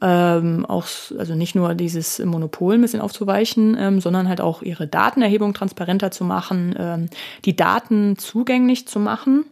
ähm, 0.00 0.64
auch, 0.64 0.86
also 1.18 1.34
nicht 1.34 1.54
nur 1.54 1.74
dieses 1.74 2.20
Monopol 2.24 2.76
ein 2.76 2.80
bisschen 2.80 3.02
aufzuweichen, 3.02 3.76
ähm, 3.78 4.00
sondern 4.00 4.26
halt 4.26 4.40
auch 4.40 4.62
ihre 4.62 4.86
Datenerhebung 4.86 5.52
transparenter 5.52 6.10
zu 6.10 6.24
machen, 6.24 6.74
ähm, 6.78 7.10
die 7.44 7.54
Daten 7.54 8.16
zugänglich 8.16 8.88
zu 8.88 9.00
machen 9.00 9.44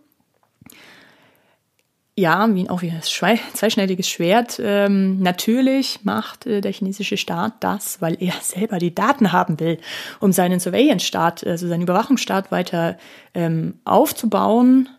ja, 2.15 2.55
wie 2.55 2.69
auch 2.69 2.83
wie 2.83 2.91
ein 2.91 3.01
zweischneidiges 3.03 4.09
Schwert. 4.09 4.61
Ähm, 4.63 5.21
natürlich 5.21 6.01
macht 6.05 6.47
äh, 6.47 6.61
der 6.61 6.73
chinesische 6.73 7.17
Staat 7.17 7.55
das, 7.61 8.03
weil 8.03 8.17
er 8.21 8.35
selber 8.43 8.79
die 8.79 8.95
Daten 8.95 9.33
haben 9.33 9.59
will, 9.61 9.79
um 10.21 10.33
seinen 10.33 10.61
Surveillance-Staat, 10.61 11.47
also 11.47 11.69
seinen 11.69 11.83
Überwachungsstaat 11.83 12.53
weiter 12.53 12.99
ähm, 13.35 13.81
aufzubauen, 13.85 14.91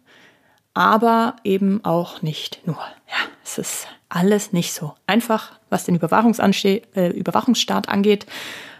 aber 0.74 1.36
eben 1.44 1.86
auch 1.86 2.24
nicht 2.24 2.62
nur. 2.66 2.80
Ja, 3.08 3.30
es 3.44 3.60
ist 3.60 3.88
alles 4.10 4.52
nicht 4.52 4.74
so 4.74 4.94
einfach, 5.06 5.52
was 5.70 5.86
den 5.86 5.96
äh, 5.96 7.10
Überwachungsstaat 7.10 7.90
angeht. 7.90 8.26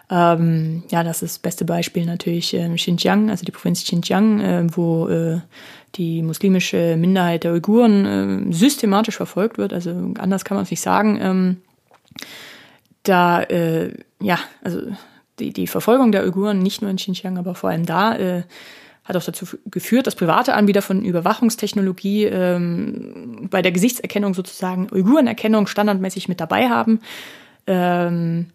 Ähm, 0.10 0.84
ja, 0.90 1.04
das 1.04 1.22
ist 1.22 1.36
das 1.36 1.40
beste 1.40 1.66
Beispiel 1.66 2.06
natürlich 2.06 2.54
äh, 2.54 2.68
Xinjiang, 2.76 3.30
also 3.30 3.46
die 3.46 3.52
Provinz 3.52 3.84
Xinjiang, 3.84 4.40
äh, 4.42 4.68
wo 4.76 5.08
äh, 5.08 5.40
die 5.96 6.24
muslimische 6.24 6.98
Minderheit 6.98 7.44
der 7.44 7.54
Uiguren 7.54 8.06
äh, 8.50 8.54
systematisch 8.54 9.18
verfolgt 9.18 9.58
wird. 9.58 9.74
Also 9.74 10.14
anders 10.18 10.44
kann 10.46 10.56
man 10.56 10.64
es 10.64 10.72
nicht 10.72 10.82
sagen. 10.82 11.20
Ähm, 11.22 11.58
da, 13.04 13.44
äh, 13.44 13.94
ja, 14.22 14.40
also 14.64 14.82
die, 15.40 15.52
die 15.52 15.68
Verfolgung 15.68 16.12
der 16.12 16.24
Uiguren, 16.24 16.60
nicht 16.60 16.82
nur 16.82 16.90
in 16.90 16.98
Xinjiang, 16.98 17.38
aber 17.38 17.56
vor 17.56 17.70
allem 17.70 17.86
da, 17.86 18.16
äh, 18.16 18.44
hat 19.04 19.18
auch 19.18 19.24
dazu 19.24 19.46
geführt, 19.66 20.08
dass 20.08 20.16
private 20.16 20.54
Anbieter 20.54 20.82
von 20.82 21.04
Überwachungstechnologie 21.04 22.26
ähm, 22.26 23.48
bei 23.50 23.62
der 23.62 23.74
Gesichtserkennung 23.74 24.34
sozusagen 24.34 24.88
Uigurenerkennung 24.92 25.68
standardmäßig 25.68 26.30
mit 26.30 26.40
dabei 26.40 26.70
haben. 26.70 27.02
Ähm, 27.68 28.48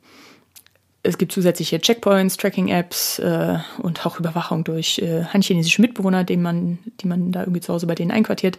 es 1.08 1.18
gibt 1.18 1.32
zusätzliche 1.32 1.80
Checkpoints, 1.80 2.36
Tracking-Apps 2.36 3.18
äh, 3.18 3.58
und 3.82 4.04
auch 4.04 4.18
Überwachung 4.18 4.64
durch 4.64 4.98
äh, 4.98 5.24
hanchinesische 5.24 5.80
Mitbewohner, 5.80 6.24
den 6.24 6.42
man, 6.42 6.78
die 7.00 7.08
man 7.08 7.32
da 7.32 7.40
irgendwie 7.40 7.60
zu 7.60 7.72
Hause 7.72 7.86
bei 7.86 7.94
denen 7.94 8.10
einquartiert. 8.10 8.58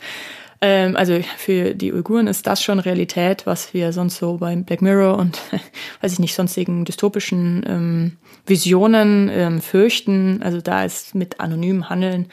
Ähm, 0.62 0.98
also 0.98 1.20
für 1.38 1.74
die 1.76 1.94
Uiguren 1.94 2.28
ist 2.28 2.48
das 2.48 2.62
schon 2.62 2.80
Realität, 2.80 3.46
was 3.46 3.74
wir 3.74 3.94
sonst 3.94 4.18
so 4.18 4.38
beim 4.38 4.66
Black 4.66 4.82
Mirror 4.82 5.18
und 5.18 5.40
weiß 6.02 6.14
ich 6.14 6.20
nicht, 6.20 6.36
sonstigen 6.36 6.86
dystopischen 6.86 7.64
ähm, 7.68 8.18
Visionen 8.46 9.30
ähm, 9.32 9.62
fürchten. 9.62 10.42
Also 10.44 10.60
da 10.60 10.84
ist 10.84 11.16
mit 11.16 11.40
anonymem 11.40 11.90
Handeln 11.90 12.28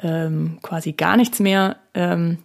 ähm, 0.00 0.58
quasi 0.62 0.92
gar 0.92 1.16
nichts 1.16 1.40
mehr. 1.40 1.76
Ähm, 1.94 2.38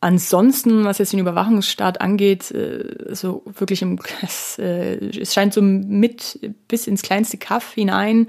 Ansonsten, 0.00 0.84
was 0.84 0.98
jetzt 0.98 1.12
den 1.12 1.18
Überwachungsstaat 1.18 2.00
angeht, 2.00 2.52
äh, 2.52 3.14
so 3.14 3.42
wirklich 3.46 3.82
im, 3.82 3.98
es, 4.22 4.58
äh, 4.58 4.96
es 5.08 5.34
scheint 5.34 5.52
so 5.52 5.62
mit 5.62 6.38
bis 6.68 6.86
ins 6.86 7.02
kleinste 7.02 7.36
Kaff 7.36 7.72
hinein 7.72 8.28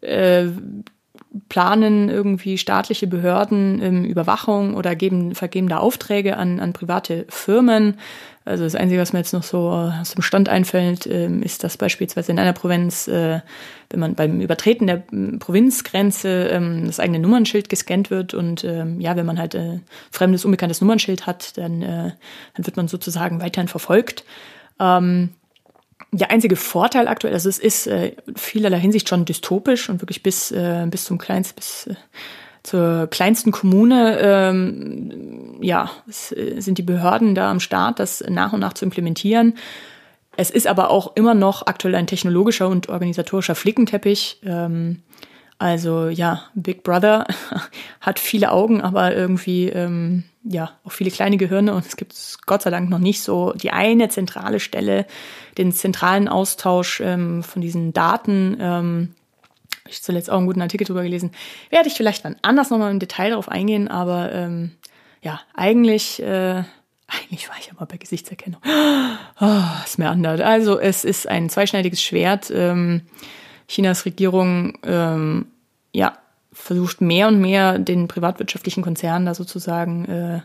äh, 0.00 0.46
planen 1.48 2.08
irgendwie 2.08 2.58
staatliche 2.58 3.06
Behörden 3.06 3.82
ähm, 3.82 4.04
Überwachung 4.04 4.74
oder 4.74 4.94
geben, 4.94 5.34
vergeben 5.34 5.68
da 5.68 5.78
Aufträge 5.78 6.36
an, 6.36 6.60
an 6.60 6.72
private 6.72 7.26
Firmen. 7.28 7.98
Also 8.46 8.64
das 8.64 8.74
Einzige, 8.74 9.00
was 9.00 9.14
mir 9.14 9.20
jetzt 9.20 9.32
noch 9.32 9.42
so 9.42 9.70
aus 9.70 10.12
dem 10.12 10.22
Stand 10.22 10.50
einfällt, 10.50 11.06
ähm, 11.06 11.42
ist, 11.42 11.64
dass 11.64 11.78
beispielsweise 11.78 12.32
in 12.32 12.38
einer 12.38 12.52
Provinz, 12.52 13.08
äh, 13.08 13.40
wenn 13.90 14.00
man 14.00 14.14
beim 14.14 14.40
Übertreten 14.40 14.86
der 14.86 15.02
Provinzgrenze 15.38 16.48
ähm, 16.50 16.86
das 16.86 17.00
eigene 17.00 17.20
Nummernschild 17.20 17.70
gescannt 17.70 18.10
wird 18.10 18.34
und 18.34 18.62
ähm, 18.64 19.00
ja, 19.00 19.16
wenn 19.16 19.24
man 19.24 19.38
halt 19.38 19.54
äh, 19.54 19.80
fremdes, 20.10 20.44
unbekanntes 20.44 20.82
Nummernschild 20.82 21.26
hat, 21.26 21.56
dann, 21.56 21.80
äh, 21.80 22.12
dann 22.54 22.66
wird 22.66 22.76
man 22.76 22.88
sozusagen 22.88 23.40
weiterhin 23.40 23.68
verfolgt. 23.68 24.24
Der 26.16 26.30
einzige 26.30 26.56
Vorteil 26.56 27.08
aktuell, 27.08 27.34
also 27.34 27.48
es 27.48 27.58
ist 27.58 27.86
äh, 27.86 28.16
vielerlei 28.36 28.78
Hinsicht 28.78 29.08
schon 29.08 29.24
dystopisch 29.24 29.88
und 29.88 30.00
wirklich 30.00 30.22
bis, 30.22 30.50
äh, 30.50 30.86
bis 30.88 31.04
zum 31.04 31.18
kleinsten, 31.18 31.56
bis 31.56 31.86
äh, 31.86 31.94
zur 32.64 33.06
kleinsten 33.08 33.52
Kommune, 33.52 34.18
ähm, 34.20 35.58
ja, 35.60 35.90
äh, 36.08 36.60
sind 36.60 36.78
die 36.78 36.82
Behörden 36.82 37.34
da 37.34 37.50
am 37.50 37.60
Start, 37.60 38.00
das 38.00 38.24
nach 38.28 38.52
und 38.52 38.60
nach 38.60 38.72
zu 38.72 38.84
implementieren. 38.84 39.54
Es 40.36 40.50
ist 40.50 40.66
aber 40.66 40.90
auch 40.90 41.14
immer 41.14 41.34
noch 41.34 41.66
aktuell 41.66 41.94
ein 41.94 42.08
technologischer 42.08 42.68
und 42.68 42.88
organisatorischer 42.88 43.54
Flickenteppich. 43.54 44.40
Ähm, 44.44 45.02
also 45.58 46.08
ja, 46.08 46.42
Big 46.54 46.82
Brother 46.82 47.26
hat 48.00 48.18
viele 48.18 48.50
Augen, 48.50 48.80
aber 48.80 49.14
irgendwie 49.14 49.68
ähm, 49.68 50.24
ja 50.42 50.72
auch 50.84 50.92
viele 50.92 51.10
kleine 51.10 51.36
Gehirne 51.36 51.74
und 51.74 51.86
es 51.86 51.96
gibt 51.96 52.14
Gott 52.46 52.62
sei 52.62 52.70
Dank 52.70 52.90
noch 52.90 52.98
nicht 52.98 53.22
so 53.22 53.52
die 53.52 53.70
eine 53.70 54.08
zentrale 54.08 54.58
Stelle, 54.58 55.06
den 55.58 55.70
zentralen 55.70 56.28
Austausch 56.28 57.00
ähm, 57.00 57.42
von 57.42 57.62
diesen 57.62 57.92
Daten. 57.92 58.56
Ähm, 58.58 59.14
ich 59.88 60.02
zuletzt 60.02 60.30
auch 60.30 60.38
einen 60.38 60.46
guten 60.46 60.62
Artikel 60.62 60.86
drüber 60.86 61.02
gelesen. 61.02 61.32
Werde 61.70 61.88
ich 61.88 61.94
vielleicht 61.94 62.24
dann 62.24 62.36
anders 62.42 62.70
nochmal 62.70 62.90
im 62.90 62.98
Detail 62.98 63.30
darauf 63.30 63.48
eingehen, 63.48 63.88
aber 63.88 64.32
ähm, 64.32 64.72
ja, 65.22 65.40
eigentlich, 65.54 66.22
äh, 66.22 66.62
eigentlich 67.06 67.48
war 67.48 67.56
ich 67.58 67.70
aber 67.70 67.86
bei 67.86 67.96
Gesichtserkennung. 67.96 68.60
Oh, 69.40 69.62
ist 69.84 69.98
mir 69.98 70.10
anders. 70.10 70.40
Also 70.40 70.78
es 70.78 71.04
ist 71.04 71.28
ein 71.28 71.50
zweischneidiges 71.50 72.02
Schwert. 72.02 72.50
Ähm, 72.54 73.02
Chinas 73.68 74.04
Regierung 74.04 74.78
ähm, 74.84 75.46
ja, 75.92 76.18
versucht 76.52 77.00
mehr 77.00 77.28
und 77.28 77.40
mehr 77.40 77.78
den 77.78 78.08
privatwirtschaftlichen 78.08 78.82
Konzernen 78.82 79.26
da 79.26 79.34
sozusagen 79.34 80.04
äh, 80.06 80.40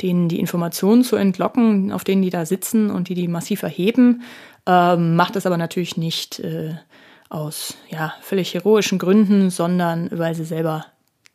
denen 0.00 0.28
die 0.28 0.40
Informationen 0.40 1.04
zu 1.04 1.16
entlocken, 1.16 1.92
auf 1.92 2.04
denen 2.04 2.22
die 2.22 2.30
da 2.30 2.44
sitzen 2.44 2.90
und 2.90 3.08
die 3.08 3.14
die 3.14 3.28
massiv 3.28 3.62
erheben, 3.62 4.22
ähm, 4.66 5.16
macht 5.16 5.36
es 5.36 5.46
aber 5.46 5.56
natürlich 5.56 5.96
nicht 5.96 6.40
äh, 6.40 6.74
aus 7.32 7.76
ja 7.88 8.14
völlig 8.20 8.54
heroischen 8.54 8.98
Gründen, 8.98 9.50
sondern 9.50 10.08
weil 10.12 10.34
sie 10.34 10.44
selber 10.44 10.86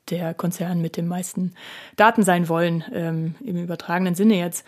der 0.09 0.33
Konzern 0.33 0.81
mit 0.81 0.95
den 0.95 1.07
meisten 1.07 1.53
Daten 1.95 2.23
sein 2.23 2.47
wollen 2.47 2.83
ähm, 2.93 3.35
im 3.43 3.57
übertragenen 3.57 4.15
Sinne 4.15 4.37
jetzt. 4.37 4.65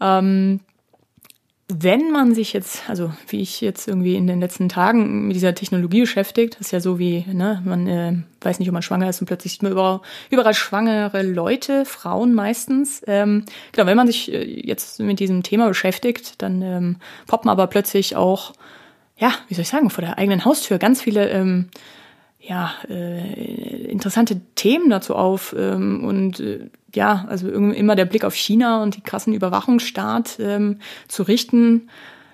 Ähm, 0.00 0.60
wenn 1.68 2.12
man 2.12 2.32
sich 2.32 2.52
jetzt, 2.52 2.88
also 2.88 3.12
wie 3.26 3.40
ich 3.40 3.60
jetzt 3.60 3.88
irgendwie 3.88 4.14
in 4.14 4.28
den 4.28 4.38
letzten 4.38 4.68
Tagen 4.68 5.26
mit 5.26 5.34
dieser 5.34 5.52
Technologie 5.52 6.02
beschäftigt, 6.02 6.58
ist 6.60 6.70
ja 6.70 6.78
so 6.78 7.00
wie, 7.00 7.24
ne, 7.32 7.60
man 7.64 7.88
äh, 7.88 8.12
weiß 8.40 8.60
nicht, 8.60 8.68
ob 8.68 8.72
man 8.72 8.82
schwanger 8.82 9.08
ist 9.08 9.20
und 9.20 9.26
plötzlich 9.26 9.54
sieht 9.54 9.64
man 9.64 9.72
überall, 9.72 10.00
überall 10.30 10.54
schwangere 10.54 11.22
Leute, 11.22 11.84
Frauen 11.84 12.34
meistens. 12.34 13.02
Ähm, 13.08 13.46
genau, 13.72 13.88
wenn 13.88 13.96
man 13.96 14.06
sich 14.06 14.32
äh, 14.32 14.44
jetzt 14.44 15.00
mit 15.00 15.18
diesem 15.18 15.42
Thema 15.42 15.66
beschäftigt, 15.66 16.40
dann 16.40 16.62
ähm, 16.62 16.96
poppen 17.26 17.50
aber 17.50 17.66
plötzlich 17.66 18.14
auch, 18.14 18.52
ja, 19.16 19.32
wie 19.48 19.54
soll 19.54 19.62
ich 19.62 19.68
sagen, 19.68 19.90
vor 19.90 20.02
der 20.02 20.18
eigenen 20.18 20.44
Haustür 20.44 20.78
ganz 20.78 21.00
viele 21.02 21.28
ähm, 21.30 21.68
ja, 22.40 22.74
äh, 22.88 23.86
interessante 23.90 24.40
Themen 24.54 24.90
dazu 24.90 25.14
auf 25.14 25.54
ähm, 25.58 26.04
und 26.04 26.40
äh, 26.40 26.70
ja, 26.94 27.26
also 27.28 27.48
immer 27.48 27.96
der 27.96 28.04
Blick 28.04 28.24
auf 28.24 28.34
China 28.34 28.82
und 28.82 28.96
die 28.96 29.00
krassen 29.00 29.34
Überwachungsstaat 29.34 30.38
ähm, 30.40 30.78
zu 31.08 31.22
richten, 31.24 31.88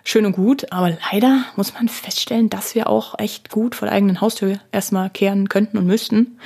schön 0.04 0.26
und 0.26 0.32
gut, 0.32 0.70
aber 0.70 0.96
leider 1.12 1.44
muss 1.56 1.74
man 1.74 1.88
feststellen, 1.88 2.50
dass 2.50 2.74
wir 2.74 2.88
auch 2.88 3.18
echt 3.18 3.50
gut 3.50 3.74
vor 3.74 3.86
der 3.86 3.96
eigenen 3.96 4.20
Haustür 4.20 4.58
erstmal 4.70 5.10
kehren 5.10 5.48
könnten 5.48 5.78
und 5.78 5.86
müssten. 5.86 6.38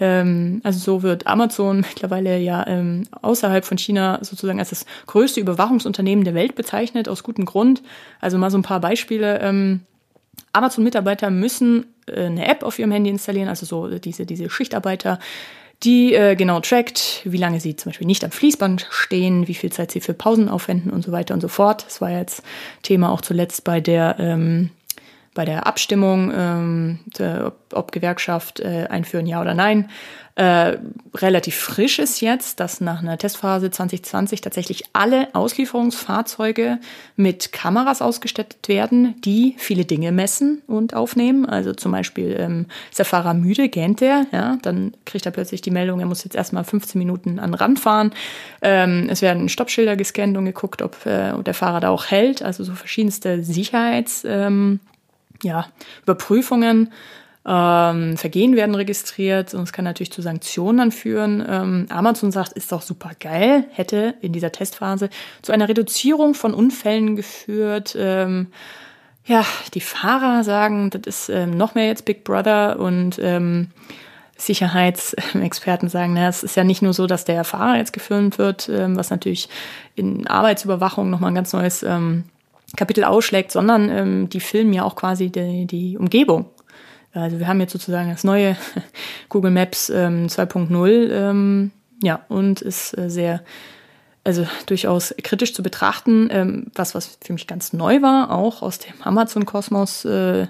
Ähm, 0.00 0.60
also 0.64 0.78
so 0.78 1.02
wird 1.02 1.26
Amazon 1.26 1.80
mittlerweile 1.88 2.38
ja 2.38 2.66
ähm, 2.66 3.04
außerhalb 3.22 3.64
von 3.64 3.78
China 3.78 4.18
sozusagen 4.22 4.58
als 4.58 4.70
das 4.70 4.86
größte 5.06 5.40
Überwachungsunternehmen 5.40 6.24
der 6.24 6.34
Welt 6.34 6.54
bezeichnet, 6.54 7.08
aus 7.08 7.22
gutem 7.22 7.44
Grund. 7.44 7.82
Also 8.20 8.38
mal 8.38 8.50
so 8.50 8.58
ein 8.58 8.62
paar 8.62 8.80
Beispiele. 8.80 9.40
Ähm, 9.40 9.80
Amazon-Mitarbeiter 10.52 11.30
müssen 11.30 11.86
äh, 12.06 12.26
eine 12.26 12.46
App 12.48 12.62
auf 12.62 12.78
ihrem 12.78 12.92
Handy 12.92 13.10
installieren, 13.10 13.48
also 13.48 13.66
so 13.66 13.98
diese, 13.98 14.26
diese 14.26 14.50
Schichtarbeiter, 14.50 15.18
die 15.84 16.14
äh, 16.14 16.34
genau 16.34 16.60
trackt, 16.60 17.22
wie 17.24 17.36
lange 17.36 17.60
sie 17.60 17.76
zum 17.76 17.90
Beispiel 17.90 18.06
nicht 18.06 18.24
am 18.24 18.32
Fließband 18.32 18.88
stehen, 18.90 19.46
wie 19.46 19.54
viel 19.54 19.70
Zeit 19.70 19.92
sie 19.92 20.00
für 20.00 20.14
Pausen 20.14 20.48
aufwenden 20.48 20.90
und 20.90 21.04
so 21.04 21.12
weiter 21.12 21.34
und 21.34 21.40
so 21.40 21.48
fort. 21.48 21.84
Das 21.86 22.00
war 22.00 22.10
jetzt 22.10 22.42
Thema 22.82 23.10
auch 23.10 23.20
zuletzt 23.20 23.62
bei 23.64 23.80
der 23.80 24.16
ähm, 24.18 24.70
bei 25.38 25.44
der 25.44 25.68
Abstimmung, 25.68 26.32
ähm, 26.34 26.98
ob, 27.46 27.54
ob 27.72 27.92
Gewerkschaft 27.92 28.58
äh, 28.58 28.88
einführen, 28.90 29.24
ja 29.24 29.40
oder 29.40 29.54
nein, 29.54 29.88
äh, 30.34 30.78
relativ 31.14 31.54
frisch 31.56 32.00
ist 32.00 32.20
jetzt, 32.20 32.58
dass 32.58 32.80
nach 32.80 33.02
einer 33.02 33.18
Testphase 33.18 33.70
2020 33.70 34.40
tatsächlich 34.40 34.84
alle 34.92 35.34
Auslieferungsfahrzeuge 35.34 36.78
mit 37.14 37.52
Kameras 37.52 38.02
ausgestattet 38.02 38.68
werden, 38.68 39.20
die 39.22 39.54
viele 39.58 39.84
Dinge 39.84 40.10
messen 40.10 40.62
und 40.66 40.94
aufnehmen. 40.94 41.46
Also 41.46 41.72
zum 41.72 41.92
Beispiel 41.92 42.36
ähm, 42.38 42.66
ist 42.90 42.98
der 42.98 43.04
Fahrer 43.04 43.34
müde, 43.34 43.68
gähnt 43.68 44.02
er, 44.02 44.26
ja, 44.32 44.58
dann 44.62 44.92
kriegt 45.06 45.24
er 45.24 45.32
plötzlich 45.32 45.60
die 45.60 45.70
Meldung, 45.70 46.00
er 46.00 46.06
muss 46.06 46.24
jetzt 46.24 46.36
erstmal 46.36 46.64
15 46.64 46.98
Minuten 46.98 47.38
an 47.38 47.50
den 47.50 47.54
Rand 47.54 47.78
fahren. 47.78 48.12
Ähm, 48.60 49.06
es 49.08 49.22
werden 49.22 49.48
Stoppschilder 49.48 49.94
gescannt 49.94 50.36
und 50.36 50.46
geguckt, 50.46 50.82
ob, 50.82 51.06
äh, 51.06 51.32
der 51.44 51.54
Fahrer 51.54 51.78
da 51.78 51.90
auch 51.90 52.06
hält. 52.06 52.42
Also 52.42 52.64
so 52.64 52.74
verschiedenste 52.74 53.44
Sicherheits 53.44 54.24
ähm, 54.24 54.80
ja, 55.42 55.66
Überprüfungen. 56.02 56.92
Ähm, 57.46 58.16
Vergehen 58.18 58.56
werden 58.56 58.74
registriert 58.74 59.54
und 59.54 59.62
es 59.62 59.72
kann 59.72 59.84
natürlich 59.84 60.12
zu 60.12 60.20
Sanktionen 60.20 60.92
führen. 60.92 61.44
Ähm, 61.48 61.86
Amazon 61.88 62.30
sagt, 62.30 62.52
ist 62.52 62.72
doch 62.72 62.82
super 62.82 63.12
geil, 63.18 63.64
hätte 63.72 64.16
in 64.20 64.32
dieser 64.32 64.52
Testphase 64.52 65.08
zu 65.40 65.52
einer 65.52 65.68
Reduzierung 65.68 66.34
von 66.34 66.52
Unfällen 66.52 67.16
geführt. 67.16 67.96
Ähm, 67.98 68.48
ja, 69.24 69.46
die 69.72 69.80
Fahrer 69.80 70.44
sagen, 70.44 70.90
das 70.90 71.02
ist 71.06 71.28
ähm, 71.30 71.56
noch 71.56 71.74
mehr 71.74 71.86
jetzt 71.86 72.04
Big 72.04 72.24
Brother 72.24 72.78
und 72.78 73.18
ähm, 73.18 73.68
Sicherheitsexperten 74.36 75.88
sagen, 75.88 76.14
na, 76.14 76.28
es 76.28 76.42
ist 76.42 76.56
ja 76.56 76.64
nicht 76.64 76.82
nur 76.82 76.92
so, 76.92 77.06
dass 77.06 77.24
der 77.24 77.44
Fahrer 77.44 77.76
jetzt 77.76 77.92
gefilmt 77.92 78.38
wird, 78.38 78.68
ähm, 78.68 78.96
was 78.96 79.10
natürlich 79.10 79.48
in 79.94 80.26
Arbeitsüberwachung 80.26 81.10
nochmal 81.10 81.32
ein 81.32 81.34
ganz 81.34 81.52
neues 81.52 81.82
ähm, 81.82 82.24
Kapitel 82.76 83.04
ausschlägt, 83.04 83.52
sondern 83.52 83.88
ähm, 83.90 84.28
die 84.28 84.40
filmen 84.40 84.72
ja 84.72 84.84
auch 84.84 84.96
quasi 84.96 85.30
die, 85.30 85.66
die 85.66 85.96
Umgebung. 85.96 86.46
Also 87.12 87.38
wir 87.38 87.48
haben 87.48 87.60
jetzt 87.60 87.72
sozusagen 87.72 88.10
das 88.10 88.24
neue 88.24 88.56
Google 89.28 89.50
Maps 89.50 89.88
ähm, 89.88 90.26
2.0, 90.26 91.10
ähm, 91.10 91.70
ja, 92.02 92.20
und 92.28 92.60
ist 92.60 92.96
äh, 92.96 93.08
sehr, 93.08 93.42
also 94.24 94.46
durchaus 94.66 95.14
kritisch 95.22 95.54
zu 95.54 95.62
betrachten. 95.62 96.28
Ähm, 96.30 96.66
was, 96.74 96.94
was 96.94 97.18
für 97.22 97.32
mich 97.32 97.46
ganz 97.46 97.72
neu 97.72 98.02
war, 98.02 98.30
auch 98.30 98.62
aus 98.62 98.78
dem 98.78 98.94
Amazon-Kosmos, 99.02 100.04
äh, 100.04 100.46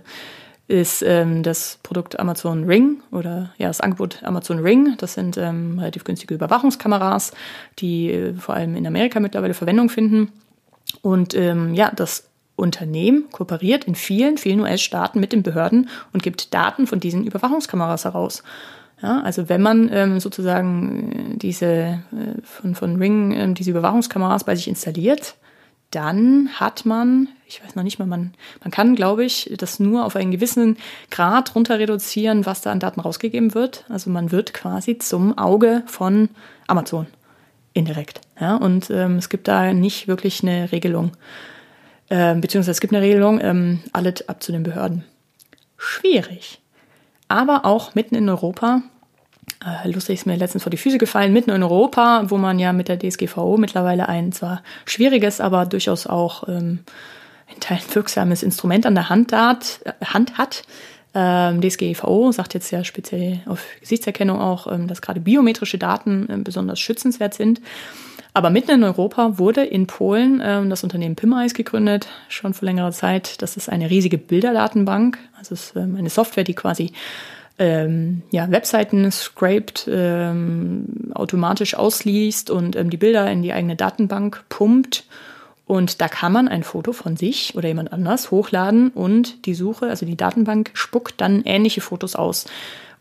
ist 0.67 1.03
ähm, 1.03 1.43
das 1.43 1.79
Produkt 1.83 2.21
Amazon 2.21 2.65
Ring 2.65 3.01
oder 3.11 3.55
ja, 3.57 3.69
das 3.69 3.81
Angebot 3.81 4.23
Amazon 4.23 4.59
Ring. 4.59 4.97
Das 4.99 5.15
sind 5.15 5.39
ähm, 5.39 5.79
relativ 5.79 6.05
günstige 6.05 6.35
Überwachungskameras, 6.35 7.33
die 7.79 8.11
äh, 8.11 8.35
vor 8.35 8.55
allem 8.55 8.77
in 8.77 8.87
Amerika 8.87 9.19
mittlerweile 9.19 9.55
Verwendung 9.55 9.89
finden. 9.89 10.31
Und 11.03 11.35
ähm, 11.35 11.75
ja, 11.75 11.91
das 11.95 12.29
Unternehmen 12.57 13.31
kooperiert 13.31 13.85
in 13.85 13.95
vielen, 13.95 14.37
vielen 14.37 14.61
US-Staaten 14.61 15.21
mit 15.21 15.33
den 15.33 15.43
Behörden 15.43 15.89
und 16.13 16.23
gibt 16.23 16.53
Daten 16.53 16.87
von 16.87 16.99
diesen 17.01 17.25
Überwachungskameras 17.25 18.05
heraus. 18.05 18.43
Ja, 19.01 19.21
also 19.21 19.49
wenn 19.49 19.63
man 19.63 19.89
ähm, 19.93 20.19
sozusagen 20.19 21.35
äh, 21.35 21.39
diese 21.39 21.67
äh, 21.67 22.43
von, 22.43 22.75
von 22.75 22.97
Ring 22.97 23.31
ähm, 23.33 23.55
diese 23.55 23.71
Überwachungskameras 23.71 24.43
bei 24.43 24.57
sich 24.57 24.67
installiert, 24.67 25.37
dann 25.93 26.49
hat 26.55 26.85
man, 26.85 27.29
ich 27.47 27.63
weiß 27.63 27.77
noch 27.77 27.85
nicht 27.85 27.99
mal, 27.99 28.07
man, 28.07 28.35
man 28.61 28.71
kann, 28.73 28.97
glaube 28.97 29.25
ich, 29.25 29.55
das 29.57 29.79
nur 29.79 30.05
auf 30.05 30.17
einen 30.17 30.33
gewissen 30.33 30.77
Grad 31.11 31.55
runter 31.55 31.79
reduzieren, 31.79 32.45
was 32.45 32.61
da 32.61 32.73
an 32.73 32.81
Daten 32.81 33.01
rausgegeben 33.01 33.55
wird. 33.55 33.85
Also 33.89 34.11
man 34.11 34.33
wird 34.33 34.53
quasi 34.53 34.99
zum 34.99 35.39
Auge 35.39 35.85
von 35.87 36.29
Amazon 36.67 37.07
indirekt. 37.79 38.21
Ja, 38.41 38.57
und 38.57 38.91
ähm, 38.91 39.17
es 39.17 39.29
gibt 39.29 39.49
da 39.49 39.73
nicht 39.73 40.09
wirklich 40.09 40.43
eine 40.43 40.71
Regelung. 40.73 41.13
Ähm, 42.11 42.41
beziehungsweise 42.41 42.73
es 42.73 42.81
gibt 42.81 42.93
eine 42.93 43.03
Regelung, 43.03 43.41
ähm, 43.41 43.81
alles 43.93 44.29
ab 44.29 44.43
zu 44.43 44.53
den 44.53 44.63
Behörden. 44.63 45.05
Schwierig. 45.77 46.61
Aber 47.29 47.65
auch 47.65 47.95
mitten 47.95 48.15
in 48.15 48.29
Europa, 48.29 48.83
äh, 49.65 49.89
lustig 49.89 50.21
ist 50.21 50.27
mir 50.27 50.37
letztens 50.37 50.63
vor 50.63 50.71
die 50.71 50.77
Füße 50.77 50.99
gefallen, 50.99 51.33
mitten 51.33 51.51
in 51.51 51.63
Europa, 51.63 52.25
wo 52.29 52.39
man 52.39 52.59
ja 52.59 52.73
mit 52.73 52.89
der 52.89 52.99
DSGVO 52.99 53.57
mittlerweile 53.57 54.09
ein 54.09 54.33
zwar 54.33 54.63
schwieriges, 54.87 55.41
aber 55.41 55.67
durchaus 55.67 56.07
auch 56.07 56.49
ähm, 56.49 56.81
in 57.53 57.61
Teilen 57.61 57.83
wirksames 57.93 58.43
Instrument 58.43 58.87
an 58.87 58.95
der 58.95 59.09
Hand, 59.09 59.33
hat, 59.33 59.81
äh, 59.85 60.05
Hand 60.05 60.39
hat. 60.39 60.63
Ähm, 61.15 61.61
DSGVO 61.61 62.33
sagt 62.33 62.55
jetzt 62.55 62.71
ja 62.71 62.85
speziell 62.85 63.41
auf 63.47 63.65
Gesichtserkennung 63.81 64.41
auch, 64.41 64.71
ähm, 64.71 64.89
dass 64.89 65.03
gerade 65.03 65.21
biometrische 65.21 65.79
Daten 65.79 66.29
äh, 66.29 66.37
besonders 66.37 66.81
schützenswert 66.81 67.35
sind. 67.35 67.61
Aber 68.35 68.51
mitten 68.51 68.71
in 68.71 68.85
Europa 68.85 69.39
wurde 69.39 69.65
in 69.65 69.87
Polen 69.87 70.41
ähm, 70.45 70.71
das 70.71 70.85
Unternehmen 70.85 71.17
Pimeis 71.17 71.55
gegründet, 71.55 72.09
schon 72.29 72.55
vor 72.55 72.67
längerer 72.67 72.93
Zeit. 72.93 73.43
Das 73.43 73.57
ist 73.57 73.69
eine 73.69 73.91
riesige 73.91 74.19
Bilderdatenbank. 74.19 75.19
Also 75.37 75.55
es 75.55 75.71
ist 75.71 75.77
ähm, 75.77 75.97
eine 75.97 76.11
Software, 76.11 76.45
die 76.45 76.55
quasi 76.55 76.93
ähm, 77.59 78.23
ja, 78.31 78.51
Webseiten 78.51 79.11
scraped, 79.11 79.89
ähm, 79.91 81.11
automatisch 81.15 81.75
ausliest 81.75 82.51
und 82.51 82.77
ähm, 82.77 82.91
die 82.91 82.97
Bilder 82.97 83.31
in 83.31 83.43
die 83.43 83.53
eigene 83.53 83.77
Datenbank 83.77 84.45
pumpt. 84.49 85.05
Und 85.69 86.01
da 86.01 86.09
kann 86.09 86.33
man 86.33 86.49
ein 86.49 86.63
Foto 86.63 86.95
von 86.95 87.19
sich 87.19 87.55
oder 87.55 87.69
jemand 87.69 87.93
anders 87.93 88.31
hochladen 88.31 88.89
und 88.89 89.45
die 89.45 89.53
Suche, 89.53 89.91
also 89.91 90.07
die 90.07 90.17
Datenbank, 90.17 90.71
spuckt 90.73 91.21
dann 91.21 91.43
ähnliche 91.43 91.83
Fotos 91.83 92.17
aus. 92.17 92.47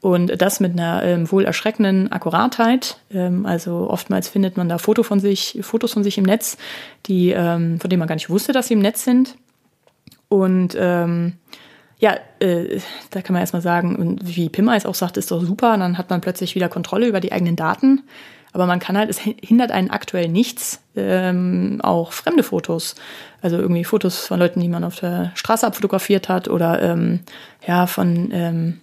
Und 0.01 0.41
das 0.41 0.59
mit 0.59 0.74
einer 0.74 1.01
ähm, 1.03 1.32
wohl 1.32 1.45
erschreckenden 1.45 2.11
Akkuratheit. 2.11 2.97
Ähm, 3.09 3.45
also 3.45 3.89
oftmals 3.89 4.28
findet 4.28 4.57
man 4.57 4.68
da 4.68 4.80
Foto 4.80 5.03
von 5.03 5.22
sich, 5.22 5.57
Fotos 5.61 5.93
von 5.93 6.03
sich 6.03 6.18
im 6.18 6.26
Netz, 6.26 6.57
die, 7.05 7.32
ähm, 7.32 7.80
von 7.80 7.89
denen 7.89 7.99
man 7.99 8.09
gar 8.09 8.15
nicht 8.15 8.30
wusste, 8.30 8.51
dass 8.51 8.68
sie 8.68 8.74
im 8.74 8.82
Netz 8.82 9.05
sind. 9.05 9.38
Und 10.28 10.76
ähm, 10.78 11.34
ja, 11.99 12.18
äh, 12.39 12.82
da 13.11 13.22
kann 13.22 13.32
man 13.32 13.39
erstmal 13.39 13.61
sagen, 13.61 14.20
wie 14.22 14.49
Pimmeis 14.49 14.86
auch 14.86 14.93
sagt, 14.93 15.15
ist 15.15 15.32
doch 15.32 15.41
super, 15.41 15.78
dann 15.78 15.97
hat 15.97 16.09
man 16.09 16.20
plötzlich 16.20 16.53
wieder 16.53 16.68
Kontrolle 16.68 17.07
über 17.07 17.22
die 17.22 17.32
eigenen 17.32 17.55
Daten. 17.55 18.03
Aber 18.53 18.65
man 18.65 18.79
kann 18.79 18.97
halt, 18.97 19.09
es 19.09 19.19
hindert 19.19 19.71
einen 19.71 19.89
aktuell 19.89 20.29
nichts, 20.29 20.81
ähm, 20.95 21.79
auch 21.83 22.11
fremde 22.11 22.43
Fotos, 22.43 22.95
also 23.41 23.57
irgendwie 23.57 23.83
Fotos 23.83 24.25
von 24.25 24.39
Leuten, 24.39 24.61
die 24.61 24.69
man 24.69 24.83
auf 24.83 24.99
der 24.99 25.31
Straße 25.35 25.65
abfotografiert 25.67 26.29
hat 26.29 26.47
oder 26.47 26.81
ähm, 26.81 27.19
ja, 27.67 27.87
von 27.87 28.29
ähm, 28.31 28.79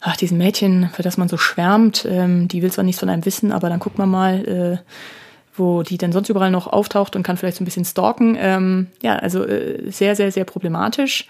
ach, 0.00 0.16
diesen 0.16 0.38
Mädchen, 0.38 0.90
für 0.92 1.02
das 1.02 1.16
man 1.16 1.28
so 1.28 1.36
schwärmt, 1.36 2.06
ähm, 2.08 2.48
die 2.48 2.62
will 2.62 2.72
zwar 2.72 2.84
nichts 2.84 3.00
von 3.00 3.08
einem 3.08 3.24
wissen, 3.24 3.52
aber 3.52 3.68
dann 3.68 3.80
guckt 3.80 3.98
man 3.98 4.10
mal, 4.10 4.44
äh, 4.46 4.78
wo 5.54 5.82
die 5.82 5.98
denn 5.98 6.12
sonst 6.12 6.28
überall 6.28 6.50
noch 6.50 6.66
auftaucht 6.66 7.14
und 7.14 7.22
kann 7.22 7.36
vielleicht 7.36 7.58
so 7.58 7.62
ein 7.62 7.66
bisschen 7.66 7.84
stalken. 7.84 8.36
Ähm, 8.38 8.88
ja, 9.02 9.16
also 9.16 9.44
äh, 9.46 9.90
sehr, 9.90 10.16
sehr, 10.16 10.32
sehr 10.32 10.44
problematisch, 10.44 11.26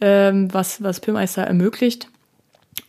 ähm, 0.00 0.52
was, 0.52 0.82
was 0.82 1.00
Pimmeister 1.00 1.42
ermöglicht. 1.42 2.08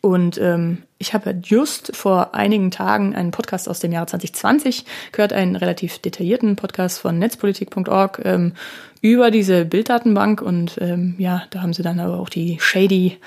Und 0.01 0.37
ähm, 0.37 0.83
ich 1.03 1.13
habe 1.13 1.35
just 1.43 1.93
vor 1.93 2.33
einigen 2.33 2.71
Tagen 2.71 3.13
einen 3.13 3.31
Podcast 3.31 3.67
aus 3.67 3.81
dem 3.81 3.91
Jahre 3.91 4.05
2020 4.05 4.85
gehört, 5.11 5.33
einen 5.33 5.57
relativ 5.57 5.99
detaillierten 5.99 6.55
Podcast 6.55 6.99
von 6.99 7.19
netzpolitik.org 7.19 8.21
ähm, 8.23 8.53
über 9.01 9.29
diese 9.29 9.65
Bilddatenbank. 9.65 10.41
Und 10.41 10.77
ähm, 10.79 11.15
ja, 11.17 11.43
da 11.49 11.61
haben 11.61 11.73
sie 11.73 11.83
dann 11.83 11.99
aber 11.99 12.21
auch 12.21 12.29
die 12.29 12.57
shady 12.61 13.17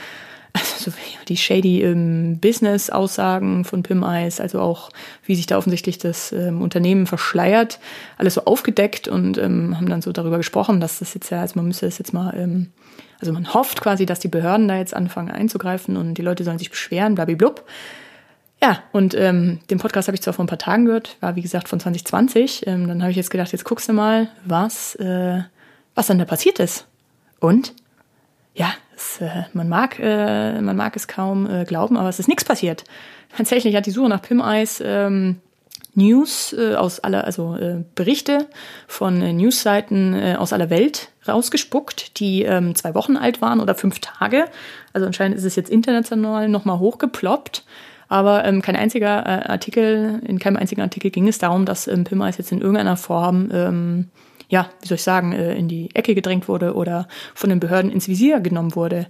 also 0.55 0.91
die 1.29 1.37
shady 1.37 1.83
ähm, 1.83 2.39
Business-Aussagen 2.41 3.66
von 3.66 3.83
Pim 3.83 4.05
Eis, 4.05 4.41
also 4.41 4.61
auch 4.61 4.89
wie 5.27 5.35
sich 5.35 5.45
da 5.45 5.59
offensichtlich 5.59 5.99
das 5.99 6.33
ähm, 6.33 6.62
Unternehmen 6.62 7.07
verschleiert, 7.07 7.79
alles 8.16 8.35
so 8.35 8.47
aufgedeckt 8.47 9.07
und 9.07 9.37
ähm, 9.37 9.77
haben 9.77 9.91
dann 9.91 10.01
so 10.01 10.12
darüber 10.12 10.39
gesprochen, 10.39 10.81
dass 10.81 11.01
das 11.01 11.12
jetzt 11.12 11.29
ja, 11.29 11.43
also 11.43 11.59
man 11.59 11.66
müsste 11.66 11.85
das 11.85 11.99
jetzt 11.99 12.14
mal, 12.14 12.35
ähm, 12.39 12.68
also 13.21 13.33
man 13.33 13.55
hofft 13.55 13.81
quasi, 13.81 14.07
dass 14.07 14.21
die 14.21 14.29
Behörden 14.29 14.69
da 14.69 14.77
jetzt 14.77 14.95
anfangen 14.95 15.31
einzugreifen 15.31 15.97
und 15.97 16.14
die 16.14 16.23
Leute 16.23 16.45
sollen 16.45 16.59
sich 16.59 16.71
beschweren, 16.71 17.14
blablablub. 17.14 17.64
Ja, 18.62 18.83
und 18.93 19.14
ähm, 19.14 19.61
den 19.71 19.79
Podcast 19.79 20.09
habe 20.09 20.14
ich 20.14 20.23
zwar 20.23 20.33
vor 20.33 20.45
ein 20.45 20.49
paar 20.49 20.59
Tagen 20.59 20.87
gehört, 20.87 21.17
war 21.21 21.37
wie 21.37 21.43
gesagt 21.43 21.69
von 21.69 21.79
2020. 21.79 22.67
Ähm, 22.67 22.89
dann 22.89 23.03
habe 23.03 23.11
ich 23.11 23.17
jetzt 23.17 23.31
gedacht, 23.31 23.53
jetzt 23.53 23.64
guckst 23.64 23.89
du 23.89 23.93
mal, 23.93 24.29
was, 24.45 24.95
äh, 24.97 25.43
was 25.95 26.07
dann 26.07 26.19
da 26.19 26.25
passiert 26.25 26.59
ist. 26.59 26.87
Und 27.39 27.75
ja, 28.55 28.73
es, 28.97 29.21
äh, 29.21 29.45
man, 29.53 29.69
mag, 29.69 29.99
äh, 29.99 30.61
man 30.61 30.77
mag 30.77 30.97
es 30.97 31.07
kaum 31.07 31.49
äh, 31.49 31.64
glauben, 31.64 31.97
aber 31.97 32.09
es 32.09 32.19
ist 32.19 32.29
nichts 32.29 32.45
passiert. 32.45 32.85
Tatsächlich 33.37 33.77
hat 33.77 33.85
die 33.85 33.91
Suche 33.91 34.09
nach 34.09 34.23
Pim-Eis 34.23 34.83
ähm, 34.85 35.41
News 35.97 36.53
äh, 36.53 36.74
aus 36.74 37.01
aller, 37.01 37.24
also 37.24 37.57
äh, 37.57 37.82
Berichte 37.94 38.47
von 38.86 39.20
äh, 39.22 39.32
Newsseiten 39.32 40.14
äh, 40.14 40.36
aus 40.38 40.53
aller 40.53 40.70
Welt 40.70 41.09
rausgespuckt, 41.26 42.20
die 42.20 42.42
ähm, 42.42 42.74
zwei 42.74 42.94
Wochen 42.94 43.16
alt 43.16 43.40
waren 43.40 43.61
oder 43.61 43.74
fünf 43.74 43.99
Tage. 43.99 44.44
Also 44.92 45.07
anscheinend 45.07 45.36
ist 45.36 45.44
es 45.44 45.57
jetzt 45.57 45.70
international 45.70 46.49
nochmal 46.49 46.78
hochgeploppt. 46.78 47.64
Aber 48.09 48.44
ähm, 48.44 48.62
kein 48.62 48.76
einziger 48.76 49.26
äh, 49.26 49.49
Artikel, 49.49 50.20
in 50.24 50.38
keinem 50.38 50.57
einzigen 50.57 50.82
Artikel 50.82 51.11
ging 51.11 51.26
es 51.26 51.38
darum, 51.38 51.64
dass 51.64 51.88
ähm, 51.88 52.05
Pim-Eis 52.05 52.38
jetzt 52.38 52.53
in 52.53 52.61
irgendeiner 52.61 52.97
Form 52.97 53.49
ähm, 53.53 54.09
ja, 54.49 54.70
wie 54.80 54.88
soll 54.88 54.97
ich 54.97 55.03
sagen, 55.03 55.32
äh, 55.32 55.55
in 55.55 55.68
die 55.68 55.94
Ecke 55.94 56.14
gedrängt 56.14 56.49
wurde 56.49 56.74
oder 56.74 57.09
von 57.34 57.51
den 57.51 57.61
Behörden 57.61 57.90
ins 57.90 58.09
Visier 58.09 58.40
genommen 58.40 58.76
wurde. 58.76 59.07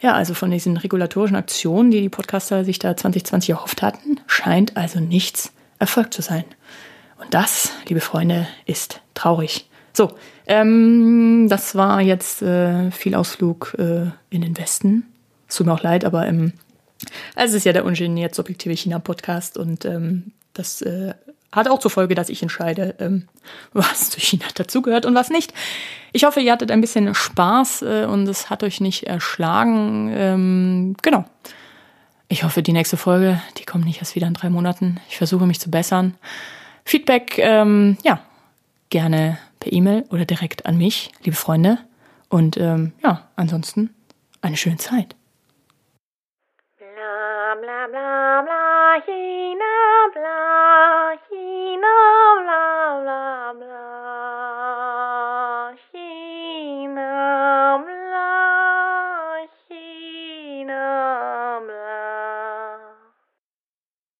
Ja, 0.00 0.14
also 0.14 0.34
von 0.34 0.50
diesen 0.50 0.76
regulatorischen 0.76 1.36
Aktionen, 1.36 1.90
die 1.90 2.00
die 2.00 2.08
Podcaster 2.08 2.64
sich 2.64 2.78
da 2.78 2.96
2020 2.96 3.50
erhofft 3.50 3.82
hatten, 3.82 4.20
scheint 4.26 4.76
also 4.76 5.00
nichts 5.00 5.52
erfolgt 5.78 6.14
zu 6.14 6.22
sein. 6.22 6.44
Und 7.18 7.32
das, 7.34 7.72
liebe 7.88 8.00
Freunde, 8.00 8.46
ist 8.66 9.00
traurig. 9.14 9.68
so, 9.92 10.12
ähm, 10.46 11.46
das 11.48 11.74
war 11.74 12.00
jetzt 12.00 12.42
äh, 12.42 12.90
viel 12.90 13.14
Ausflug 13.14 13.74
äh, 13.78 14.10
in 14.30 14.42
den 14.42 14.56
Westen. 14.58 15.06
Es 15.48 15.56
tut 15.56 15.66
mir 15.66 15.72
auch 15.72 15.82
leid, 15.82 16.04
aber 16.04 16.26
ähm, 16.26 16.52
es 17.34 17.54
ist 17.54 17.64
ja 17.64 17.72
der 17.72 17.84
ungeniert 17.84 18.34
subjektive 18.34 18.74
China-Podcast 18.74 19.58
und 19.58 19.84
ähm, 19.84 20.32
das 20.52 20.82
äh, 20.82 21.14
hat 21.52 21.68
auch 21.68 21.78
zur 21.78 21.90
Folge, 21.90 22.14
dass 22.14 22.28
ich 22.28 22.42
entscheide, 22.42 22.94
ähm, 22.98 23.28
was 23.72 24.10
zu 24.10 24.20
China 24.20 24.44
dazugehört 24.54 25.06
und 25.06 25.14
was 25.14 25.30
nicht. 25.30 25.52
Ich 26.12 26.24
hoffe, 26.24 26.40
ihr 26.40 26.52
hattet 26.52 26.70
ein 26.70 26.80
bisschen 26.80 27.14
Spaß 27.14 27.82
äh, 27.82 28.06
und 28.08 28.28
es 28.28 28.50
hat 28.50 28.62
euch 28.62 28.80
nicht 28.80 29.04
erschlagen. 29.04 30.12
Ähm, 30.14 30.96
genau. 31.02 31.24
Ich 32.28 32.42
hoffe, 32.42 32.62
die 32.62 32.72
nächste 32.72 32.96
Folge, 32.96 33.40
die 33.56 33.64
kommt 33.64 33.84
nicht 33.84 33.98
erst 33.98 34.16
wieder 34.16 34.26
in 34.26 34.34
drei 34.34 34.50
Monaten. 34.50 35.00
Ich 35.08 35.16
versuche 35.16 35.46
mich 35.46 35.60
zu 35.60 35.70
bessern. 35.70 36.16
Feedback, 36.84 37.38
ähm, 37.38 37.98
ja, 38.02 38.20
gerne 38.90 39.38
per 39.60 39.72
E-Mail 39.72 40.04
oder 40.10 40.24
direkt 40.24 40.66
an 40.66 40.76
mich, 40.76 41.12
liebe 41.22 41.36
Freunde. 41.36 41.78
Und 42.28 42.56
ähm, 42.56 42.92
ja, 43.02 43.28
ansonsten 43.36 43.94
eine 44.42 44.56
schöne 44.56 44.76
Zeit. 44.76 45.14
Bla 46.78 47.54
bla 47.60 47.86
bla 47.86 48.42
bla 48.42 49.02
China 49.04 49.64
bla 50.12 51.16
China 51.28 51.94
bla 52.42 52.75